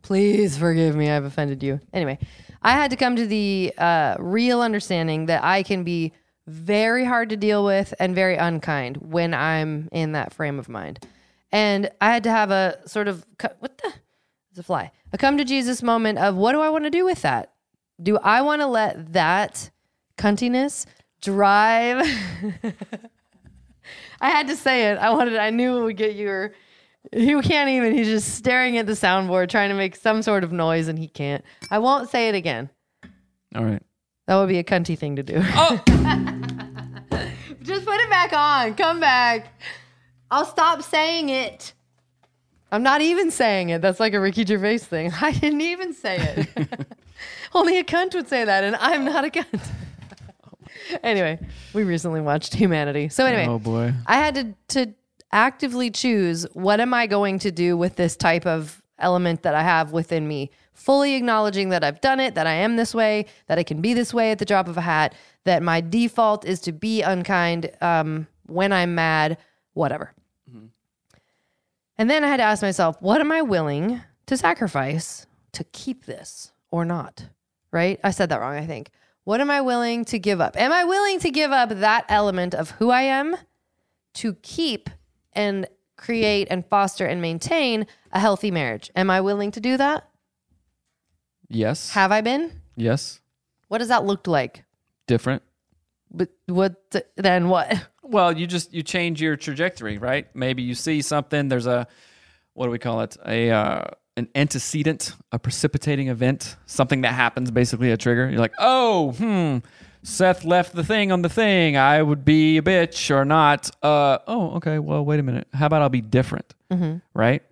Please 0.02 0.56
forgive 0.56 0.96
me. 0.96 1.10
I've 1.10 1.24
offended 1.24 1.62
you. 1.62 1.80
Anyway, 1.92 2.18
I 2.62 2.72
had 2.72 2.90
to 2.90 2.96
come 2.96 3.16
to 3.16 3.26
the 3.26 3.72
uh, 3.78 4.16
real 4.18 4.60
understanding 4.60 5.26
that 5.26 5.44
I 5.44 5.62
can 5.62 5.84
be 5.84 6.12
very 6.46 7.04
hard 7.04 7.30
to 7.30 7.36
deal 7.36 7.64
with 7.64 7.94
and 7.98 8.14
very 8.14 8.36
unkind 8.36 8.98
when 8.98 9.34
I'm 9.34 9.88
in 9.92 10.12
that 10.12 10.32
frame 10.34 10.58
of 10.58 10.68
mind. 10.68 11.06
And 11.52 11.90
I 12.00 12.12
had 12.12 12.24
to 12.24 12.30
have 12.30 12.50
a 12.50 12.78
sort 12.86 13.08
of 13.08 13.24
what 13.60 13.78
the 13.78 13.92
it's 14.54 14.60
a 14.60 14.62
fly 14.62 14.92
a 15.12 15.18
come 15.18 15.36
to 15.36 15.44
Jesus 15.44 15.82
moment 15.82 16.16
of 16.16 16.36
what 16.36 16.52
do 16.52 16.60
I 16.60 16.68
want 16.68 16.84
to 16.84 16.90
do 16.90 17.04
with 17.04 17.22
that? 17.22 17.50
Do 18.00 18.18
I 18.18 18.40
want 18.40 18.62
to 18.62 18.68
let 18.68 19.12
that 19.12 19.68
cuntiness 20.16 20.86
drive? 21.20 21.98
I 24.20 24.30
had 24.30 24.46
to 24.46 24.54
say 24.54 24.92
it. 24.92 24.98
I 24.98 25.10
wanted. 25.10 25.38
I 25.38 25.50
knew 25.50 25.78
it 25.78 25.82
would 25.82 25.96
get 25.96 26.14
your. 26.14 26.52
You 27.12 27.42
can't 27.42 27.68
even. 27.68 27.94
He's 27.94 28.06
just 28.06 28.36
staring 28.36 28.78
at 28.78 28.86
the 28.86 28.92
soundboard, 28.92 29.48
trying 29.48 29.70
to 29.70 29.74
make 29.74 29.96
some 29.96 30.22
sort 30.22 30.44
of 30.44 30.52
noise, 30.52 30.86
and 30.86 31.00
he 31.00 31.08
can't. 31.08 31.44
I 31.72 31.80
won't 31.80 32.08
say 32.08 32.28
it 32.28 32.36
again. 32.36 32.70
All 33.56 33.64
right. 33.64 33.82
That 34.28 34.36
would 34.36 34.48
be 34.48 34.58
a 34.58 34.64
cunty 34.64 34.96
thing 34.96 35.16
to 35.16 35.24
do. 35.24 35.38
Oh. 35.38 35.82
just 37.62 37.84
put 37.84 38.00
it 38.00 38.08
back 38.08 38.32
on. 38.32 38.76
Come 38.76 39.00
back. 39.00 39.60
I'll 40.30 40.46
stop 40.46 40.82
saying 40.82 41.28
it. 41.28 41.73
I'm 42.74 42.82
not 42.82 43.02
even 43.02 43.30
saying 43.30 43.68
it. 43.68 43.80
That's 43.80 44.00
like 44.00 44.14
a 44.14 44.20
Ricky 44.20 44.44
Gervais 44.44 44.78
thing. 44.78 45.12
I 45.20 45.30
didn't 45.30 45.60
even 45.60 45.92
say 45.92 46.46
it. 46.56 46.68
Only 47.54 47.78
a 47.78 47.84
cunt 47.84 48.14
would 48.14 48.28
say 48.28 48.44
that, 48.44 48.64
and 48.64 48.74
I'm 48.76 49.04
not 49.04 49.24
a 49.24 49.30
cunt. 49.30 49.64
anyway, 51.02 51.38
we 51.72 51.84
recently 51.84 52.20
watched 52.20 52.54
Humanity. 52.54 53.08
So 53.08 53.26
anyway, 53.26 53.46
Oh 53.46 53.60
boy. 53.60 53.94
I 54.06 54.16
had 54.16 54.34
to 54.34 54.54
to 54.84 54.94
actively 55.30 55.90
choose 55.90 56.46
what 56.52 56.80
am 56.80 56.92
I 56.92 57.06
going 57.06 57.38
to 57.40 57.52
do 57.52 57.76
with 57.76 57.94
this 57.94 58.16
type 58.16 58.44
of 58.44 58.82
element 58.98 59.42
that 59.42 59.54
I 59.54 59.62
have 59.62 59.92
within 59.92 60.26
me, 60.26 60.50
fully 60.72 61.14
acknowledging 61.14 61.68
that 61.68 61.84
I've 61.84 62.00
done 62.00 62.18
it, 62.18 62.34
that 62.34 62.46
I 62.46 62.54
am 62.54 62.74
this 62.74 62.92
way, 62.92 63.26
that 63.46 63.58
I 63.58 63.62
can 63.62 63.80
be 63.80 63.94
this 63.94 64.12
way 64.12 64.32
at 64.32 64.38
the 64.38 64.44
drop 64.44 64.66
of 64.66 64.76
a 64.76 64.80
hat, 64.80 65.14
that 65.44 65.62
my 65.62 65.80
default 65.80 66.44
is 66.44 66.60
to 66.62 66.72
be 66.72 67.02
unkind 67.02 67.70
um, 67.80 68.26
when 68.46 68.72
I'm 68.72 68.94
mad, 68.94 69.38
whatever. 69.74 70.12
And 71.96 72.10
then 72.10 72.24
I 72.24 72.28
had 72.28 72.38
to 72.38 72.42
ask 72.42 72.62
myself, 72.62 72.96
what 73.00 73.20
am 73.20 73.30
I 73.30 73.42
willing 73.42 74.00
to 74.26 74.36
sacrifice 74.36 75.26
to 75.52 75.64
keep 75.64 76.06
this 76.06 76.52
or 76.70 76.84
not? 76.84 77.28
Right? 77.70 78.00
I 78.02 78.10
said 78.10 78.28
that 78.30 78.40
wrong, 78.40 78.56
I 78.56 78.66
think. 78.66 78.90
What 79.24 79.40
am 79.40 79.50
I 79.50 79.60
willing 79.60 80.04
to 80.06 80.18
give 80.18 80.40
up? 80.40 80.56
Am 80.56 80.72
I 80.72 80.84
willing 80.84 81.18
to 81.20 81.30
give 81.30 81.50
up 81.50 81.70
that 81.70 82.04
element 82.08 82.54
of 82.54 82.72
who 82.72 82.90
I 82.90 83.02
am 83.02 83.36
to 84.14 84.34
keep 84.42 84.90
and 85.32 85.66
create 85.96 86.48
and 86.50 86.66
foster 86.66 87.06
and 87.06 87.22
maintain 87.22 87.86
a 88.12 88.20
healthy 88.20 88.50
marriage? 88.50 88.90
Am 88.94 89.08
I 89.08 89.20
willing 89.20 89.50
to 89.52 89.60
do 89.60 89.76
that? 89.76 90.08
Yes. 91.48 91.90
Have 91.90 92.12
I 92.12 92.20
been? 92.20 92.60
yes. 92.76 93.20
What 93.68 93.78
does 93.78 93.88
that 93.88 94.04
look 94.04 94.26
like? 94.26 94.62
Different. 95.06 95.42
But 96.12 96.28
what 96.46 96.94
then 97.16 97.48
what? 97.48 97.88
Well, 98.04 98.36
you 98.36 98.46
just 98.46 98.72
you 98.72 98.82
change 98.82 99.20
your 99.20 99.36
trajectory, 99.36 99.98
right? 99.98 100.26
Maybe 100.34 100.62
you 100.62 100.74
see 100.74 101.02
something. 101.02 101.48
There's 101.48 101.66
a 101.66 101.86
what 102.52 102.66
do 102.66 102.70
we 102.70 102.78
call 102.78 103.00
it? 103.00 103.16
A 103.26 103.50
uh, 103.50 103.84
an 104.16 104.28
antecedent, 104.34 105.14
a 105.32 105.38
precipitating 105.38 106.08
event, 106.08 106.56
something 106.66 107.00
that 107.00 107.14
happens, 107.14 107.50
basically 107.50 107.90
a 107.90 107.96
trigger. 107.96 108.30
You're 108.30 108.40
like, 108.40 108.54
oh, 108.58 109.12
hmm. 109.12 109.58
Seth 110.02 110.44
left 110.44 110.74
the 110.74 110.84
thing 110.84 111.10
on 111.12 111.22
the 111.22 111.30
thing. 111.30 111.78
I 111.78 112.02
would 112.02 112.26
be 112.26 112.58
a 112.58 112.62
bitch 112.62 113.10
or 113.10 113.24
not. 113.24 113.70
Uh, 113.82 114.18
oh, 114.26 114.56
okay. 114.56 114.78
Well, 114.78 115.02
wait 115.02 115.18
a 115.18 115.22
minute. 115.22 115.48
How 115.54 115.64
about 115.66 115.80
I'll 115.80 115.88
be 115.88 116.02
different? 116.02 116.54
Right. 117.14 117.42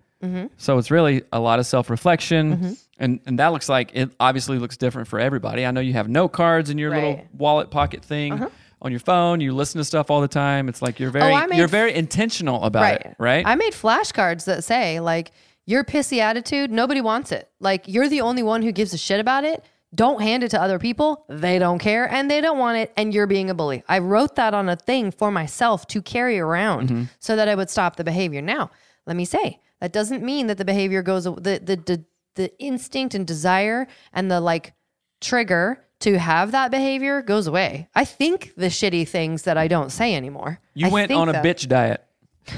So 0.57 0.77
it's 0.77 0.91
really 0.91 1.23
a 1.33 1.39
lot 1.39 1.57
of 1.59 1.65
self 1.65 1.89
reflection, 1.89 2.51
and 2.99 3.19
and 3.25 3.39
that 3.39 3.47
looks 3.47 3.67
like 3.67 3.91
it. 3.93 4.11
Obviously, 4.19 4.59
looks 4.59 4.77
different 4.77 5.07
for 5.09 5.19
everybody. 5.19 5.65
I 5.65 5.71
know 5.71 5.81
you 5.81 5.93
have 5.93 6.07
note 6.07 6.29
cards 6.29 6.69
in 6.69 6.77
your 6.77 6.91
little 6.95 7.25
wallet 7.33 7.71
pocket 7.71 8.05
thing 8.05 8.39
on 8.83 8.91
your 8.91 8.99
phone. 8.99 9.39
You 9.41 9.53
listen 9.53 9.79
to 9.79 9.85
stuff 9.85 10.11
all 10.11 10.21
the 10.21 10.27
time. 10.27 10.69
It's 10.69 10.81
like 10.81 10.99
you're 10.99 11.09
very 11.09 11.33
Oh, 11.33 11.47
made 11.47 11.57
you're 11.57 11.67
very 11.67 11.93
intentional 11.93 12.63
about 12.63 12.93
it, 13.01 13.15
right? 13.17 13.45
I 13.47 13.55
made 13.55 13.73
flashcards 13.73 14.45
that 14.45 14.63
say 14.63 14.99
like 14.99 15.31
your 15.65 15.83
pissy 15.83 16.19
attitude, 16.19 16.69
nobody 16.71 17.01
wants 17.01 17.31
it. 17.31 17.49
Like 17.59 17.87
you're 17.87 18.09
the 18.09 18.21
only 18.21 18.43
one 18.43 18.61
who 18.61 18.71
gives 18.71 18.93
a 18.93 18.97
shit 18.97 19.19
about 19.19 19.45
it. 19.45 19.63
Don't 19.95 20.21
hand 20.21 20.43
it 20.43 20.49
to 20.49 20.61
other 20.61 20.79
people. 20.79 21.23
They 21.29 21.59
don't 21.59 21.77
care 21.79 22.11
and 22.11 22.29
they 22.29 22.41
don't 22.41 22.57
want 22.57 22.77
it 22.79 22.91
and 22.97 23.13
you're 23.13 23.27
being 23.27 23.49
a 23.49 23.53
bully. 23.53 23.83
I 23.87 23.99
wrote 23.99 24.35
that 24.35 24.53
on 24.53 24.67
a 24.67 24.75
thing 24.75 25.11
for 25.11 25.31
myself 25.31 25.87
to 25.87 26.01
carry 26.01 26.39
around 26.39 26.89
Mm-hmm. 26.89 27.03
so 27.19 27.35
that 27.35 27.47
I 27.47 27.55
would 27.55 27.69
stop 27.69 27.95
the 27.95 28.03
behavior. 28.03 28.41
Now, 28.41 28.71
let 29.05 29.15
me 29.15 29.23
say, 29.25 29.59
that 29.79 29.93
doesn't 29.93 30.23
mean 30.23 30.47
that 30.47 30.57
the 30.57 30.65
behavior 30.65 31.01
goes 31.03 31.25
the 31.25 31.31
the 31.63 31.75
the, 31.85 32.03
the 32.35 32.51
instinct 32.59 33.13
and 33.15 33.27
desire 33.27 33.87
and 34.13 34.29
the 34.31 34.41
like 34.41 34.73
trigger 35.21 35.85
to 36.03 36.17
have 36.19 36.51
that 36.51 36.71
behavior 36.71 37.21
goes 37.21 37.47
away. 37.47 37.87
I 37.95 38.05
think 38.05 38.53
the 38.55 38.67
shitty 38.67 39.07
things 39.07 39.43
that 39.43 39.57
I 39.57 39.67
don't 39.67 39.89
say 39.91 40.15
anymore. 40.15 40.59
you 40.73 40.87
I 40.87 40.89
went 40.89 41.11
on 41.11 41.29
a 41.29 41.33
that- 41.33 41.43
bitch 41.45 41.67
diet. 41.67 42.03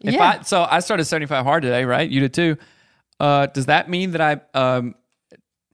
If 0.00 0.14
Yeah. 0.14 0.38
I 0.40 0.42
so 0.42 0.66
I 0.68 0.80
started 0.80 1.04
75 1.04 1.44
hard 1.44 1.62
today, 1.62 1.84
right? 1.84 2.08
You 2.08 2.20
did 2.20 2.32
too. 2.32 2.56
Uh, 3.20 3.46
does 3.46 3.66
that 3.66 3.88
mean 3.90 4.12
that 4.12 4.20
I 4.22 4.40
um, 4.58 4.94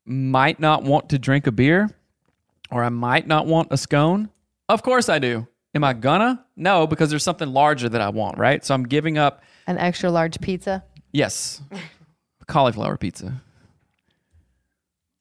might 0.05 0.59
not 0.59 0.83
want 0.83 1.11
to 1.11 1.19
drink 1.19 1.47
a 1.47 1.53
beer, 1.53 1.89
or 2.73 2.83
I 2.83 2.89
might 2.89 3.27
not 3.29 3.47
want 3.47 3.69
a 3.71 3.77
scone? 3.77 4.31
Of 4.69 4.83
course 4.83 5.09
I 5.09 5.19
do. 5.21 5.47
Am 5.75 5.85
I 5.85 5.93
gonna? 5.93 6.45
No, 6.57 6.87
because 6.89 7.09
there's 7.11 7.23
something 7.23 7.49
larger 7.49 7.89
that 7.89 8.01
I 8.01 8.09
want, 8.09 8.37
right? 8.37 8.65
So 8.65 8.75
I'm 8.75 8.83
giving 8.83 9.17
up. 9.17 9.43
An 9.69 9.79
extra 9.79 10.11
large 10.11 10.41
pizza. 10.41 10.83
Yes, 11.13 11.63
cauliflower 12.49 12.97
pizza. 12.97 13.41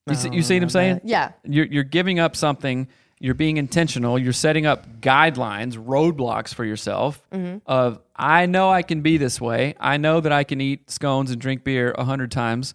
You 0.10 0.16
see, 0.16 0.30
you 0.32 0.42
see 0.42 0.56
what 0.56 0.64
I'm 0.64 0.70
saying? 0.70 1.02
Yeah. 1.04 1.32
You're 1.44 1.66
you're 1.66 1.84
giving 1.84 2.20
up 2.20 2.36
something. 2.36 2.88
You're 3.20 3.34
being 3.34 3.58
intentional. 3.58 4.20
You're 4.20 4.32
setting 4.32 4.66
up 4.68 5.02
guidelines, 5.02 5.74
roadblocks 5.74 6.54
for 6.54 6.64
yourself. 6.64 7.26
Of 7.66 8.00
I 8.16 8.46
know 8.46 8.70
I 8.70 8.84
can 8.84 9.02
be 9.02 9.18
this 9.18 9.42
way. 9.42 9.76
I 9.80 9.98
know 9.98 10.22
that 10.22 10.32
I 10.32 10.44
can 10.44 10.62
eat 10.62 10.90
scones 10.92 11.32
and 11.32 11.42
drink 11.42 11.64
beer 11.64 11.94
a 11.98 12.04
hundred 12.04 12.32
times. 12.32 12.74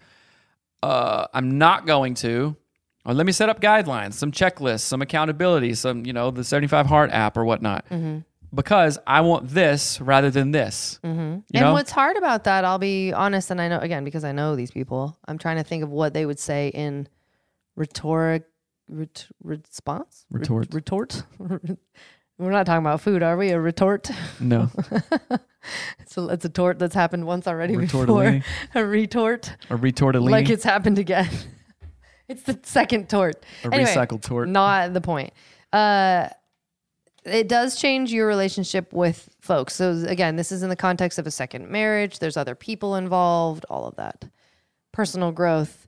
Uh, 0.83 1.27
I'm 1.33 1.59
not 1.59 1.87
going 1.87 2.15
to. 2.15 2.57
Or 3.05 3.15
let 3.15 3.27
me 3.27 3.33
set 3.33 3.49
up 3.49 3.61
guidelines, 3.61 4.15
some 4.15 4.31
checklists, 4.31 4.81
some 4.81 5.03
accountability, 5.03 5.75
some 5.75 6.07
you 6.07 6.13
know 6.13 6.31
the 6.31 6.45
75 6.45 6.87
Hard 6.87 7.11
app 7.11 7.37
or 7.37 7.45
whatnot. 7.45 7.85
because 8.55 8.99
I 9.07 9.23
want 9.23 9.49
this 9.49 10.01
rather 10.01 10.31
than 10.31 10.53
this. 10.53 11.01
Mm-hmm. 11.03 11.21
You 11.21 11.43
and 11.55 11.63
know? 11.63 11.73
what's 11.73 11.91
hard 11.91 12.17
about 12.17 12.45
that, 12.45 12.65
I'll 12.65 12.79
be 12.79 13.13
honest, 13.13 13.51
and 13.51 13.61
I 13.61 13.69
know 13.69 13.79
again 13.79 14.05
because 14.05 14.25
I 14.25 14.33
know 14.33 14.55
these 14.57 14.71
people. 14.71 15.17
I'm 15.27 15.39
trying 15.39 15.57
to 15.57 15.65
think 15.65 15.83
of 15.83 15.91
what 15.91 16.15
they 16.15 16.27
would 16.27 16.39
say 16.39 16.69
in 16.69 17.09
rhetoric 17.77 18.45
ret, 18.89 19.27
response 19.43 20.25
Ret- 20.31 20.41
Retort. 20.43 20.75
retort. 20.75 21.23
We're 22.39 22.51
not 22.51 22.67
talking 22.67 22.85
about 22.85 23.01
food, 23.01 23.23
are 23.23 23.37
we? 23.37 23.51
A 23.51 23.61
retort. 23.61 24.11
no. 24.41 24.71
It's 26.01 26.17
a, 26.19 26.27
it's 26.27 26.45
a 26.45 26.49
tort 26.49 26.81
that's 26.81 26.95
happened 26.95 27.25
once 27.25 27.47
already 27.47 27.77
before. 27.77 28.03
A 28.75 28.85
retort, 28.85 29.57
A 29.71 29.77
retortellini. 29.77 30.29
like 30.31 30.51
it's 30.51 30.65
happened 30.65 30.99
again. 30.99 31.31
it's 32.27 32.43
the 32.43 32.59
second 32.65 33.09
tort. 33.09 33.45
a 33.63 33.73
Anyway, 33.73 33.89
recycled 33.89 34.23
tort. 34.23 34.49
Not 34.49 34.93
the 34.93 35.01
point. 35.01 35.33
Uh, 35.73 36.29
it 37.25 37.47
does 37.49 37.77
change 37.77 38.13
your 38.13 38.27
relationship 38.27 38.93
with 38.93 39.29
folks. 39.41 39.77
So 39.77 40.03
again, 40.09 40.35
this 40.35 40.51
is 40.51 40.65
in 40.65 40.69
the 40.69 40.75
context 40.75 41.17
of 41.21 41.29
a 41.29 41.31
second 41.31 41.69
marriage. 41.69 42.19
There's 42.19 42.37
other 42.37 42.57
people 42.57 42.97
involved. 42.97 43.65
All 43.71 43.87
of 43.87 43.95
that 43.95 44.25
personal 44.91 45.31
growth 45.31 45.87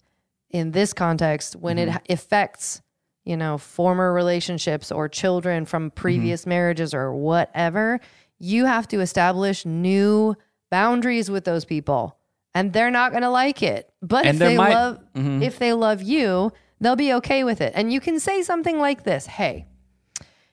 in 0.54 0.70
this 0.70 0.92
context 0.94 1.56
when 1.56 1.76
Mm-hmm. 1.76 1.96
it 2.06 2.12
affects 2.12 2.80
you 3.24 3.36
know 3.36 3.58
former 3.58 4.12
relationships 4.12 4.90
or 4.92 5.08
children 5.08 5.66
from 5.66 5.90
Mm-hmm. 5.90 6.00
previous 6.00 6.46
marriages 6.46 6.94
or 6.94 7.12
whatever 7.12 8.00
you 8.38 8.64
have 8.66 8.86
to 8.88 9.00
establish 9.00 9.66
new 9.66 10.34
boundaries 10.70 11.28
with 11.30 11.44
those 11.44 11.64
people 11.64 12.16
and 12.54 12.72
they're 12.72 12.90
not 12.90 13.10
going 13.10 13.22
to 13.22 13.30
like 13.30 13.62
it 13.62 13.90
but 14.00 14.24
And 14.26 14.36
if 14.36 14.38
they 14.38 14.56
might- 14.56 14.72
love 14.74 14.98
Mhm. 15.16 15.42
if 15.42 15.58
they 15.58 15.72
love 15.72 16.02
you 16.02 16.52
they'll 16.80 16.96
be 16.96 17.12
okay 17.14 17.42
with 17.44 17.60
it 17.60 17.72
and 17.74 17.92
you 17.92 18.00
can 18.00 18.20
say 18.20 18.42
something 18.42 18.78
like 18.78 19.02
this 19.04 19.26
hey 19.26 19.66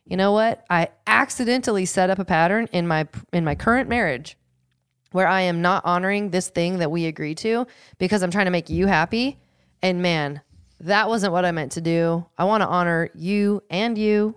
you 0.05 0.17
know 0.17 0.31
what 0.31 0.65
i 0.69 0.87
accidentally 1.05 1.85
set 1.85 2.09
up 2.09 2.19
a 2.19 2.25
pattern 2.25 2.67
in 2.71 2.87
my 2.87 3.07
in 3.33 3.43
my 3.45 3.55
current 3.55 3.87
marriage 3.89 4.37
where 5.11 5.27
I 5.27 5.41
am 5.41 5.61
not 5.61 5.83
honoring 5.83 6.29
this 6.29 6.47
thing 6.47 6.77
that 6.79 6.89
we 6.89 7.05
agreed 7.05 7.37
to 7.39 7.67
because 7.97 8.23
I'm 8.23 8.31
trying 8.31 8.45
to 8.45 8.51
make 8.59 8.69
you 8.69 8.87
happy. 8.87 9.37
And 9.83 10.01
man, 10.01 10.41
that 10.81 11.09
wasn't 11.09 11.33
what 11.33 11.45
I 11.45 11.51
meant 11.51 11.73
to 11.73 11.81
do. 11.81 12.25
I 12.37 12.45
want 12.45 12.61
to 12.61 12.67
honor 12.67 13.09
you 13.15 13.63
and 13.69 13.97
you. 13.97 14.35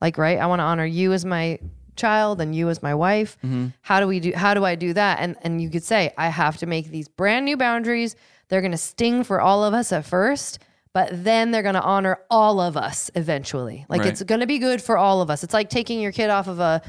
Like, 0.00 0.18
right? 0.18 0.38
I 0.38 0.46
want 0.46 0.60
to 0.60 0.64
honor 0.64 0.84
you 0.84 1.12
as 1.12 1.24
my 1.24 1.58
child 1.96 2.40
and 2.40 2.54
you 2.54 2.68
as 2.68 2.82
my 2.82 2.94
wife. 2.94 3.38
Mm-hmm. 3.38 3.68
How 3.80 4.00
do 4.00 4.06
we 4.06 4.20
do 4.20 4.32
how 4.34 4.54
do 4.54 4.64
I 4.64 4.74
do 4.74 4.92
that? 4.92 5.18
And 5.20 5.36
and 5.42 5.60
you 5.60 5.70
could 5.70 5.82
say, 5.82 6.12
I 6.18 6.28
have 6.28 6.58
to 6.58 6.66
make 6.66 6.88
these 6.90 7.08
brand 7.08 7.44
new 7.44 7.56
boundaries. 7.56 8.14
They're 8.48 8.60
gonna 8.60 8.76
sting 8.76 9.24
for 9.24 9.40
all 9.40 9.64
of 9.64 9.74
us 9.74 9.92
at 9.92 10.04
first, 10.04 10.58
but 10.92 11.08
then 11.24 11.50
they're 11.50 11.62
gonna 11.62 11.80
honor 11.80 12.18
all 12.30 12.60
of 12.60 12.76
us 12.76 13.10
eventually. 13.14 13.86
Like 13.88 14.02
Right. 14.02 14.08
it's 14.10 14.22
gonna 14.22 14.46
be 14.46 14.58
good 14.58 14.82
for 14.82 14.98
all 14.98 15.22
of 15.22 15.30
us. 15.30 15.42
It's 15.42 15.54
like 15.54 15.70
taking 15.70 16.00
your 16.00 16.12
kid 16.12 16.30
off 16.30 16.46
of 16.48 16.60
a 16.60 16.82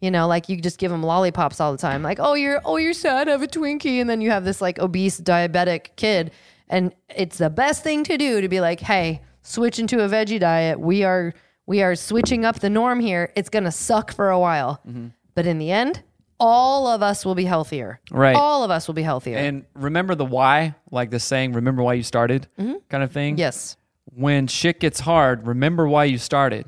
you 0.00 0.10
know, 0.10 0.26
like 0.26 0.50
you 0.50 0.60
just 0.60 0.78
give 0.78 0.90
them 0.90 1.02
lollipops 1.02 1.60
all 1.60 1.72
the 1.72 1.78
time. 1.78 2.02
Like, 2.02 2.18
oh, 2.20 2.34
you're 2.34 2.60
oh, 2.64 2.76
you're 2.76 2.92
sad, 2.92 3.26
have 3.28 3.42
a 3.42 3.46
Twinkie, 3.46 4.00
and 4.00 4.10
then 4.10 4.20
you 4.20 4.30
have 4.30 4.44
this 4.44 4.60
like 4.60 4.78
obese 4.78 5.18
diabetic 5.20 5.96
kid, 5.96 6.30
and 6.74 6.92
it's 7.08 7.38
the 7.38 7.50
best 7.50 7.84
thing 7.84 8.02
to 8.04 8.18
do 8.18 8.40
to 8.40 8.48
be 8.48 8.60
like, 8.60 8.80
hey, 8.80 9.22
switch 9.42 9.78
into 9.78 10.04
a 10.04 10.08
veggie 10.08 10.40
diet. 10.40 10.80
We 10.80 11.04
are 11.04 11.32
we 11.66 11.82
are 11.82 11.94
switching 11.94 12.44
up 12.44 12.58
the 12.58 12.68
norm 12.68 12.98
here. 12.98 13.32
It's 13.36 13.48
gonna 13.48 13.70
suck 13.70 14.12
for 14.12 14.30
a 14.30 14.38
while, 14.38 14.80
mm-hmm. 14.86 15.08
but 15.36 15.46
in 15.46 15.58
the 15.58 15.70
end, 15.70 16.02
all 16.40 16.88
of 16.88 17.00
us 17.00 17.24
will 17.24 17.36
be 17.36 17.44
healthier. 17.44 18.00
Right. 18.10 18.34
all 18.34 18.64
of 18.64 18.72
us 18.72 18.88
will 18.88 18.94
be 18.94 19.04
healthier. 19.04 19.38
And 19.38 19.64
remember 19.74 20.16
the 20.16 20.24
why, 20.24 20.74
like 20.90 21.10
the 21.10 21.20
saying, 21.20 21.52
remember 21.52 21.82
why 21.82 21.94
you 21.94 22.02
started 22.02 22.48
mm-hmm. 22.58 22.74
kind 22.88 23.04
of 23.04 23.12
thing? 23.12 23.38
yes, 23.38 23.76
When 24.06 24.48
shit 24.48 24.80
gets 24.80 24.98
hard, 24.98 25.46
remember 25.46 25.86
why 25.86 26.04
you 26.04 26.18
started. 26.18 26.66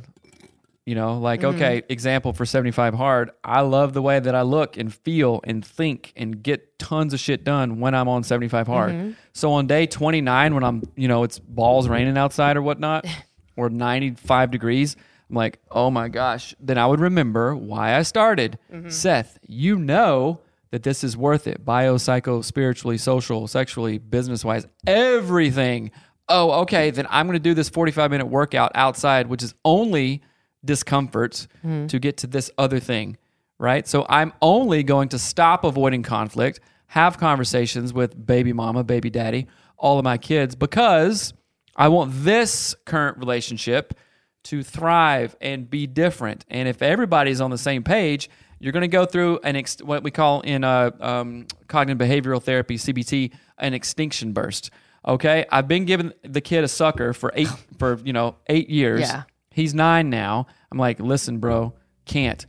You 0.87 0.95
know, 0.95 1.19
like, 1.19 1.41
Mm-hmm. 1.41 1.57
okay, 1.57 1.83
example 1.89 2.33
for 2.33 2.47
75 2.47 2.95
hard. 2.95 3.31
I 3.43 3.61
love 3.63 3.93
the 3.93 4.01
way 4.01 4.21
that 4.21 4.35
I 4.37 4.43
look 4.43 4.77
and 4.77 4.95
feel 4.95 5.41
and 5.43 5.65
think 5.67 6.13
and 6.17 6.41
get 6.43 6.79
tons 6.79 7.13
of 7.13 7.19
shit 7.19 7.43
done 7.43 7.81
when 7.81 7.93
I'm 7.93 8.09
on 8.09 8.23
75 8.23 8.67
hard. 8.69 8.93
Mm-hmm. 8.93 9.11
So 9.33 9.53
on 9.53 9.67
day 9.67 9.87
29, 9.87 10.55
when 10.55 10.63
I'm, 10.63 10.83
you 10.95 11.09
know, 11.09 11.25
it's 11.25 11.41
balls 11.41 11.89
raining 11.89 12.17
outside 12.17 12.57
or 12.57 12.63
whatnot, 12.63 13.05
or 13.57 13.69
95 13.69 14.53
degrees, 14.53 14.95
I'm 15.29 15.35
like, 15.35 15.59
oh 15.73 15.91
my 15.91 16.07
gosh. 16.09 16.55
Then 16.61 16.79
I 16.79 16.87
would 16.87 17.01
remember 17.01 17.57
why 17.57 17.97
I 17.97 18.03
started. 18.03 18.57
Mm-hmm. 18.73 18.89
Seth, 18.91 19.39
you 19.43 19.81
know 19.81 20.41
that 20.71 20.85
this 20.85 21.03
is 21.03 21.17
worth 21.17 21.49
it. 21.49 21.65
Bio, 21.65 21.97
psycho, 21.97 22.43
spiritually, 22.43 22.97
social, 22.99 23.49
sexually, 23.49 23.99
business 23.99 24.45
wise, 24.45 24.67
everything. 24.87 25.91
Oh, 26.29 26.53
okay. 26.63 26.91
Then 26.91 27.09
I'm 27.11 27.27
going 27.27 27.35
to 27.35 27.41
do 27.41 27.55
this 27.55 27.69
45 27.69 28.11
minute 28.13 28.27
workout 28.27 28.71
outside, 28.77 29.27
which 29.27 29.43
is 29.43 29.53
only 29.65 30.23
discomfort 30.67 31.47
to 31.89 31.99
get 31.99 32.17
to 32.19 32.27
this 32.27 32.51
other 32.59 32.79
thing, 32.81 33.17
right? 33.59 33.87
So 33.89 34.05
I'm 34.09 34.33
only 34.43 34.83
going 34.83 35.09
to 35.11 35.19
stop 35.19 35.65
avoiding 35.65 36.03
conflict, 36.03 36.61
have 36.89 37.19
conversations 37.19 37.93
with 37.93 38.27
baby 38.27 38.53
mama, 38.53 38.85
baby 38.85 39.11
daddy, 39.11 39.47
all 39.79 39.99
of 39.99 40.05
my 40.05 40.19
kids 40.19 40.55
because 40.55 41.33
I 41.77 41.89
want 41.89 42.13
this 42.25 42.75
current 42.85 43.19
relationship 43.19 43.95
to 44.45 44.63
thrive 44.63 45.37
and 45.41 45.69
be 45.69 45.87
different. 45.87 46.45
And 46.49 46.69
if 46.69 46.81
everybody's 46.83 47.41
on 47.41 47.51
the 47.51 47.59
same 47.59 47.83
page, 47.83 48.31
you're 48.59 48.73
going 48.73 48.83
to 48.83 48.89
go 48.89 49.05
through 49.05 49.41
an 49.43 49.57
ex- 49.57 49.83
what 49.83 50.03
we 50.03 50.11
call 50.11 50.41
in 50.41 50.65
uh, 50.65 50.91
um, 51.01 51.47
cognitive 51.69 51.99
behavioral 51.99 52.43
therapy 52.43 52.77
(CBT) 52.79 53.33
an 53.59 53.75
extinction 53.75 54.33
burst. 54.33 54.71
Okay, 55.07 55.45
I've 55.51 55.69
been 55.69 55.85
giving 55.85 56.13
the 56.23 56.41
kid 56.41 56.65
a 56.65 56.69
sucker 56.69 57.13
for 57.13 57.33
eight 57.35 57.49
for 57.79 57.99
you 58.05 58.13
know 58.13 58.37
eight 58.49 58.71
years. 58.71 59.01
Yeah. 59.01 59.25
He's 59.57 59.73
nine 59.73 60.11
now. 60.11 60.47
I'm 60.71 60.77
like, 60.77 61.01
listen, 61.01 61.39
bro, 61.39 61.73
can't. 62.05 62.45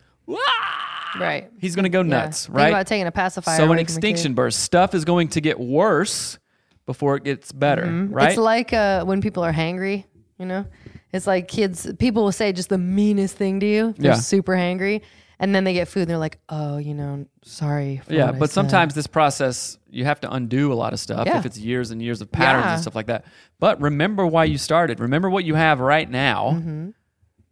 right. 1.17 1.49
He's 1.59 1.73
going 1.73 1.83
to 1.83 1.89
go 1.89 2.01
Yeah. 2.01 2.09
nuts, 2.25 2.47
Think 2.47 2.57
right? 2.57 2.67
about 2.67 2.85
taking 2.87 3.07
a 3.07 3.11
pacifier. 3.11 3.55
so 3.57 3.63
away 3.63 3.63
an 3.63 3.67
from 3.69 3.73
a 3.75 3.77
kid. 3.85 3.93
extinction 3.93 4.33
burst. 4.33 4.59
Stuff 4.59 4.93
is 4.93 5.05
going 5.05 5.29
to 5.29 5.39
get 5.41 5.57
worse 5.57 6.37
before 6.85 7.15
it 7.15 7.23
gets 7.23 7.51
better, 7.53 7.83
right? 7.83 7.89
Mm-hmm. 7.89 8.19
It's 8.27 8.37
like 8.37 8.73
uh, 8.73 9.05
when 9.05 9.21
people 9.21 9.41
are 9.43 9.53
hangry, 9.53 10.03
you 10.37 10.45
know? 10.45 10.65
It's 11.13 11.25
like 11.27 11.47
kids, 11.47 11.89
people 11.97 12.23
will 12.25 12.31
say 12.33 12.51
just 12.51 12.67
the 12.67 12.77
meanest 12.77 13.37
thing 13.37 13.61
to 13.61 13.65
you. 13.65 13.93
They're 13.97 14.11
Yeah. 14.11 14.17
super 14.19 14.53
hangry. 14.53 15.01
And 15.39 15.55
then 15.55 15.63
they 15.63 15.73
get 15.73 15.87
food 15.87 16.01
and 16.01 16.09
they're 16.09 16.17
like, 16.17 16.39
oh, 16.49 16.77
you 16.77 16.93
know, 16.93 17.25
sorry. 17.43 18.01
For 18.05 18.13
yeah, 18.13 18.25
what 18.25 18.35
I 18.35 18.39
but 18.39 18.49
said." 18.49 18.53
sometimes 18.55 18.95
this 18.95 19.07
process 19.07 19.76
you 19.89 20.05
have 20.05 20.19
to 20.21 20.31
undo 20.33 20.71
a 20.71 20.75
lot 20.75 20.93
of 20.93 20.99
stuff 20.99 21.25
Yeah. 21.27 21.39
if 21.39 21.45
it's 21.45 21.57
years 21.57 21.91
and 21.91 22.01
years 22.01 22.21
of 22.21 22.31
patterns 22.31 22.65
Yeah. 22.65 22.73
and 22.73 22.81
stuff 22.81 22.95
like 22.95 23.07
that. 23.07 23.25
But 23.59 23.81
remember 23.81 24.25
why 24.25 24.45
you 24.45 24.57
started. 24.57 24.99
Remember 24.99 25.29
what 25.29 25.45
you 25.45 25.55
have 25.55 25.79
right 25.79 26.09
now, 26.09 26.51
Mm-hmm. 26.55 26.89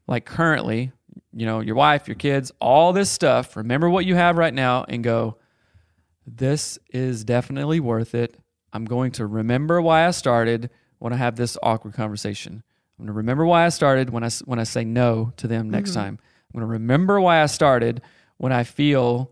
like 0.08 0.26
currently. 0.26 0.92
You 1.38 1.46
know, 1.46 1.60
your 1.60 1.76
wife, 1.76 2.08
your 2.08 2.16
kids, 2.16 2.52
all 2.62 2.94
this 2.94 3.10
stuff. 3.10 3.56
Remember 3.58 3.90
what 3.90 4.06
you 4.06 4.16
have 4.16 4.38
right 4.38 4.54
now, 4.54 4.86
and 4.88 5.04
go. 5.04 5.38
This 6.26 6.80
is 6.92 7.24
definitely 7.24 7.80
worth 7.80 8.16
it. 8.16 8.38
I'm 8.74 8.86
going 8.86 9.12
to 9.14 9.26
remember 9.28 9.82
why 9.82 10.08
I 10.08 10.12
started 10.12 10.70
when 11.00 11.14
I 11.14 11.18
have 11.18 11.36
this 11.36 11.58
awkward 11.62 11.94
conversation. 11.94 12.64
I'm 12.98 13.06
going 13.06 13.14
to 13.14 13.18
remember 13.18 13.46
why 13.46 13.66
I 13.66 13.70
started 13.70 14.10
when 14.10 14.24
I 14.24 14.30
when 14.46 14.60
I 14.60 14.64
say 14.64 14.84
no 14.86 15.34
to 15.38 15.48
them 15.48 15.70
next 15.70 15.92
Mm-hmm. 15.92 16.00
time. 16.00 16.20
I'm 16.54 16.60
going 16.62 16.68
to 16.68 16.72
remember 16.74 17.20
why 17.20 17.42
I 17.44 17.46
started 17.48 18.02
when 18.38 18.52
I 18.52 18.64
feel 18.64 19.32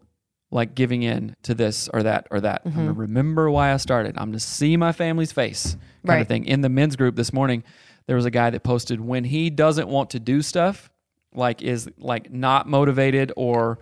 like 0.53 0.75
giving 0.75 1.01
in 1.03 1.35
to 1.43 1.53
this 1.55 1.89
or 1.93 2.03
that 2.03 2.27
or 2.31 2.39
that. 2.41 2.61
I'm 2.63 2.71
Mm-hmm. 2.71 2.79
going 2.83 2.93
to 2.93 2.99
remember 3.01 3.49
why 3.49 3.73
I 3.73 3.77
started. 3.77 4.15
I'm 4.17 4.31
to 4.33 4.39
see 4.39 4.77
my 4.77 4.91
family's 4.91 5.31
face 5.31 5.71
kind 5.73 5.79
Right. 6.03 6.21
of 6.21 6.27
thing. 6.27 6.45
In 6.45 6.61
the 6.61 6.69
men's 6.69 6.95
group 6.95 7.15
this 7.15 7.33
morning, 7.33 7.63
there 8.05 8.15
was 8.15 8.25
a 8.25 8.31
guy 8.31 8.49
that 8.51 8.61
posted 8.63 9.01
when 9.01 9.23
he 9.23 9.49
doesn't 9.49 9.87
want 9.87 10.11
to 10.11 10.19
do 10.19 10.41
stuff, 10.41 10.91
like 11.33 11.61
is 11.61 11.89
like 11.97 12.31
not 12.31 12.67
motivated 12.67 13.31
or 13.35 13.79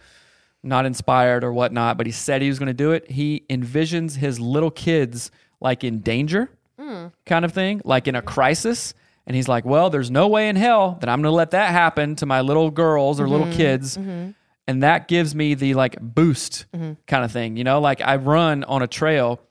not 0.63 0.85
inspired 0.85 1.43
or 1.43 1.51
whatnot, 1.51 1.97
but 1.97 2.05
he 2.05 2.11
said 2.11 2.41
he 2.41 2.47
was 2.47 2.59
to 2.67 2.73
do 2.73 2.91
it. 2.91 3.09
He 3.11 3.43
envisions 3.49 4.15
his 4.17 4.39
little 4.39 4.71
kids 4.71 5.31
like 5.59 5.83
in 5.83 5.99
danger, 5.99 6.51
mm. 6.79 7.11
kind 7.25 7.43
of 7.43 7.51
thing, 7.51 7.81
like 7.83 8.07
in 8.07 8.15
a 8.15 8.21
crisis. 8.21 8.93
And 9.27 9.35
he's 9.35 9.47
like, 9.47 9.65
well, 9.65 9.89
there's 9.89 10.09
no 10.11 10.27
way 10.27 10.49
in 10.49 10.55
hell 10.55 10.97
that 11.01 11.09
I'm 11.09 11.23
to 11.23 11.31
let 11.31 11.51
that 11.51 11.71
happen 11.71 12.15
to 12.17 12.25
my 12.25 12.41
little 12.41 12.71
girls 12.71 13.19
or 13.19 13.27
little 13.27 13.47
mm-hmm. 13.47 13.57
kids. 13.57 13.97
Mm-hmm. 13.97 14.31
And 14.67 14.83
that 14.83 15.07
gives 15.07 15.35
me 15.35 15.53
the 15.53 15.73
like 15.73 15.97
boost 15.99 16.65
mm-hmm. 16.73 16.93
kind 17.07 17.25
of 17.25 17.31
thing. 17.31 17.57
You 17.57 17.63
know, 17.63 17.81
like 17.81 18.01
I 18.01 18.15
run 18.17 18.63
on 18.63 18.81
a 18.81 18.87
trail 18.87 19.41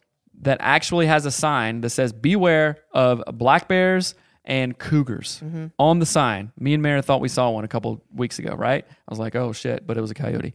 that 0.43 0.59
actually 0.61 1.07
has 1.07 1.27
a 1.27 1.31
sign 1.31 1.83
that 1.83 1.91
says, 1.91 2.13
beware 2.13 2.79
of 2.93 3.23
black 3.35 3.69
bears 3.69 4.15
and 4.45 4.79
cougars 4.79 5.41
mm-hmm. 5.45 5.67
on 5.79 5.99
the 5.99 6.07
sign. 6.07 6.53
Me 6.59 6.73
and 6.73 6.83
Mara 6.83 7.03
thought 7.03 7.21
we 7.21 7.29
saw 7.29 7.51
one 7.51 7.65
a 7.65 7.69
couple 7.69 8.03
weeks 8.15 8.39
ago, 8.39 8.55
right? 8.55 8.85
I 8.89 9.11
was 9.11 9.19
like, 9.19 9.37
oh 9.37 9.53
shit, 9.53 9.87
but 9.87 9.99
it 9.99 10.01
was 10.01 10.11
a 10.11 10.15
coyote 10.15 10.55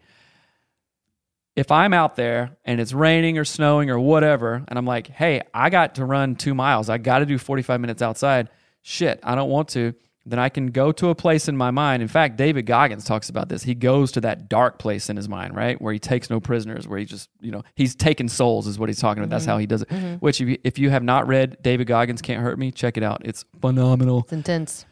if 1.56 1.72
I'm 1.72 1.93
out 1.93 2.16
there 2.16 2.58
and 2.66 2.82
it's 2.82 2.93
raining 2.93 3.38
or 3.38 3.45
snowing 3.45 3.89
or 3.89 3.99
whatever, 3.99 4.64
and 4.68 4.78
I'm 4.78 4.86
like, 4.86 5.08
hey, 5.08 5.41
I 5.53 5.70
got 5.70 5.95
to 5.95 6.06
run 6.06 6.36
two 6.36 6.53
miles, 6.53 6.89
I 6.89 6.97
got 6.97 7.20
to 7.20 7.26
do 7.26 7.38
45 7.38 7.80
minutes 7.80 8.01
outside, 8.01 8.49
shit, 8.82 9.20
I 9.24 9.36
don't 9.36 9.49
want 9.49 9.70
to, 9.70 9.93
then 10.28 10.39
I 10.39 10.49
can 10.49 10.67
go 10.67 10.91
to 10.93 11.09
a 11.09 11.15
place 11.15 11.47
in 11.47 11.55
my 11.55 11.69
mind. 11.69 12.01
In 12.01 12.07
fact, 12.07 12.36
David 12.36 12.65
Goggins 12.65 13.05
talks 13.05 13.30
about 13.30 13.47
this. 13.47 13.61
He 13.61 13.76
goes 13.76 14.11
to 14.13 14.21
that 14.21 14.49
dark 14.49 14.80
place 14.80 15.07
in 15.09 15.17
his 15.17 15.30
mind, 15.30 15.55
right? 15.55 15.80
Where 15.80 15.93
he 15.93 15.99
takes 15.99 16.32
no 16.32 16.39
prisoners, 16.39 16.88
where 16.88 16.97
he 16.97 17.05
just, 17.05 17.30
you 17.41 17.51
know, 17.51 17.63
he's 17.76 17.93
taking 17.95 18.28
souls, 18.28 18.65
is 18.65 18.80
what 18.80 18.89
he's 18.89 18.99
talking 18.99 19.21
about. 19.21 19.30
That's 19.30 19.45
how 19.45 19.53
mm-hmm. 19.53 19.59
he 19.61 19.67
does 19.67 19.82
it. 19.84 19.89
Mm-hmm. 19.89 20.15
Which, 20.15 20.41
if 20.41 20.47
you, 20.47 20.57
if 20.63 20.80
you 20.80 20.89
have 20.89 21.03
not 21.03 21.28
read 21.28 21.57
David 21.61 21.86
Goggins 21.86 22.23
Can't 22.23 22.41
Hurt 22.41 22.57
Me, 22.57 22.71
check 22.71 22.97
it 22.97 23.03
out. 23.03 23.21
It's 23.23 23.45
phenomenal 23.61 24.21
It's 24.21 24.34
intense. 24.34 24.86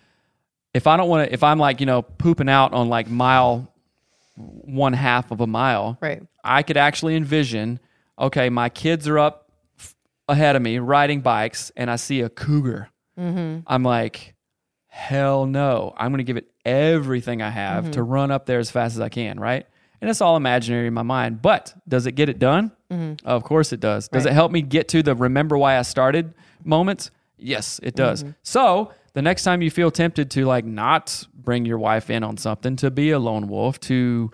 if 0.73 0.88
I 0.88 0.97
don't 0.97 1.09
want 1.09 1.27
to, 1.27 1.34
if 1.34 1.43
I'm 1.43 1.59
like, 1.59 1.79
you 1.79 1.86
know, 1.86 2.01
pooping 2.01 2.49
out 2.49 2.73
on 2.73 2.89
like 2.89 3.09
mile 3.09 3.73
one 4.36 4.93
half 4.93 5.31
of 5.31 5.41
a 5.41 5.47
mile. 5.47 5.97
Right. 6.01 6.21
I 6.43 6.63
could 6.63 6.77
actually 6.77 7.15
envision, 7.15 7.79
okay, 8.17 8.49
my 8.49 8.69
kids 8.69 9.07
are 9.07 9.19
up 9.19 9.51
ahead 10.27 10.55
of 10.55 10.61
me 10.61 10.79
riding 10.79 11.21
bikes 11.21 11.71
and 11.75 11.89
I 11.89 11.95
see 11.97 12.21
a 12.21 12.29
cougar. 12.29 12.89
Mm-hmm. 13.19 13.61
I'm 13.67 13.84
like, 13.84 14.34
hell 14.93 15.47
no. 15.47 15.91
I'm 15.97 16.11
going 16.11 16.19
to 16.19 16.23
give 16.23 16.37
it 16.37 16.51
everything 16.63 17.41
I 17.41 17.49
have 17.49 17.89
to 17.91 17.99
mm-hmm. 17.99 18.11
run 18.11 18.31
up 18.31 18.45
there 18.45 18.59
as 18.59 18.69
fast 18.69 18.93
as 18.93 19.01
I 19.01 19.09
can, 19.09 19.39
right? 19.39 19.65
And 19.99 20.07
it's 20.07 20.21
all 20.21 20.37
imaginary 20.37 20.85
in 20.85 20.93
my 20.93 21.01
mind. 21.01 21.41
But 21.41 21.73
does 21.87 22.05
it 22.05 22.11
get 22.11 22.29
it 22.29 22.37
done? 22.37 22.71
Mm-hmm. 22.91 23.27
Of 23.27 23.43
course 23.43 23.73
it 23.73 23.79
does. 23.79 24.07
Does 24.07 24.25
Right. 24.25 24.31
it 24.31 24.35
help 24.35 24.51
me 24.51 24.61
get 24.61 24.87
to 24.89 25.01
the 25.01 25.15
remember 25.15 25.57
why 25.57 25.79
I 25.79 25.81
started 25.81 26.35
moments? 26.63 27.09
Yes, 27.37 27.79
it 27.81 27.95
does. 27.95 28.23
Mm-hmm. 28.23 28.33
So 28.43 28.91
the 29.13 29.23
next 29.23 29.43
time 29.43 29.63
you 29.63 29.71
feel 29.71 29.89
tempted 29.89 30.29
to 30.31 30.45
like 30.45 30.63
not 30.63 31.25
bring 31.33 31.65
your 31.65 31.79
wife 31.79 32.11
in 32.11 32.23
on 32.23 32.37
something, 32.37 32.75
to 32.75 32.91
be 32.91 33.09
a 33.09 33.19
lone 33.19 33.47
wolf, 33.47 33.79
to 33.81 34.29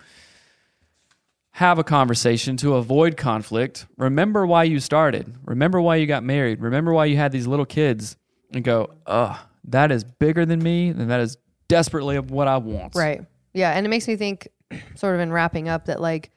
have 1.51 1.80
a 1.80 1.86
conversation 1.86 2.57
to 2.57 2.76
avoid 2.76 3.16
conflict. 3.16 3.86
Remember 3.97 4.45
why 4.45 4.66
you 4.66 4.82
started. 4.82 5.34
Remember 5.45 5.80
why 5.80 5.95
you 5.95 6.05
got 6.05 6.24
married. 6.24 6.60
Remember 6.60 6.91
why 6.91 7.05
you 7.05 7.16
had 7.16 7.32
these 7.32 7.47
little 7.47 7.66
kids 7.66 8.18
and 8.51 8.62
go, 8.64 8.91
ugh, 9.05 9.38
that 9.72 9.91
is 9.91 10.03
bigger 10.03 10.45
than 10.45 10.61
me 10.61 10.89
and 10.89 11.09
that 11.09 11.20
is 11.20 11.38
desperately 11.67 12.15
of 12.15 12.32
what 12.32 12.47
I 12.47 12.57
want. 12.57 12.95
Right. 12.95 13.22
Yeah, 13.53 13.72
and 13.72 13.86
it 13.86 13.89
makes 13.89 14.07
me 14.07 14.15
think, 14.15 14.47
sort 14.95 15.15
of 15.15 15.22
in 15.22 15.32
wrapping 15.32 15.67
up, 15.70 15.86
that 15.86 16.01
like 16.01 16.32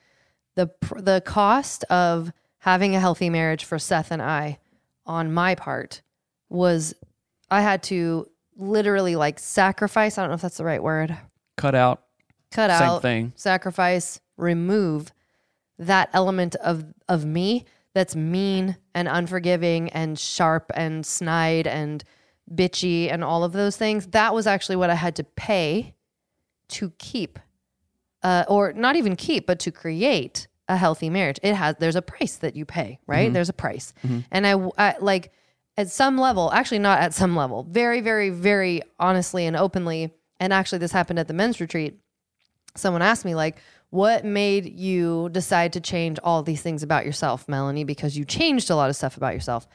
the 0.55 0.71
the 0.97 1.23
cost 1.25 1.85
of 1.85 2.33
having 2.59 2.95
a 2.95 3.01
healthy 3.01 3.29
marriage 3.29 3.65
for 3.65 3.79
Seth 3.79 4.11
and 4.11 4.23
I, 4.23 4.59
on 5.05 5.33
my 5.33 5.55
part, 5.55 6.03
was 6.49 6.95
I 7.51 7.61
had 7.61 7.83
to 7.85 8.29
literally 8.57 9.17
like 9.17 9.39
sacrifice. 9.39 10.17
I 10.17 10.23
don't 10.23 10.31
know 10.31 10.37
if 10.37 10.43
that's 10.43 10.57
the 10.57 10.65
right 10.65 10.83
word. 10.83 11.17
Cut 11.57 11.75
out. 11.75 12.03
Cut 12.51 12.71
Same 12.71 12.89
out, 12.89 13.03
thing. 13.03 13.33
sacrifice, 13.35 14.21
remove 14.37 15.13
that 15.79 16.11
element 16.13 16.55
of 16.57 16.85
of 17.09 17.25
me 17.25 17.65
that's 17.95 18.17
mean 18.17 18.77
and 18.95 19.09
unforgiving 19.09 19.91
and 19.91 20.19
sharp 20.19 20.71
and 20.75 21.05
snide 21.05 21.67
and 21.67 22.05
bitchy 22.53 23.13
and 23.13 23.23
all 23.25 23.45
of 23.45 23.53
those 23.53 23.77
things. 23.77 24.07
That 24.09 24.35
was 24.35 24.47
actually 24.47 24.77
what 24.77 24.91
I 24.91 24.95
had 24.95 25.17
to 25.17 25.25
pay 25.25 25.95
to 26.69 26.93
keep, 26.99 27.39
uh, 28.23 28.45
or 28.49 28.73
not 28.73 28.97
even 28.97 29.17
keep, 29.17 29.47
but 29.47 29.59
to 29.61 29.71
create 29.71 30.47
a 30.69 30.77
healthy 30.77 31.11
marriage. 31.11 31.39
It 31.43 31.55
has 31.55 31.77
there's 31.79 31.97
a 31.97 32.03
price 32.03 32.37
that 32.37 32.57
you 32.57 32.65
pay, 32.65 32.99
right? 33.07 33.33
There's 33.33 33.49
a 33.49 33.55
price, 33.55 33.93
and 34.31 34.47
I, 34.47 34.53
I 34.79 34.97
like 35.01 35.33
at 35.77 35.91
some 35.91 36.19
level, 36.19 36.51
actually 36.53 36.79
not 36.79 37.01
at 37.01 37.15
some 37.15 37.35
level, 37.37 37.65
very, 37.65 38.01
very, 38.01 38.31
very 38.31 38.83
honestly 38.99 39.47
and 39.47 39.57
openly. 39.57 40.13
And 40.39 40.53
actually, 40.53 40.79
this 40.79 40.93
happened 40.93 41.19
at 41.19 41.29
the 41.29 41.35
men's 41.35 41.61
retreat 41.61 41.99
someone 42.75 43.03
asked 43.03 43.25
me 43.25 43.35
like 43.35 43.59
what 43.91 44.25
made 44.25 44.79
you 44.79 45.29
decide 45.31 45.73
to 45.75 45.81
change 45.81 46.19
all 46.25 46.43
these 46.43 46.63
things 46.63 46.83
about 46.83 47.05
yourself 47.05 47.49
melanie 47.49 47.85
because 47.85 48.17
you 48.17 48.25
changed 48.25 48.71
a 48.71 48.77
lot 48.77 48.89
of 48.89 48.97
stuff 48.97 49.17
about 49.17 49.35
yourself 49.35 49.67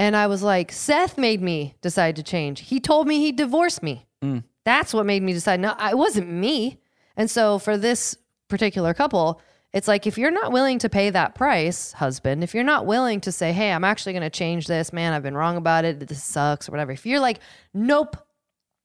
and 0.00 0.16
i 0.16 0.26
was 0.26 0.42
like 0.42 0.72
seth 0.72 1.16
made 1.16 1.40
me 1.40 1.74
decide 1.80 2.16
to 2.16 2.22
change. 2.22 2.60
He 2.60 2.80
told 2.80 3.06
me 3.06 3.18
he'd 3.18 3.36
divorce 3.36 3.82
me. 3.82 4.06
Mm. 4.22 4.44
That's 4.64 4.92
what 4.92 5.06
made 5.06 5.22
me 5.22 5.32
decide. 5.32 5.60
No 5.60 5.74
it 5.78 5.96
wasn't 5.96 6.28
me. 6.28 6.80
And 7.16 7.30
so 7.30 7.58
for 7.58 7.76
this 7.76 8.16
particular 8.48 8.92
couple 8.94 9.40
it's 9.72 9.86
like 9.86 10.04
if 10.04 10.18
you're 10.18 10.32
not 10.32 10.50
willing 10.50 10.80
to 10.80 10.88
pay 10.88 11.10
that 11.10 11.36
price 11.36 11.92
husband 11.92 12.42
if 12.42 12.52
you're 12.54 12.64
not 12.64 12.86
willing 12.86 13.20
to 13.20 13.30
say 13.30 13.52
hey 13.52 13.70
i'm 13.70 13.84
actually 13.84 14.12
going 14.12 14.24
to 14.24 14.28
change 14.28 14.66
this 14.66 14.92
man 14.92 15.12
i've 15.12 15.22
been 15.22 15.36
wrong 15.36 15.56
about 15.56 15.84
it 15.84 16.08
this 16.08 16.24
sucks 16.24 16.68
or 16.68 16.72
whatever 16.72 16.90
if 16.90 17.06
you're 17.06 17.20
like 17.20 17.38
nope 17.72 18.16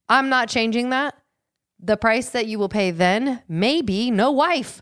i'm 0.08 0.30
not 0.30 0.48
changing 0.48 0.92
that 0.92 1.16
the 1.80 1.98
price 1.98 2.30
that 2.30 2.48
you 2.48 2.60
will 2.60 2.70
pay 2.70 2.92
then 2.92 3.42
may 3.48 3.82
be 3.82 4.12
no 4.12 4.32
wife. 4.32 4.82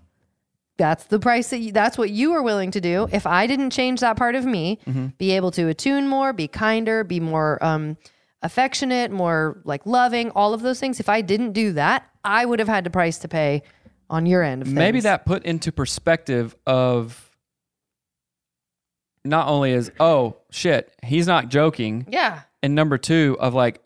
That's 0.84 1.06
the 1.06 1.18
price 1.18 1.50
that 1.52 1.60
you, 1.60 1.72
that's 1.72 1.98
what 1.98 2.10
you 2.10 2.34
are 2.34 2.44
willing 2.44 2.72
to 2.72 2.82
do. 2.82 3.08
If 3.14 3.26
I 3.26 3.48
didn't 3.48 3.70
change 3.70 4.02
that 4.02 4.18
part 4.18 4.36
of 4.36 4.44
me, 4.44 4.80
be 5.18 5.32
able 5.32 5.50
to 5.52 5.70
attune 5.70 6.10
more, 6.10 6.34
be 6.34 6.50
kinder, 6.50 7.06
be 7.06 7.22
more 7.22 7.64
um, 7.64 7.96
affectionate, 8.42 9.10
more 9.10 9.62
like 9.64 9.86
loving, 9.86 10.30
all 10.32 10.54
of 10.54 10.62
those 10.62 10.82
things. 10.82 11.00
If 11.00 11.08
I 11.08 11.22
didn't 11.22 11.54
do 11.54 11.72
that, 11.74 12.10
I 12.26 12.46
would 12.46 12.60
have 12.60 12.68
had 12.68 12.84
the 12.84 12.90
price 12.90 13.18
to 13.20 13.30
pay 13.30 13.64
on 14.10 14.26
your 14.26 14.44
end. 14.44 14.68
Maybe 14.68 15.00
that 15.00 15.26
put 15.26 15.46
into 15.46 15.72
perspective 15.72 16.54
of 16.68 17.32
not 19.24 19.48
only 19.48 19.72
is, 19.72 19.90
oh, 20.02 20.36
shit, 20.52 20.94
he's 21.02 21.28
not 21.28 21.48
joking. 21.48 22.08
yeah, 22.10 22.42
And 22.62 22.76
number 22.76 22.98
two, 22.98 23.38
of 23.40 23.54
like, 23.54 23.82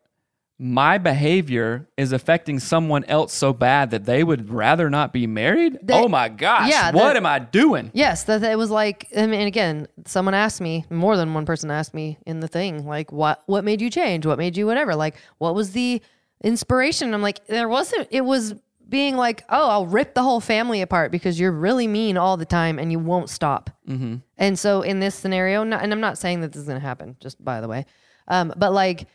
my 0.59 0.97
behavior 0.97 1.87
is 1.97 2.11
affecting 2.11 2.57
someone 2.59 3.03
else 3.03 3.31
so 3.31 3.53
bad 3.53 3.91
that 3.91 4.05
they 4.05 4.23
would 4.23 4.49
rather 4.49 4.89
not 4.89 5.13
be 5.13 5.27
married. 5.27 5.77
That- 5.83 6.03
oh 6.03 6.07
my 6.07 6.29
gosh, 6.29 6.69
yeah, 6.71 6.91
what 6.91 7.03
that- 7.03 7.15
am 7.17 7.25
I 7.27 7.39
doing? 7.39 7.91
Yes, 7.93 8.23
that 8.23 8.43
it 8.43 8.57
was 8.57 8.71
like. 8.71 9.07
I 9.15 9.27
mean, 9.27 9.45
again, 9.47 9.87
someone 10.05 10.33
asked 10.33 10.59
me. 10.59 10.85
More 10.89 11.15
than 11.15 11.33
one 11.33 11.45
person 11.45 11.69
asked 11.69 11.93
me 11.93 12.17
in 12.25 12.39
the 12.39 12.47
thing, 12.47 12.87
like, 12.87 13.11
"What? 13.11 13.43
What 13.45 13.63
made 13.63 13.81
you 13.81 13.89
change? 13.91 14.25
What 14.25 14.39
made 14.39 14.57
you 14.57 14.65
whatever? 14.65 14.95
Like, 14.95 15.15
what 15.37 15.53
was 15.53 15.73
the 15.73 16.01
inspiration?" 16.43 17.13
I'm 17.13 17.21
like, 17.21 17.45
there 17.47 17.69
wasn't. 17.69 18.07
It 18.09 18.21
was 18.21 18.55
being 18.89 19.15
like, 19.15 19.43
"Oh, 19.49 19.69
I'll 19.69 19.85
rip 19.85 20.13
the 20.15 20.23
whole 20.23 20.39
family 20.39 20.81
apart 20.81 21.11
because 21.11 21.39
you're 21.39 21.51
really 21.51 21.87
mean 21.87 22.17
all 22.17 22.37
the 22.37 22.45
time 22.45 22.79
and 22.79 22.91
you 22.91 22.97
won't 22.99 23.29
stop." 23.29 23.69
Mm-hmm. 23.87 24.15
And 24.37 24.57
so 24.57 24.81
in 24.81 24.99
this 25.01 25.13
scenario, 25.13 25.63
not, 25.63 25.83
and 25.83 25.91
I'm 25.93 26.01
not 26.01 26.17
saying 26.17 26.41
that 26.41 26.51
this 26.53 26.61
is 26.61 26.67
going 26.67 26.79
to 26.79 26.85
happen. 26.87 27.15
Just 27.19 27.43
by 27.43 27.61
the 27.61 27.67
way, 27.67 27.85
um, 28.27 28.53
but 28.57 28.71
like, 28.73 29.07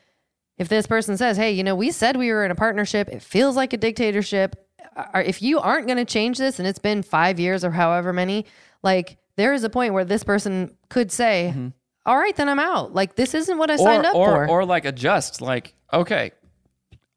if 0.63 0.69
this 0.69 0.87
person 0.87 1.17
says, 1.17 1.37
"Hey, 1.37 1.53
you 1.53 1.65
know, 1.65 1.75
we 1.75 1.91
said 1.91 2.17
we 2.17 2.31
were 2.33 2.45
in 2.45 2.51
a 2.51 2.55
partnership. 2.55 3.09
It 3.09 3.21
feels 3.23 3.57
like 3.57 3.73
a 3.73 3.77
dictatorship." 3.77 4.57
If 5.15 5.43
you 5.43 5.59
aren't 5.59 5.87
going 5.87 5.99
to 5.99 6.05
change 6.05 6.39
this, 6.39 6.59
and 6.59 6.69
it's 6.69 6.79
been 6.79 7.03
five 7.03 7.41
years 7.41 7.65
or 7.65 7.71
however 7.71 8.13
many, 8.13 8.47
like 8.83 9.19
there 9.37 9.53
is 9.53 9.65
a 9.65 9.71
point 9.71 9.93
where 9.93 10.05
this 10.05 10.23
person 10.23 10.77
could 10.89 11.11
say, 11.11 11.53
mm-hmm. 11.55 11.69
"All 12.07 12.17
right, 12.17 12.35
then 12.37 12.49
I'm 12.49 12.59
out. 12.59 12.95
Like 12.95 13.17
this 13.17 13.35
isn't 13.35 13.59
what 13.59 13.71
I 13.71 13.77
signed 13.77 14.07
up 14.07 14.15
or, 14.15 14.47
for." 14.47 14.49
or 14.49 14.65
like 14.65 14.85
adjust, 14.85 15.41
like, 15.41 15.75
okay, 15.93 16.31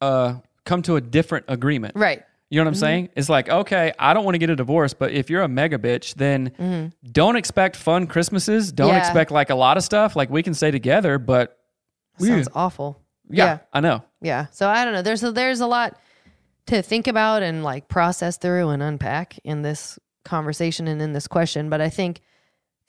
uh, 0.01 0.35
come 0.65 0.81
to 0.83 0.95
a 0.95 1.01
different 1.01 1.45
agreement. 1.47 1.95
right. 1.95 2.23
You 2.51 2.59
know 2.59 2.65
what 2.65 2.67
I'm 2.67 2.73
mm-hmm. 2.75 2.79
saying? 2.79 3.09
It's 3.15 3.27
like, 3.27 3.49
okay, 3.49 3.91
I 3.97 4.13
don't 4.13 4.23
want 4.23 4.35
to 4.35 4.39
get 4.39 4.51
a 4.51 4.55
divorce, 4.55 4.93
but 4.93 5.11
if 5.11 5.31
you're 5.31 5.41
a 5.41 5.47
mega 5.47 5.79
bitch, 5.79 6.13
then 6.13 6.51
mm-hmm. 6.51 7.09
don't 7.11 7.35
expect 7.37 7.75
fun 7.75 8.05
Christmases. 8.05 8.71
Don't 8.71 8.89
Yeah. 8.89 8.99
expect 8.99 9.31
like 9.31 9.49
a 9.49 9.55
lot 9.55 9.77
of 9.77 9.83
stuff. 9.83 10.15
Like 10.15 10.29
we 10.29 10.43
can 10.43 10.53
stay 10.53 10.69
together, 10.69 11.17
but 11.17 11.57
Sounds 12.19 12.47
awful. 12.53 13.01
Yeah, 13.29 13.59
I 13.73 13.79
know. 13.79 14.03
Yeah. 14.21 14.47
So 14.51 14.69
I 14.69 14.85
don't 14.85 14.93
know. 14.93 15.01
There's 15.01 15.23
a, 15.23 15.31
there's 15.31 15.61
a 15.61 15.67
lot 15.67 15.97
to 16.67 16.81
think 16.81 17.07
about 17.07 17.43
and 17.43 17.63
like 17.63 17.87
process 17.87 18.37
through 18.37 18.69
and 18.69 18.81
unpack 18.81 19.37
in 19.43 19.61
this 19.61 19.99
conversation 20.23 20.87
and 20.87 21.01
in 21.01 21.13
this 21.13 21.27
question. 21.27 21.69
But 21.69 21.81
I 21.81 21.89
think 21.89 22.21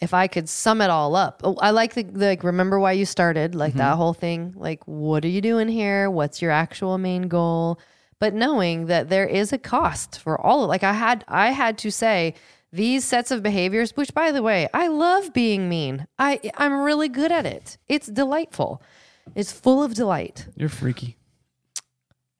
if 0.01 0.13
I 0.13 0.27
could 0.27 0.49
sum 0.49 0.81
it 0.81 0.91
all 0.91 1.17
up, 1.17 1.41
oh, 1.45 1.57
I 1.61 1.71
like 1.71 1.95
the, 1.95 2.03
the 2.03 2.27
like, 2.27 2.45
remember 2.45 2.79
why 2.79 2.93
you 2.93 3.07
started, 3.07 3.55
like 3.55 3.75
that 3.75 3.91
mm-hmm. 3.91 3.97
whole 3.97 4.15
thing. 4.15 4.55
Like, 4.57 4.83
what 4.87 5.25
are 5.25 5.29
you 5.29 5.41
doing 5.41 5.69
here? 5.69 6.11
What's 6.11 6.43
your 6.43 6.51
actual 6.51 6.99
main 6.99 7.29
goal? 7.29 7.79
But 8.19 8.35
knowing 8.35 8.87
that 8.87 9.09
there 9.09 9.27
is 9.27 9.53
a 9.53 9.59
cost 9.59 10.19
for 10.21 10.41
all 10.41 10.65
of 10.65 10.69
like 10.69 10.83
I 10.83 10.95
had 10.95 11.25
I 11.29 11.51
had 11.51 11.79
to 11.79 11.91
say 11.91 12.35
these 12.73 13.05
sets 13.05 13.31
of 13.31 13.43
behaviors, 13.43 13.97
which 13.97 14.15
by 14.15 14.33
the 14.33 14.43
way, 14.43 14.69
I 14.73 14.89
love 14.89 15.33
being 15.33 15.69
mean. 15.69 16.07
I 16.19 16.41
I'm 16.57 16.81
really 16.81 17.09
good 17.09 17.31
at 17.31 17.47
it. 17.47 17.79
It's 17.89 18.07
delightful. 18.07 18.83
It's 19.35 19.53
full 19.53 19.83
of 19.83 19.95
delight. 19.95 20.47
You're 20.57 20.69
freaky. 20.69 21.17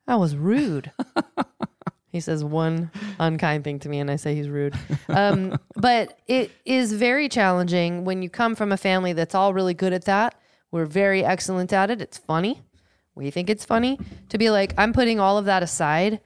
That 0.07 0.21
was 0.21 0.37
rude. 0.37 0.93
he 2.13 2.21
says 2.21 2.45
one 2.45 2.91
unkind 3.19 3.65
thing 3.65 3.79
to 3.81 3.89
me, 3.89 3.99
and 3.99 4.11
I 4.11 4.17
say 4.17 4.35
he's 4.35 4.49
rude. 4.49 4.75
Um, 5.09 5.59
but 5.77 6.19
it 6.27 6.51
is 6.65 6.93
very 6.93 7.29
challenging 7.29 8.05
when 8.05 8.23
you 8.23 8.31
come 8.31 8.55
from 8.55 8.73
a 8.73 8.77
family 8.77 9.13
that's 9.13 9.35
all 9.35 9.53
really 9.53 9.75
good 9.75 9.93
at 9.93 10.05
that. 10.05 10.35
We're 10.71 10.87
very 10.87 11.25
excellent 11.25 11.73
at 11.73 11.91
it. 11.91 12.01
It's 12.01 12.19
funny. 12.19 12.63
We 13.15 13.31
think 13.31 13.49
it's 13.49 13.65
funny 13.65 13.99
to 14.29 14.39
be 14.39 14.51
like, 14.51 14.75
I'm 14.77 14.93
putting 14.93 15.19
all 15.19 15.39
of 15.39 15.47
that 15.47 15.63
aside, 15.63 16.21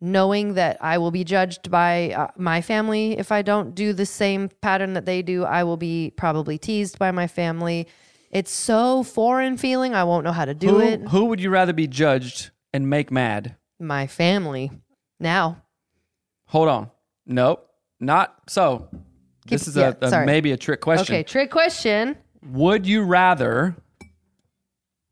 knowing 0.00 0.54
that 0.54 0.78
I 0.80 0.98
will 0.98 1.10
be 1.10 1.24
judged 1.24 1.70
by 1.70 2.12
uh, 2.12 2.28
my 2.36 2.60
family 2.60 3.18
if 3.18 3.32
I 3.32 3.42
don't 3.42 3.74
do 3.74 3.92
the 3.92 4.06
same 4.06 4.48
pattern 4.60 4.92
that 4.94 5.04
they 5.04 5.20
do. 5.20 5.44
I 5.44 5.64
will 5.64 5.76
be 5.76 6.12
probably 6.16 6.56
teased 6.56 6.98
by 6.98 7.10
my 7.10 7.26
family. 7.26 7.88
It's 8.30 8.50
so 8.50 9.02
foreign 9.02 9.56
feeling. 9.56 9.94
I 9.94 10.04
won't 10.04 10.24
know 10.24 10.32
how 10.32 10.44
to 10.44 10.54
do 10.54 10.68
Who, 10.68 10.80
it. 10.80 11.00
who 11.08 11.24
would 11.26 11.40
you 11.40 11.50
rather 11.50 11.72
be 11.72 11.86
judged 11.86 12.50
and 12.72 12.88
make 12.90 13.10
mad? 13.10 13.56
My 13.80 14.06
family. 14.06 14.70
Now, 15.20 15.62
Hold 16.46 16.68
on. 16.68 16.90
Nope. 17.26 17.68
Not 18.00 18.34
so. 18.48 18.88
this 19.46 19.68
is 19.68 19.76
yeah, 19.76 19.92
a, 20.00 20.06
a 20.06 20.24
maybe 20.26 20.52
a 20.52 20.56
trick 20.56 20.80
question. 20.80 21.14
Okay, 21.14 21.22
trick 21.22 21.50
question. 21.50 22.16
Would 22.42 22.86
you 22.86 23.02
rather 23.02 23.76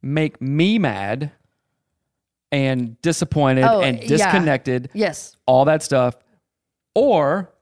make 0.02 0.40
me 0.40 0.78
mad 0.78 1.32
and 2.52 3.00
disappointed 3.02 3.64
Oh, 3.64 3.80
and 3.82 4.00
yeah. 4.00 4.06
disconnected, 4.06 4.88
Yes. 4.94 5.36
all 5.46 5.64
that 5.66 5.82
stuff, 5.82 6.16
or 6.94 7.52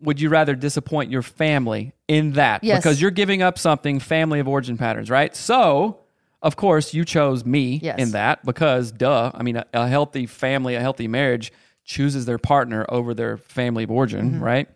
would 0.00 0.20
you 0.20 0.28
rather 0.28 0.54
disappoint 0.54 1.10
your 1.10 1.22
family 1.22 1.92
in 2.08 2.32
that? 2.32 2.64
Yes. 2.64 2.78
Because 2.78 3.00
you're 3.00 3.10
giving 3.10 3.42
up 3.42 3.58
something, 3.58 4.00
family 4.00 4.40
of 4.40 4.48
origin 4.48 4.76
patterns, 4.76 5.10
right? 5.10 5.34
So, 5.36 6.00
of 6.42 6.56
course, 6.56 6.94
you 6.94 7.04
chose 7.04 7.44
me 7.44 7.80
Yes. 7.82 7.98
in 7.98 8.10
that 8.12 8.44
because, 8.44 8.92
duh, 8.92 9.30
I 9.34 9.42
mean, 9.42 9.56
a, 9.56 9.66
a 9.72 9.88
healthy 9.88 10.26
family, 10.26 10.74
a 10.74 10.80
healthy 10.80 11.08
marriage 11.08 11.52
chooses 11.84 12.26
their 12.26 12.38
partner 12.38 12.84
over 12.88 13.14
their 13.14 13.36
family 13.36 13.84
of 13.84 13.90
origin, 13.90 14.32
Mm-hmm. 14.32 14.42
right? 14.44 14.68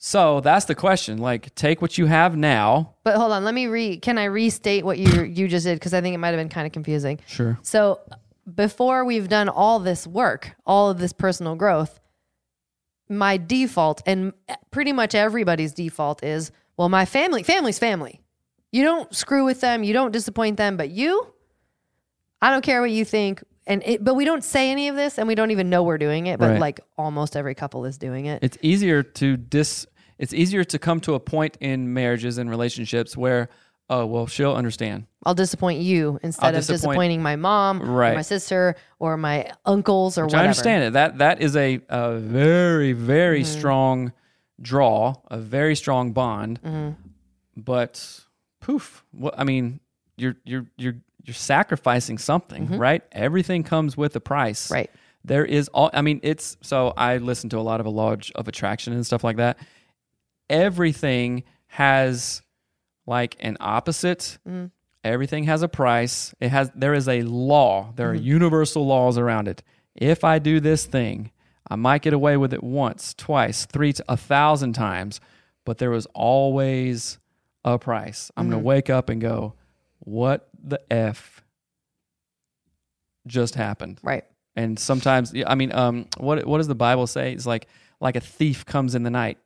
So 0.00 0.40
that's 0.40 0.66
the 0.66 0.74
question. 0.76 1.18
Like, 1.18 1.52
take 1.56 1.82
what 1.82 1.98
you 1.98 2.06
have 2.06 2.36
now. 2.36 2.94
But 3.02 3.16
hold 3.16 3.32
on, 3.32 3.42
let 3.44 3.52
me 3.52 3.66
re. 3.66 3.96
Can 3.98 4.16
I 4.16 4.24
restate 4.24 4.84
what 4.84 4.96
you 4.96 5.24
you 5.24 5.48
just 5.48 5.66
did 5.66 5.74
because 5.74 5.92
I 5.92 6.00
think 6.00 6.14
it 6.14 6.18
might 6.18 6.28
have 6.28 6.36
been 6.38 6.48
kind 6.48 6.66
of 6.68 6.72
confusing. 6.72 7.18
Sure. 7.26 7.58
So 7.62 7.98
before 8.54 9.04
we've 9.04 9.28
done 9.28 9.48
all 9.48 9.80
this 9.80 10.06
work, 10.06 10.52
all 10.64 10.88
of 10.88 10.98
this 10.98 11.12
personal 11.12 11.56
growth, 11.56 11.98
my 13.08 13.36
default 13.36 14.02
and 14.06 14.32
pretty 14.70 14.92
much 14.92 15.14
everybody's 15.14 15.72
default 15.72 16.22
is, 16.22 16.50
well, 16.76 16.88
my 16.88 17.04
family, 17.04 17.42
family's 17.42 17.78
family. 17.78 18.20
You 18.70 18.84
don't 18.84 19.14
screw 19.14 19.44
with 19.44 19.60
them, 19.60 19.82
you 19.82 19.92
don't 19.92 20.12
disappoint 20.12 20.56
them, 20.58 20.76
but 20.76 20.90
you, 20.90 21.32
I 22.42 22.50
don't 22.50 22.62
care 22.62 22.80
what 22.80 22.90
you 22.90 23.04
think. 23.04 23.42
And 23.66 23.82
it, 23.84 24.02
but 24.04 24.14
we 24.14 24.24
don't 24.24 24.44
say 24.44 24.70
any 24.70 24.88
of 24.88 24.96
this, 24.96 25.18
and 25.18 25.28
we 25.28 25.34
don't 25.34 25.50
even 25.50 25.68
know 25.68 25.82
we're 25.82 25.98
doing 25.98 26.26
it. 26.26 26.38
But 26.38 26.52
Right. 26.52 26.60
like 26.60 26.80
almost 26.96 27.36
every 27.36 27.54
couple 27.54 27.84
is 27.84 27.98
doing 27.98 28.24
it. 28.26 28.42
It's 28.42 28.56
easier 28.62 29.02
to 29.02 29.36
dis. 29.36 29.86
It's 30.18 30.32
easier 30.32 30.64
to 30.64 30.78
come 30.78 31.00
to 31.00 31.14
a 31.14 31.20
point 31.20 31.56
in 31.60 31.92
marriages 31.92 32.38
and 32.38 32.48
relationships 32.48 33.16
where, 33.16 33.50
oh 33.90 34.06
well, 34.06 34.26
she'll 34.26 34.54
understand. 34.54 35.06
I'll 35.24 35.34
disappoint 35.34 35.80
you 35.80 36.18
instead 36.22 36.54
of 36.54 36.60
disappoint- 36.60 36.80
disappointing 36.80 37.22
my 37.22 37.36
mom, 37.36 37.82
or 37.82 37.86
Right. 37.86 38.14
my 38.14 38.22
sister, 38.22 38.76
or 38.98 39.16
my 39.16 39.50
uncles, 39.66 40.16
or 40.18 40.24
Which 40.24 40.32
whatever. 40.32 40.42
I 40.42 40.44
understand 40.48 40.84
it. 40.84 40.92
That 40.94 41.18
that 41.18 41.40
is 41.40 41.56
a, 41.56 41.80
a 41.88 42.16
very 42.18 42.92
very 42.92 43.42
Mm-hmm. 43.42 43.58
strong 43.58 44.12
draw, 44.60 45.14
a 45.30 45.38
very 45.38 45.74
strong 45.76 46.12
bond. 46.12 46.60
Mm-hmm. 46.62 46.90
But 47.56 48.20
poof, 48.60 49.04
what 49.12 49.34
I 49.38 49.44
mean, 49.44 49.80
you're 50.16 50.36
you're 50.44 50.66
you're 50.76 50.94
you're 51.24 51.34
sacrificing 51.34 52.16
something, 52.18 52.78
right? 52.78 53.02
Everything 53.12 53.62
comes 53.64 53.96
with 53.96 54.14
a 54.16 54.20
price, 54.20 54.66
Mm-hmm. 54.66 54.74
Right. 54.74 54.90
There 55.24 55.44
is 55.44 55.68
all. 55.74 55.90
I 55.92 56.00
mean, 56.00 56.20
it's 56.22 56.56
so 56.62 56.94
I 56.96 57.18
listen 57.18 57.50
to 57.50 57.58
a 57.58 57.60
lot 57.60 57.80
of 57.80 57.86
a 57.86 57.90
law 57.90 58.16
of 58.36 58.48
attraction 58.48 58.92
and 58.94 59.04
stuff 59.04 59.24
like 59.24 59.36
that. 59.38 59.58
Everything 60.48 61.42
has 61.66 62.40
like 63.08 63.36
an 63.40 63.56
opposite. 63.58 64.38
Mm. 64.46 64.70
Everything 65.02 65.44
has 65.44 65.62
a 65.62 65.68
price. 65.68 66.34
It 66.40 66.50
has 66.50 66.70
there 66.74 66.94
is 66.94 67.08
a 67.08 67.22
law. 67.22 67.92
There 67.96 68.10
are 68.10 68.14
mm-hmm. 68.14 68.24
universal 68.24 68.86
laws 68.86 69.16
around 69.16 69.48
it. 69.48 69.62
If 69.94 70.22
I 70.22 70.38
do 70.38 70.60
this 70.60 70.84
thing, 70.84 71.32
I 71.68 71.76
might 71.76 72.02
get 72.02 72.12
away 72.12 72.36
with 72.36 72.52
it 72.52 72.62
once, 72.62 73.14
twice, 73.14 73.66
three, 73.66 73.92
to 73.94 74.04
a 74.08 74.16
thousand 74.16 74.74
times, 74.74 75.20
but 75.64 75.78
there 75.78 75.90
was 75.90 76.06
always 76.14 77.18
a 77.64 77.78
price. 77.78 78.30
I'm 78.36 78.46
gonna 78.46 78.58
mm-hmm. 78.58 78.66
wake 78.66 78.90
up 78.90 79.08
and 79.08 79.20
go, 79.20 79.54
"What 80.00 80.48
the 80.62 80.80
f 80.92 81.42
just 83.26 83.54
happened?" 83.54 84.00
Right. 84.02 84.24
and 84.54 84.78
sometimes 84.78 85.32
I 85.46 85.54
mean, 85.54 85.72
um, 85.72 86.06
what 86.18 86.44
what 86.46 86.58
does 86.58 86.68
the 86.68 86.74
Bible 86.74 87.06
say? 87.06 87.32
It's 87.32 87.46
like 87.46 87.66
like 88.00 88.16
a 88.16 88.20
thief 88.20 88.66
comes 88.66 88.94
in 88.94 89.02
the 89.02 89.10
night. 89.10 89.38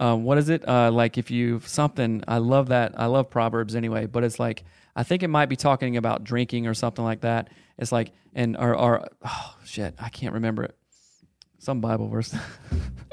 Um, 0.00 0.24
what 0.24 0.38
is 0.38 0.48
it? 0.48 0.66
Uh, 0.66 0.90
like 0.90 1.18
if 1.18 1.30
you 1.30 1.60
something. 1.64 2.24
I 2.26 2.38
love 2.38 2.68
that. 2.68 2.98
I 2.98 3.06
love 3.06 3.30
Proverbs 3.30 3.76
anyway, 3.76 4.06
but 4.06 4.24
it's 4.24 4.40
like 4.40 4.64
I 4.96 5.02
think 5.02 5.22
it 5.22 5.28
might 5.28 5.48
be 5.50 5.56
talking 5.56 5.96
about 5.96 6.24
drinking 6.24 6.66
or 6.66 6.74
something 6.74 7.04
like 7.04 7.20
that. 7.20 7.48
It's 7.78 7.92
like 7.92 8.12
and 8.34 8.56
or 8.56 8.74
or 8.74 9.06
oh 9.24 9.56
shit, 9.64 9.94
I 9.98 10.08
can't 10.08 10.34
remember 10.34 10.64
it. 10.64 10.74
Some 11.58 11.80
Bible 11.82 12.08
verse. 12.08 12.34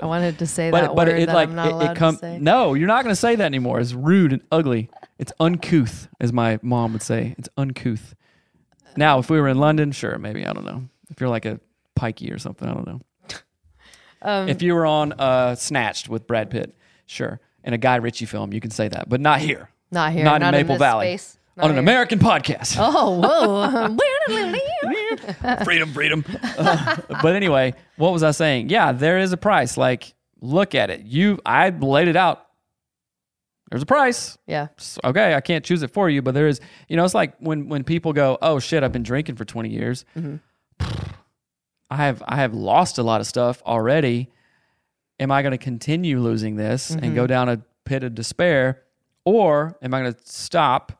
I 0.01 0.05
wanted 0.05 0.39
to 0.39 0.47
say 0.47 0.71
but 0.71 0.81
that 0.81 0.95
but 0.95 1.07
word 1.07 1.19
it 1.19 1.25
that 1.25 1.35
like 1.35 1.49
I'm 1.49 1.55
not 1.55 1.81
it, 1.83 1.91
it 1.91 1.97
come 1.97 2.19
no 2.41 2.73
you're 2.73 2.87
not 2.87 3.03
going 3.03 3.11
to 3.11 3.19
say 3.19 3.35
that 3.35 3.45
anymore 3.45 3.79
it's 3.79 3.93
rude 3.93 4.31
and 4.31 4.41
ugly 4.51 4.89
it's 5.17 5.31
uncouth 5.39 6.07
as 6.19 6.31
my 6.31 6.59
mom 6.61 6.93
would 6.93 7.01
say 7.01 7.35
it's 7.37 7.49
uncouth 7.57 8.13
now 8.95 9.17
if 9.19 9.29
we 9.29 9.39
were 9.41 9.47
in 9.47 9.57
london 9.57 9.91
sure 9.91 10.17
maybe 10.19 10.45
i 10.45 10.53
don't 10.53 10.65
know 10.65 10.83
if 11.09 11.19
you're 11.19 11.29
like 11.29 11.45
a 11.45 11.59
pikey 11.97 12.31
or 12.31 12.37
something 12.37 12.67
i 12.67 12.73
don't 12.73 12.87
know 12.87 13.01
Um, 14.21 14.49
if 14.49 14.61
you 14.61 14.73
were 14.73 14.85
on 14.85 15.13
uh 15.13 15.55
snatched 15.55 16.09
with 16.09 16.27
brad 16.27 16.49
pitt 16.51 16.75
sure 17.07 17.39
in 17.63 17.73
a 17.73 17.77
guy 17.77 17.95
ritchie 17.95 18.25
film 18.25 18.53
you 18.53 18.59
can 18.61 18.69
say 18.71 18.87
that 18.87 19.09
but 19.09 19.19
not 19.19 19.39
here 19.39 19.69
Not 19.91 20.11
here. 20.13 20.23
not, 20.23 20.39
Not, 20.41 20.53
in 20.53 20.61
maple 20.61 20.75
this 20.75 20.79
valley 20.79 21.17
Space. 21.17 21.39
Not 21.55 21.65
on 21.65 21.71
an 21.71 21.77
american 21.79 22.19
podcast 22.19 22.75
Oh, 22.79 23.19
whoa. 23.19 23.97
freedom, 25.63 25.91
freedom. 25.93 26.23
Uh, 26.57 26.97
but 27.21 27.35
anyway, 27.35 27.73
what 27.95 28.11
was 28.13 28.23
I 28.23 28.31
saying? 28.31 28.69
Yeah, 28.69 28.91
there 28.91 29.17
is 29.17 29.31
a 29.31 29.37
price. 29.37 29.77
Like, 29.77 30.13
look 30.41 30.75
at 30.75 30.89
it. 30.89 31.01
You, 31.05 31.39
I 31.45 31.69
laid 31.69 32.07
it 32.07 32.15
out. 32.15 32.45
There's 33.71 33.81
a 33.81 33.85
price. 33.87 34.37
yeah. 34.45 34.67
Okay, 35.03 35.33
I 35.33 35.41
can't 35.41 35.63
choose 35.65 35.81
it 35.83 35.91
for 35.91 36.09
you, 36.09 36.21
but 36.21 36.33
there 36.33 36.47
is. 36.47 36.59
You 36.87 36.97
know, 36.97 37.05
it's 37.05 37.13
like 37.13 37.35
when 37.39 37.67
when 37.69 37.83
people 37.83 38.13
go, 38.13 38.37
"Oh 38.41 38.59
shit, 38.59 38.83
I've 38.83 38.91
been 38.93 39.03
drinking 39.03 39.35
for 39.35 39.45
20 39.45 39.69
years." 39.69 40.05
I 40.79 41.95
have 41.95 42.21
I 42.27 42.35
have 42.37 42.53
lost 42.53 42.97
a 42.97 43.03
lot 43.03 43.21
of 43.21 43.27
stuff 43.27 43.61
already. 43.65 44.29
Am 45.19 45.31
I 45.31 45.41
going 45.41 45.51
to 45.51 45.57
continue 45.57 46.19
losing 46.19 46.55
this 46.55 46.91
and 46.91 47.15
go 47.15 47.25
down 47.27 47.49
a 47.49 47.61
pit 47.85 48.03
of 48.03 48.13
despair, 48.13 48.83
or 49.25 49.77
am 49.81 49.93
I 49.93 50.01
going 50.01 50.13
to 50.13 50.19
stop? 50.25 50.93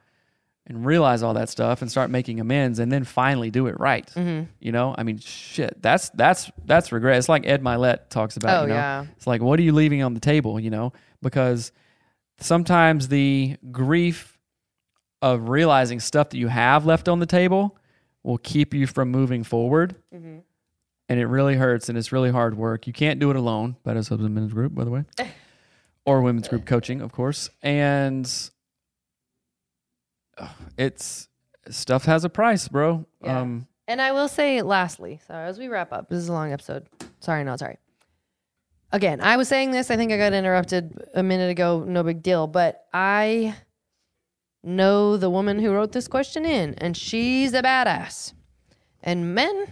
and 0.68 0.86
realize 0.86 1.24
all 1.24 1.34
that 1.34 1.48
stuff 1.50 1.82
and 1.82 1.90
start 1.90 2.10
making 2.10 2.42
amends 2.42 2.80
and 2.80 2.92
then 2.92 3.06
finally 3.06 3.50
do 3.50 3.68
it 3.68 3.80
right. 3.80 4.12
You 4.60 4.72
know, 4.74 4.94
I 4.98 5.04
mean, 5.04 5.18
shit, 5.18 5.82
that's 5.82 6.10
that's 6.10 6.52
that's 6.66 6.92
regret. 6.92 7.18
It's 7.18 7.30
like 7.30 7.48
Ed 7.48 7.64
Mylett 7.64 8.10
talks 8.10 8.36
about. 8.36 8.60
Oh, 8.60 8.62
you 8.64 8.68
know? 8.70 8.76
yeah. 8.76 9.06
It's 9.16 9.26
like, 9.26 9.42
what 9.42 9.60
are 9.60 9.64
you 9.64 9.72
leaving 9.72 10.04
on 10.04 10.14
the 10.14 10.20
table? 10.20 10.60
You 10.60 10.70
know, 10.70 10.94
because 11.22 11.72
sometimes 12.40 13.08
the 13.08 13.56
grief 13.72 14.38
of 15.22 15.50
realizing 15.50 16.00
stuff 16.00 16.30
that 16.30 16.38
you 16.38 16.50
have 16.50 16.86
left 16.86 17.08
on 17.08 17.20
the 17.20 17.26
table 17.26 17.78
will 18.24 18.38
keep 18.38 18.74
you 18.74 18.88
from 18.88 19.10
moving 19.10 19.44
forward. 19.44 19.96
Mm-hmm. 20.14 20.40
And 21.10 21.20
it 21.20 21.28
really 21.28 21.56
hurts 21.56 21.88
and 21.90 21.98
it's 21.98 22.12
really 22.12 22.32
hard 22.32 22.58
work. 22.58 22.86
You 22.86 22.94
can't 22.94 23.20
do 23.20 23.30
it 23.30 23.36
alone. 23.38 23.78
Is 23.86 24.10
Husband 24.10 24.36
Men's 24.36 24.54
Group, 24.54 24.76
by 24.76 24.84
the 24.84 24.92
way, 24.92 25.06
or 26.06 26.22
Women's 26.22 26.48
Group 26.48 26.66
Coaching, 26.66 27.02
of 27.02 27.12
course. 27.14 27.50
And 27.64 28.30
uh, 30.38 30.50
it's 30.78 31.30
stuff 31.70 32.06
has 32.06 32.24
a 32.24 32.30
price, 32.30 32.68
bro. 32.68 33.06
Yeah. 33.24 33.40
Um, 33.42 33.68
And 33.88 34.02
I 34.02 34.12
will 34.12 34.28
say, 34.28 34.62
lastly, 34.62 35.22
so 35.28 35.34
as 35.34 35.58
we 35.58 35.70
wrap 35.70 35.94
up, 35.94 36.10
this 36.10 36.20
is 36.20 36.28
a 36.28 36.34
long 36.34 36.52
episode. 36.52 36.88
Sorry, 37.22 37.44
not 37.44 37.60
sorry. 37.60 37.78
Again, 38.92 39.20
I 39.22 39.36
was 39.38 39.48
saying 39.48 39.72
this. 39.72 39.92
I 39.92 39.98
think 39.98 40.12
I 40.12 40.18
got 40.18 40.34
interrupted 40.34 40.94
a 41.14 41.24
minute 41.24 41.50
ago. 41.50 41.84
No 41.86 42.04
big 42.04 42.22
deal. 42.24 42.48
But 42.48 42.86
I 42.94 43.56
know 44.64 45.18
the 45.18 45.30
woman 45.30 45.60
who 45.60 45.72
wrote 45.74 45.92
this 45.92 46.08
question 46.08 46.46
in, 46.46 46.74
and 46.76 46.96
she's 46.96 47.54
a 47.54 47.62
badass. 47.62 48.34
And 49.04 49.34
men, 49.36 49.68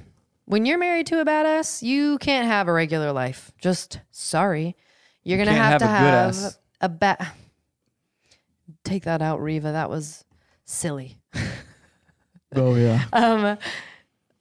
when 0.46 0.66
you're 0.66 0.78
married 0.78 1.08
to 1.08 1.20
a 1.20 1.26
badass, 1.26 1.82
you 1.82 2.18
can't 2.20 2.48
have 2.48 2.68
a 2.68 2.74
regular 2.74 3.12
life. 3.12 3.52
Just 3.60 4.00
sorry. 4.12 4.76
You're 5.24 5.38
going 5.38 5.50
to 5.50 5.56
have, 5.56 5.74
have 5.74 5.82
to 5.82 5.88
have 5.88 6.30
ass. 6.30 6.60
a 6.82 6.90
bad. 6.90 7.28
Take 8.84 9.04
that 9.04 9.22
out, 9.22 9.42
Reba. 9.42 9.72
That 9.72 9.90
was 9.90 10.24
silly. 10.66 11.18
oh 12.56 12.76
yeah. 12.76 13.06
Um, 13.12 13.58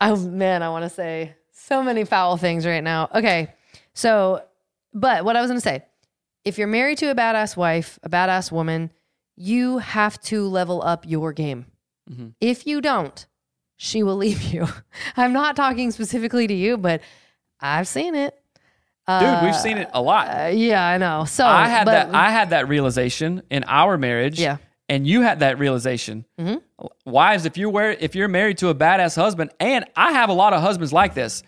oh 0.00 0.16
man, 0.16 0.62
I 0.62 0.68
want 0.68 0.84
to 0.84 0.90
say 0.90 1.34
so 1.52 1.82
many 1.82 2.04
foul 2.04 2.36
things 2.36 2.66
right 2.66 2.84
now. 2.84 3.08
Okay, 3.14 3.54
so, 3.94 4.44
but 4.92 5.24
what 5.24 5.36
I 5.36 5.40
was 5.40 5.48
going 5.50 5.60
to 5.60 5.64
say, 5.64 5.84
if 6.44 6.58
you're 6.58 6.66
married 6.66 6.98
to 6.98 7.10
a 7.10 7.14
badass 7.14 7.56
wife, 7.56 7.98
a 8.02 8.10
badass 8.10 8.52
woman, 8.52 8.90
you 9.36 9.78
have 9.78 10.20
to 10.22 10.46
level 10.46 10.82
up 10.82 11.04
your 11.06 11.32
game. 11.32 11.66
If 12.40 12.66
you 12.66 12.82
don't, 12.82 13.24
she 13.76 14.02
will 14.02 14.16
leave 14.24 14.42
you. 14.42 14.66
I'm 15.16 15.32
not 15.32 15.56
talking 15.56 15.90
specifically 15.90 16.46
to 16.46 16.54
you, 16.54 16.76
but 16.76 17.00
I've 17.60 17.88
seen 17.88 18.14
it. 18.14 18.34
Dude, 19.06 19.42
we've 19.42 19.54
seen 19.56 19.76
it 19.76 19.90
a 19.92 20.00
lot. 20.00 20.28
Uh, 20.28 20.46
yeah, 20.48 20.82
I 20.86 20.96
know. 20.96 21.24
So 21.26 21.44
I 21.46 21.68
had 21.68 21.84
but- 21.84 21.92
that. 21.92 22.14
I 22.14 22.30
had 22.30 22.50
that 22.50 22.68
realization 22.68 23.42
in 23.50 23.64
our 23.66 23.98
marriage. 23.98 24.40
Yeah. 24.40 24.54
Mm-hmm. 24.54 24.62
And 24.90 25.06
you 25.06 25.22
had 25.22 25.40
that 25.40 25.58
realization. 25.58 26.26
Wives, 27.06 27.46
if 27.46 27.56
you're 27.56 27.70
where, 27.70 27.92
if 27.92 28.14
you're 28.14 28.28
married 28.28 28.58
to 28.58 28.68
a 28.68 28.74
badass 28.74 29.16
husband, 29.16 29.50
and 29.60 29.84
I 29.96 30.12
have 30.12 30.28
a 30.28 30.34
lot 30.34 30.52
of 30.52 30.60
husbands 30.60 30.92
like 30.92 31.14
this 31.14 31.42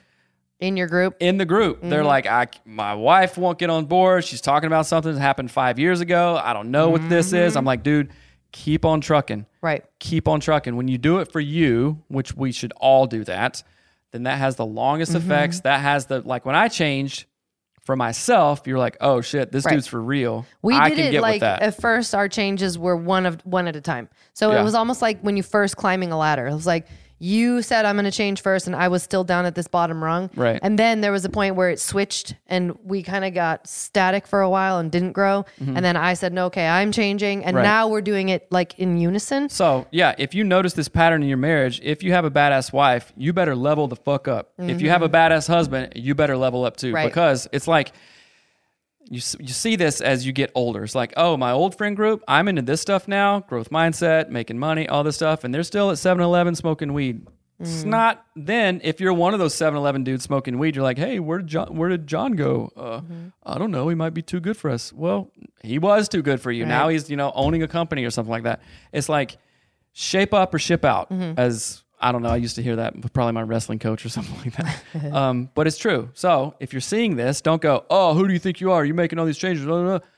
in 0.58 0.76
your 0.78 0.86
group. 0.86 1.16
in 1.20 1.36
the 1.36 1.44
group. 1.44 1.80
They're 1.82 2.00
Mm-hmm. 2.00 2.06
like, 2.08 2.26
I, 2.26 2.46
my 2.64 2.94
wife 2.94 3.36
won't 3.36 3.58
get 3.58 3.68
on 3.68 3.84
board. 3.86 4.24
She's 4.24 4.40
talking 4.40 4.66
about 4.68 4.86
something 4.86 5.12
that 5.14 5.20
happened 5.20 5.50
five 5.50 5.78
years 5.78 6.00
ago. 6.00 6.40
I 6.42 6.54
don't 6.54 6.70
know 6.70 6.88
what 6.88 7.06
this 7.10 7.32
is. 7.34 7.56
I'm 7.56 7.60
Mm-hmm. 7.60 7.66
like, 7.66 7.82
dude, 7.82 8.10
keep 8.52 8.84
on 8.84 9.00
trucking. 9.00 9.46
Right. 9.62 9.84
Keep 9.98 10.28
on 10.28 10.40
trucking. 10.40 10.76
When 10.76 10.88
you 10.88 10.98
do 10.98 11.18
it 11.18 11.30
for 11.30 11.40
you, 11.40 12.02
which 12.08 12.34
we 12.36 12.52
should 12.52 12.72
all 12.76 13.06
do 13.06 13.24
that, 13.24 13.62
then 14.12 14.22
that 14.24 14.38
has 14.38 14.56
the 14.56 14.66
longest 14.66 15.12
Mm-hmm. 15.12 15.30
effects. 15.30 15.60
That 15.60 15.80
has 15.80 16.06
the 16.06 16.20
like 16.20 16.44
when 16.46 16.54
I 16.54 16.68
changed 16.68 17.26
for 17.84 17.94
myself, 17.96 18.62
you're 18.66 18.78
like, 18.78 18.96
oh 19.00 19.20
shit, 19.20 19.52
this 19.52 19.64
Right. 19.64 19.74
dude's 19.74 19.86
for 19.86 20.00
real. 20.02 20.44
We 20.62 20.74
I 20.74 20.88
did 20.90 20.98
it 20.98 21.10
get 21.12 21.22
like 21.22 21.42
at 21.42 21.80
first 21.80 22.14
our 22.14 22.28
changes 22.28 22.78
were 22.78 22.96
one 22.96 23.26
of 23.26 23.40
one 23.44 23.68
at 23.68 23.76
a 23.76 23.80
time. 23.80 24.08
So 24.32 24.52
Yeah. 24.52 24.60
it 24.60 24.64
was 24.64 24.74
almost 24.74 25.02
like 25.02 25.20
when 25.20 25.36
you 25.36 25.42
first 25.44 25.76
climbing 25.76 26.10
a 26.12 26.18
ladder. 26.18 26.46
It 26.48 26.54
was 26.54 26.66
like 26.66 26.86
you 27.18 27.62
said 27.62 27.84
I'm 27.84 27.96
going 27.96 28.04
to 28.04 28.10
change 28.10 28.42
first, 28.42 28.66
and 28.66 28.76
I 28.76 28.88
was 28.88 29.02
still 29.02 29.24
down 29.24 29.46
at 29.46 29.54
this 29.54 29.68
bottom 29.68 30.02
rung. 30.02 30.30
Right. 30.34 30.60
And 30.62 30.78
then 30.78 31.00
there 31.00 31.12
was 31.12 31.24
a 31.24 31.30
point 31.30 31.56
where 31.56 31.70
it 31.70 31.80
switched, 31.80 32.34
and 32.46 32.78
we 32.84 33.02
kind 33.02 33.24
of 33.24 33.32
got 33.32 33.66
static 33.66 34.26
for 34.26 34.40
a 34.42 34.50
while 34.50 34.78
and 34.78 34.90
didn't 34.92 35.12
grow. 35.12 35.44
Mm-hmm. 35.60 35.76
And 35.76 35.84
then 35.84 35.96
I 35.96 36.14
said, 36.14 36.32
"No, 36.32 36.46
okay, 36.46 36.66
I'm 36.66 36.92
changing," 36.92 37.44
and 37.44 37.56
Right. 37.56 37.62
now 37.62 37.88
we're 37.88 38.02
doing 38.02 38.28
it 38.28 38.46
like 38.50 38.78
in 38.78 38.98
unison. 38.98 39.48
So, 39.48 39.86
yeah, 39.90 40.14
if 40.18 40.34
you 40.34 40.44
notice 40.44 40.74
this 40.74 40.88
pattern 40.88 41.22
in 41.22 41.28
your 41.28 41.38
marriage, 41.38 41.80
if 41.82 42.02
you 42.02 42.12
have 42.12 42.24
a 42.24 42.30
badass 42.30 42.72
wife, 42.72 43.12
you 43.16 43.32
better 43.32 43.56
level 43.56 43.88
the 43.88 43.96
fuck 43.96 44.28
up. 44.28 44.52
If 44.58 44.80
you 44.80 44.90
have 44.90 45.00
mm-hmm. 45.00 45.14
a 45.14 45.18
badass 45.18 45.48
husband, 45.48 45.92
you 45.96 46.14
better 46.14 46.36
level 46.36 46.64
up 46.64 46.76
too. 46.76 46.92
Right. 46.92 47.06
Because 47.06 47.48
it's 47.52 47.66
like, 47.66 47.92
you, 49.08 49.20
you 49.38 49.48
see 49.48 49.76
this 49.76 50.00
as 50.00 50.26
you 50.26 50.32
get 50.32 50.50
older. 50.54 50.84
It's 50.84 50.94
like, 50.94 51.12
oh, 51.16 51.36
my 51.36 51.52
old 51.52 51.76
friend 51.76 51.96
group, 51.96 52.22
I'm 52.26 52.48
into 52.48 52.62
this 52.62 52.80
stuff 52.80 53.06
now, 53.06 53.40
growth 53.40 53.70
mindset, 53.70 54.28
making 54.28 54.58
money, 54.58 54.88
all 54.88 55.04
this 55.04 55.16
stuff, 55.16 55.44
and 55.44 55.54
they're 55.54 55.62
still 55.62 55.90
at 55.90 55.98
7 55.98 56.22
Eleven 56.22 56.54
smoking 56.54 56.92
weed. 56.92 57.26
It's 57.58 57.84
mm. 57.84 57.86
not 57.86 58.26
then 58.34 58.82
if 58.84 59.00
you're 59.00 59.14
one 59.14 59.32
of 59.32 59.40
those 59.40 59.54
7 59.54 59.76
Eleven 59.76 60.04
dudes 60.04 60.24
smoking 60.24 60.58
weed, 60.58 60.76
you're 60.76 60.82
like, 60.82 60.98
hey, 60.98 61.18
where 61.20 61.38
did 61.38 61.46
John, 61.46 61.74
where 61.76 61.88
did 61.88 62.06
John 62.06 62.32
go? 62.32 62.70
Uh, 62.76 63.00
mm-hmm. 63.00 63.28
I 63.44 63.58
don't 63.58 63.70
know. 63.70 63.88
He 63.88 63.94
might 63.94 64.12
be 64.12 64.22
too 64.22 64.40
good 64.40 64.56
for 64.56 64.70
us. 64.70 64.92
Well, 64.92 65.30
he 65.62 65.78
was 65.78 66.08
too 66.08 66.22
good 66.22 66.40
for 66.40 66.50
you. 66.52 66.66
Now 66.66 66.88
he's, 66.88 67.08
you 67.08 67.16
know, 67.16 67.32
owning 67.34 67.62
a 67.62 67.68
company 67.68 68.04
or 68.04 68.10
something 68.10 68.30
like 68.30 68.42
that. 68.42 68.60
It's 68.92 69.08
like 69.08 69.38
shape 69.92 70.34
up 70.34 70.52
or 70.52 70.58
ship 70.58 70.84
out 70.84 71.10
mm-hmm. 71.10 71.38
as 71.40 71.82
I 72.00 72.12
don't 72.12 72.22
know. 72.22 72.28
I 72.28 72.36
used 72.36 72.56
to 72.56 72.62
hear 72.62 72.76
that 72.76 72.94
with 72.96 73.12
probably 73.12 73.32
my 73.32 73.42
wrestling 73.42 73.78
coach 73.78 74.04
or 74.04 74.08
something 74.16 74.36
like 74.38 74.54
that. 74.56 75.12
um, 75.12 75.50
but 75.54 75.66
it's 75.66 75.78
true. 75.78 76.10
So 76.14 76.54
if 76.60 76.72
you're 76.72 76.80
seeing 76.80 77.16
this, 77.16 77.40
don't 77.40 77.62
go, 77.62 77.84
oh, 77.90 78.14
who 78.14 78.26
do 78.26 78.32
you 78.32 78.38
think 78.38 78.60
you 78.60 78.70
are? 78.72 78.84
You're 78.84 78.94
making 78.94 79.18
all 79.18 79.26
these 79.26 79.38
changes. 79.38 79.64
Blah, 79.64 79.82
blah, 79.82 79.98
blah." 79.98 80.08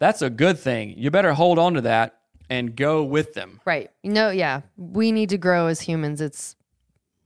That's 0.00 0.22
a 0.22 0.30
good 0.30 0.58
thing. 0.58 0.94
You 0.96 1.10
better 1.10 1.32
hold 1.32 1.58
on 1.58 1.74
to 1.74 1.80
that 1.82 2.20
and 2.48 2.76
go 2.76 3.02
with 3.02 3.34
them. 3.34 3.60
Right. 3.66 3.90
No, 4.04 4.30
yeah. 4.30 4.60
We 4.76 5.10
need 5.10 5.30
to 5.30 5.38
grow 5.38 5.66
as 5.66 5.80
humans. 5.80 6.20
It's 6.20 6.54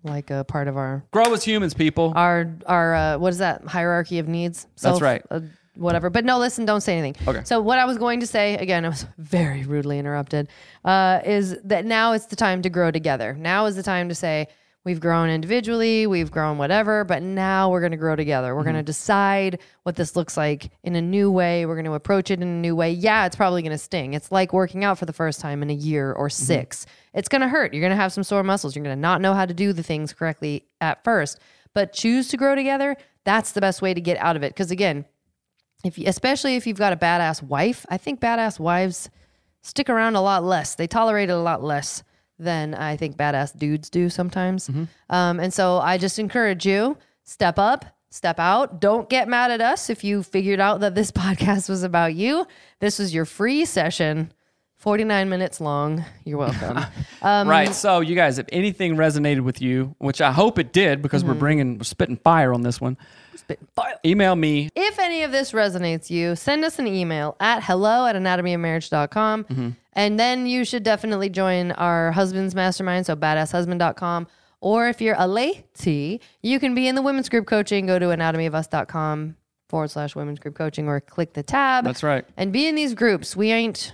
like 0.04 0.30
a 0.30 0.42
part 0.44 0.68
of 0.68 0.76
our 0.76 1.04
Grow 1.12 1.32
as 1.34 1.44
humans, 1.44 1.74
people. 1.74 2.12
our 2.16 2.56
our 2.66 2.94
uh, 2.94 3.18
what 3.18 3.28
is 3.28 3.38
that 3.38 3.64
hierarchy 3.66 4.18
of 4.18 4.26
needs? 4.26 4.66
That's 4.80 5.00
right. 5.02 5.22
Uh, 5.30 5.40
whatever. 5.76 6.10
But 6.10 6.24
no, 6.24 6.38
listen, 6.38 6.64
don't 6.64 6.80
say 6.80 6.98
anything. 6.98 7.26
Okay. 7.26 7.44
So 7.44 7.60
what 7.60 7.78
I 7.78 7.84
was 7.84 7.98
going 7.98 8.20
to 8.20 8.26
say 8.26 8.56
again, 8.56 8.84
I 8.84 8.88
was 8.88 9.06
very 9.18 9.64
rudely 9.64 9.98
interrupted. 9.98 10.48
Uh, 10.84 11.20
is 11.24 11.56
that 11.64 11.84
now 11.84 12.12
it's 12.12 12.26
the 12.26 12.36
time 12.36 12.62
to 12.62 12.70
grow 12.70 12.90
together? 12.90 13.34
Now 13.34 13.66
is 13.66 13.76
the 13.76 13.82
time 13.82 14.08
to 14.08 14.14
say 14.14 14.48
we've 14.84 15.00
grown 15.00 15.28
individually, 15.28 16.06
we've 16.06 16.30
grown 16.30 16.58
whatever, 16.58 17.04
but 17.04 17.22
now 17.22 17.70
we're 17.70 17.80
going 17.80 17.92
to 17.92 17.96
grow 17.96 18.16
together. 18.16 18.54
We're 18.54 18.64
going 18.64 18.76
to 18.76 18.82
decide 18.82 19.60
what 19.84 19.96
this 19.96 20.16
looks 20.16 20.36
like 20.36 20.70
in 20.82 20.96
a 20.96 21.02
new 21.02 21.30
way. 21.30 21.66
We're 21.66 21.76
going 21.76 21.84
to 21.84 21.94
approach 21.94 22.30
it 22.30 22.40
in 22.40 22.48
a 22.48 22.60
new 22.60 22.74
way. 22.74 22.90
Yeah, 22.90 23.26
it's 23.26 23.36
probably 23.36 23.62
going 23.62 23.72
to 23.72 23.78
sting. 23.78 24.14
It's 24.14 24.32
like 24.32 24.52
working 24.52 24.84
out 24.84 24.98
for 24.98 25.06
the 25.06 25.12
first 25.12 25.40
time 25.40 25.62
in 25.62 25.70
a 25.70 25.74
year 25.74 26.12
or 26.12 26.28
6 26.28 26.86
It's 27.14 27.28
going 27.28 27.42
to 27.42 27.48
hurt. 27.48 27.72
You're 27.72 27.82
going 27.82 27.90
to 27.90 27.96
have 27.96 28.12
some 28.12 28.24
sore 28.24 28.42
muscles. 28.42 28.74
You're 28.74 28.84
going 28.84 28.96
to 28.96 29.00
not 29.00 29.20
know 29.20 29.34
how 29.34 29.46
to 29.46 29.54
do 29.54 29.72
the 29.72 29.82
things 29.82 30.12
correctly 30.12 30.66
at 30.80 31.04
first. 31.04 31.38
But 31.74 31.92
choose 31.92 32.28
to 32.28 32.36
grow 32.36 32.54
together. 32.54 32.96
That's 33.24 33.52
the 33.52 33.60
best 33.60 33.82
way 33.82 33.94
to 33.94 34.00
get 34.00 34.18
out 34.18 34.36
of 34.36 34.42
it. 34.42 34.52
Because 34.52 34.70
again, 34.70 35.04
if 35.84 35.98
you, 35.98 36.04
especially 36.06 36.56
if 36.56 36.66
you've 36.66 36.78
got 36.78 36.92
a 36.92 36.96
badass 36.96 37.42
wife, 37.42 37.84
I 37.88 37.96
think 37.98 38.20
badass 38.20 38.58
wives 38.60 39.10
stick 39.62 39.88
around 39.90 40.16
a 40.16 40.20
lot 40.22 40.44
less. 40.44 40.74
They 40.74 40.86
tolerate 40.86 41.28
it 41.30 41.32
a 41.32 41.38
lot 41.38 41.62
less 41.62 42.02
than 42.38 42.74
I 42.74 42.96
think 42.96 43.16
badass 43.16 43.56
dudes 43.56 43.88
do 43.90 44.08
sometimes. 44.08 44.68
Um, 45.10 45.38
and 45.40 45.52
so 45.54 45.78
I 45.78 45.98
just 45.98 46.18
encourage 46.18 46.66
you 46.66 46.96
step 47.24 47.58
up, 47.58 47.84
step 48.10 48.38
out. 48.40 48.80
Don't 48.80 49.08
get 49.08 49.28
mad 49.28 49.50
at 49.50 49.60
us 49.60 49.88
if 49.90 50.02
you 50.02 50.22
figured 50.22 50.58
out 50.60 50.80
that 50.80 50.94
this 50.94 51.10
podcast 51.22 51.68
was 51.68 51.82
about 51.82 52.14
you. 52.14 52.46
This 52.80 52.98
was 52.98 53.14
your 53.14 53.24
free 53.24 53.64
session, 53.64 54.32
49 54.82 55.28
minutes 55.28 55.60
long. 55.60 56.04
You're 56.24 56.38
welcome. 56.38 56.84
Um, 57.24 57.48
right. 57.48 57.72
So, 57.72 58.00
you 58.00 58.16
guys, 58.16 58.40
if 58.40 58.46
anything 58.50 58.96
resonated 58.96 59.42
with 59.42 59.62
you, 59.62 59.94
which 59.98 60.20
I 60.20 60.32
hope 60.32 60.58
it 60.58 60.72
did 60.72 61.02
because 61.02 61.24
we're 61.24 61.34
bringing, 61.34 61.78
we're 61.78 61.84
spitting 61.84 62.16
fire 62.16 62.52
on 62.52 62.62
this 62.62 62.80
one, 62.80 62.98
spitting 63.36 63.68
fire. 63.76 63.94
email 64.04 64.34
me. 64.34 64.70
If 64.74 64.98
any 64.98 65.22
of 65.22 65.30
this 65.30 65.52
resonates 65.52 66.10
you, 66.10 66.34
send 66.34 66.64
us 66.64 66.80
an 66.80 66.88
email 66.88 67.36
at 67.38 67.62
hello 67.62 68.06
at 68.06 68.16
anatomyofmarriage.com. 68.16 69.44
Mm-hmm. 69.44 69.68
And 69.92 70.18
then 70.18 70.48
you 70.48 70.64
should 70.64 70.82
definitely 70.82 71.28
join 71.30 71.70
our 71.70 72.10
husband's 72.10 72.56
mastermind, 72.56 73.06
so 73.06 73.14
badasshusband.com. 73.14 74.26
Or 74.60 74.88
if 74.88 75.00
you're 75.00 75.14
a 75.16 75.28
lady, 75.28 76.20
you 76.42 76.58
can 76.58 76.74
be 76.74 76.88
in 76.88 76.96
the 76.96 77.02
women's 77.02 77.28
group 77.28 77.46
coaching. 77.46 77.86
Go 77.86 78.00
to 78.00 78.06
anatomyofus.com 78.06 79.36
forward 79.68 79.90
slash 79.92 80.16
women's 80.16 80.40
group 80.40 80.56
coaching 80.56 80.88
or 80.88 81.00
click 81.00 81.34
the 81.34 81.44
tab. 81.44 81.84
That's 81.84 82.02
right. 82.02 82.24
And 82.36 82.52
be 82.52 82.66
in 82.66 82.74
these 82.74 82.94
groups. 82.94 83.36
We 83.36 83.52
ain't 83.52 83.92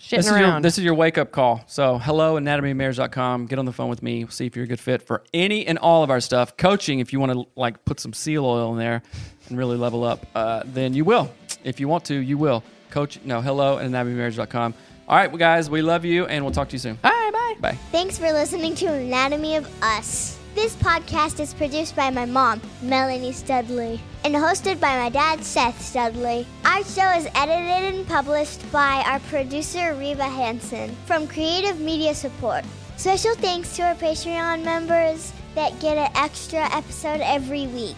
shitting 0.00 0.16
This 0.16 0.26
is, 0.30 0.38
your, 0.38 0.60
this 0.60 0.78
is 0.78 0.84
your 0.84 0.94
wake 0.94 1.18
up 1.18 1.30
call. 1.30 1.62
So, 1.66 1.98
hello, 1.98 2.34
anatomymarriage.com. 2.36 3.46
Get 3.46 3.58
on 3.58 3.64
the 3.66 3.72
phone 3.72 3.90
with 3.90 4.02
me. 4.02 4.26
See 4.28 4.46
if 4.46 4.56
you're 4.56 4.64
a 4.64 4.68
good 4.68 4.80
fit 4.80 5.02
for 5.02 5.22
any 5.32 5.66
and 5.66 5.78
all 5.78 6.02
of 6.02 6.10
our 6.10 6.20
stuff. 6.20 6.56
Coaching, 6.56 7.00
if 7.00 7.12
you 7.12 7.20
want 7.20 7.32
to 7.32 7.46
like 7.54 7.84
put 7.84 8.00
some 8.00 8.12
seal 8.12 8.44
oil 8.44 8.72
in 8.72 8.78
there 8.78 9.02
and 9.48 9.58
really 9.58 9.76
level 9.76 10.02
up, 10.04 10.26
uh, 10.34 10.62
then 10.64 10.94
you 10.94 11.04
will. 11.04 11.32
If 11.62 11.78
you 11.78 11.88
want 11.88 12.04
to, 12.06 12.14
you 12.14 12.38
will. 12.38 12.64
Coach, 12.90 13.20
no, 13.24 13.40
hello 13.40 13.78
at 13.78 13.86
anatomymarriage.com. 13.86 14.74
All 15.06 15.16
right, 15.16 15.30
well, 15.30 15.38
guys, 15.38 15.68
we 15.68 15.82
love 15.82 16.04
you 16.04 16.26
and 16.26 16.44
we'll 16.44 16.54
talk 16.54 16.68
to 16.68 16.72
you 16.72 16.78
soon. 16.78 16.98
All 17.04 17.10
right, 17.10 17.32
bye. 17.60 17.72
Bye. 17.72 17.78
Thanks 17.92 18.16
for 18.18 18.32
listening 18.32 18.74
to 18.76 18.86
Anatomy 18.86 19.56
of 19.56 19.82
Us. 19.82 20.39
This 20.60 20.76
podcast 20.76 21.40
is 21.40 21.54
produced 21.54 21.96
by 21.96 22.10
my 22.10 22.26
mom, 22.26 22.60
Melanie 22.82 23.32
Studley, 23.32 23.98
and 24.26 24.34
hosted 24.34 24.78
by 24.78 24.98
my 24.98 25.08
dad, 25.08 25.42
Seth 25.42 25.80
Studley. 25.80 26.46
Our 26.66 26.84
show 26.84 27.08
is 27.12 27.26
edited 27.34 27.94
and 27.94 28.06
published 28.06 28.70
by 28.70 29.02
our 29.06 29.20
producer, 29.20 29.94
Reba 29.94 30.22
Hansen, 30.22 30.94
from 31.06 31.26
Creative 31.26 31.80
Media 31.80 32.14
Support. 32.14 32.66
Special 32.98 33.34
thanks 33.36 33.74
to 33.76 33.84
our 33.84 33.94
Patreon 33.94 34.62
members 34.62 35.32
that 35.54 35.80
get 35.80 35.96
an 35.96 36.12
extra 36.14 36.70
episode 36.76 37.22
every 37.22 37.66
week. 37.68 37.96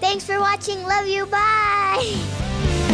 Thanks 0.00 0.26
for 0.26 0.40
watching. 0.40 0.82
Love 0.82 1.06
you. 1.06 1.26
Bye. 1.26 2.86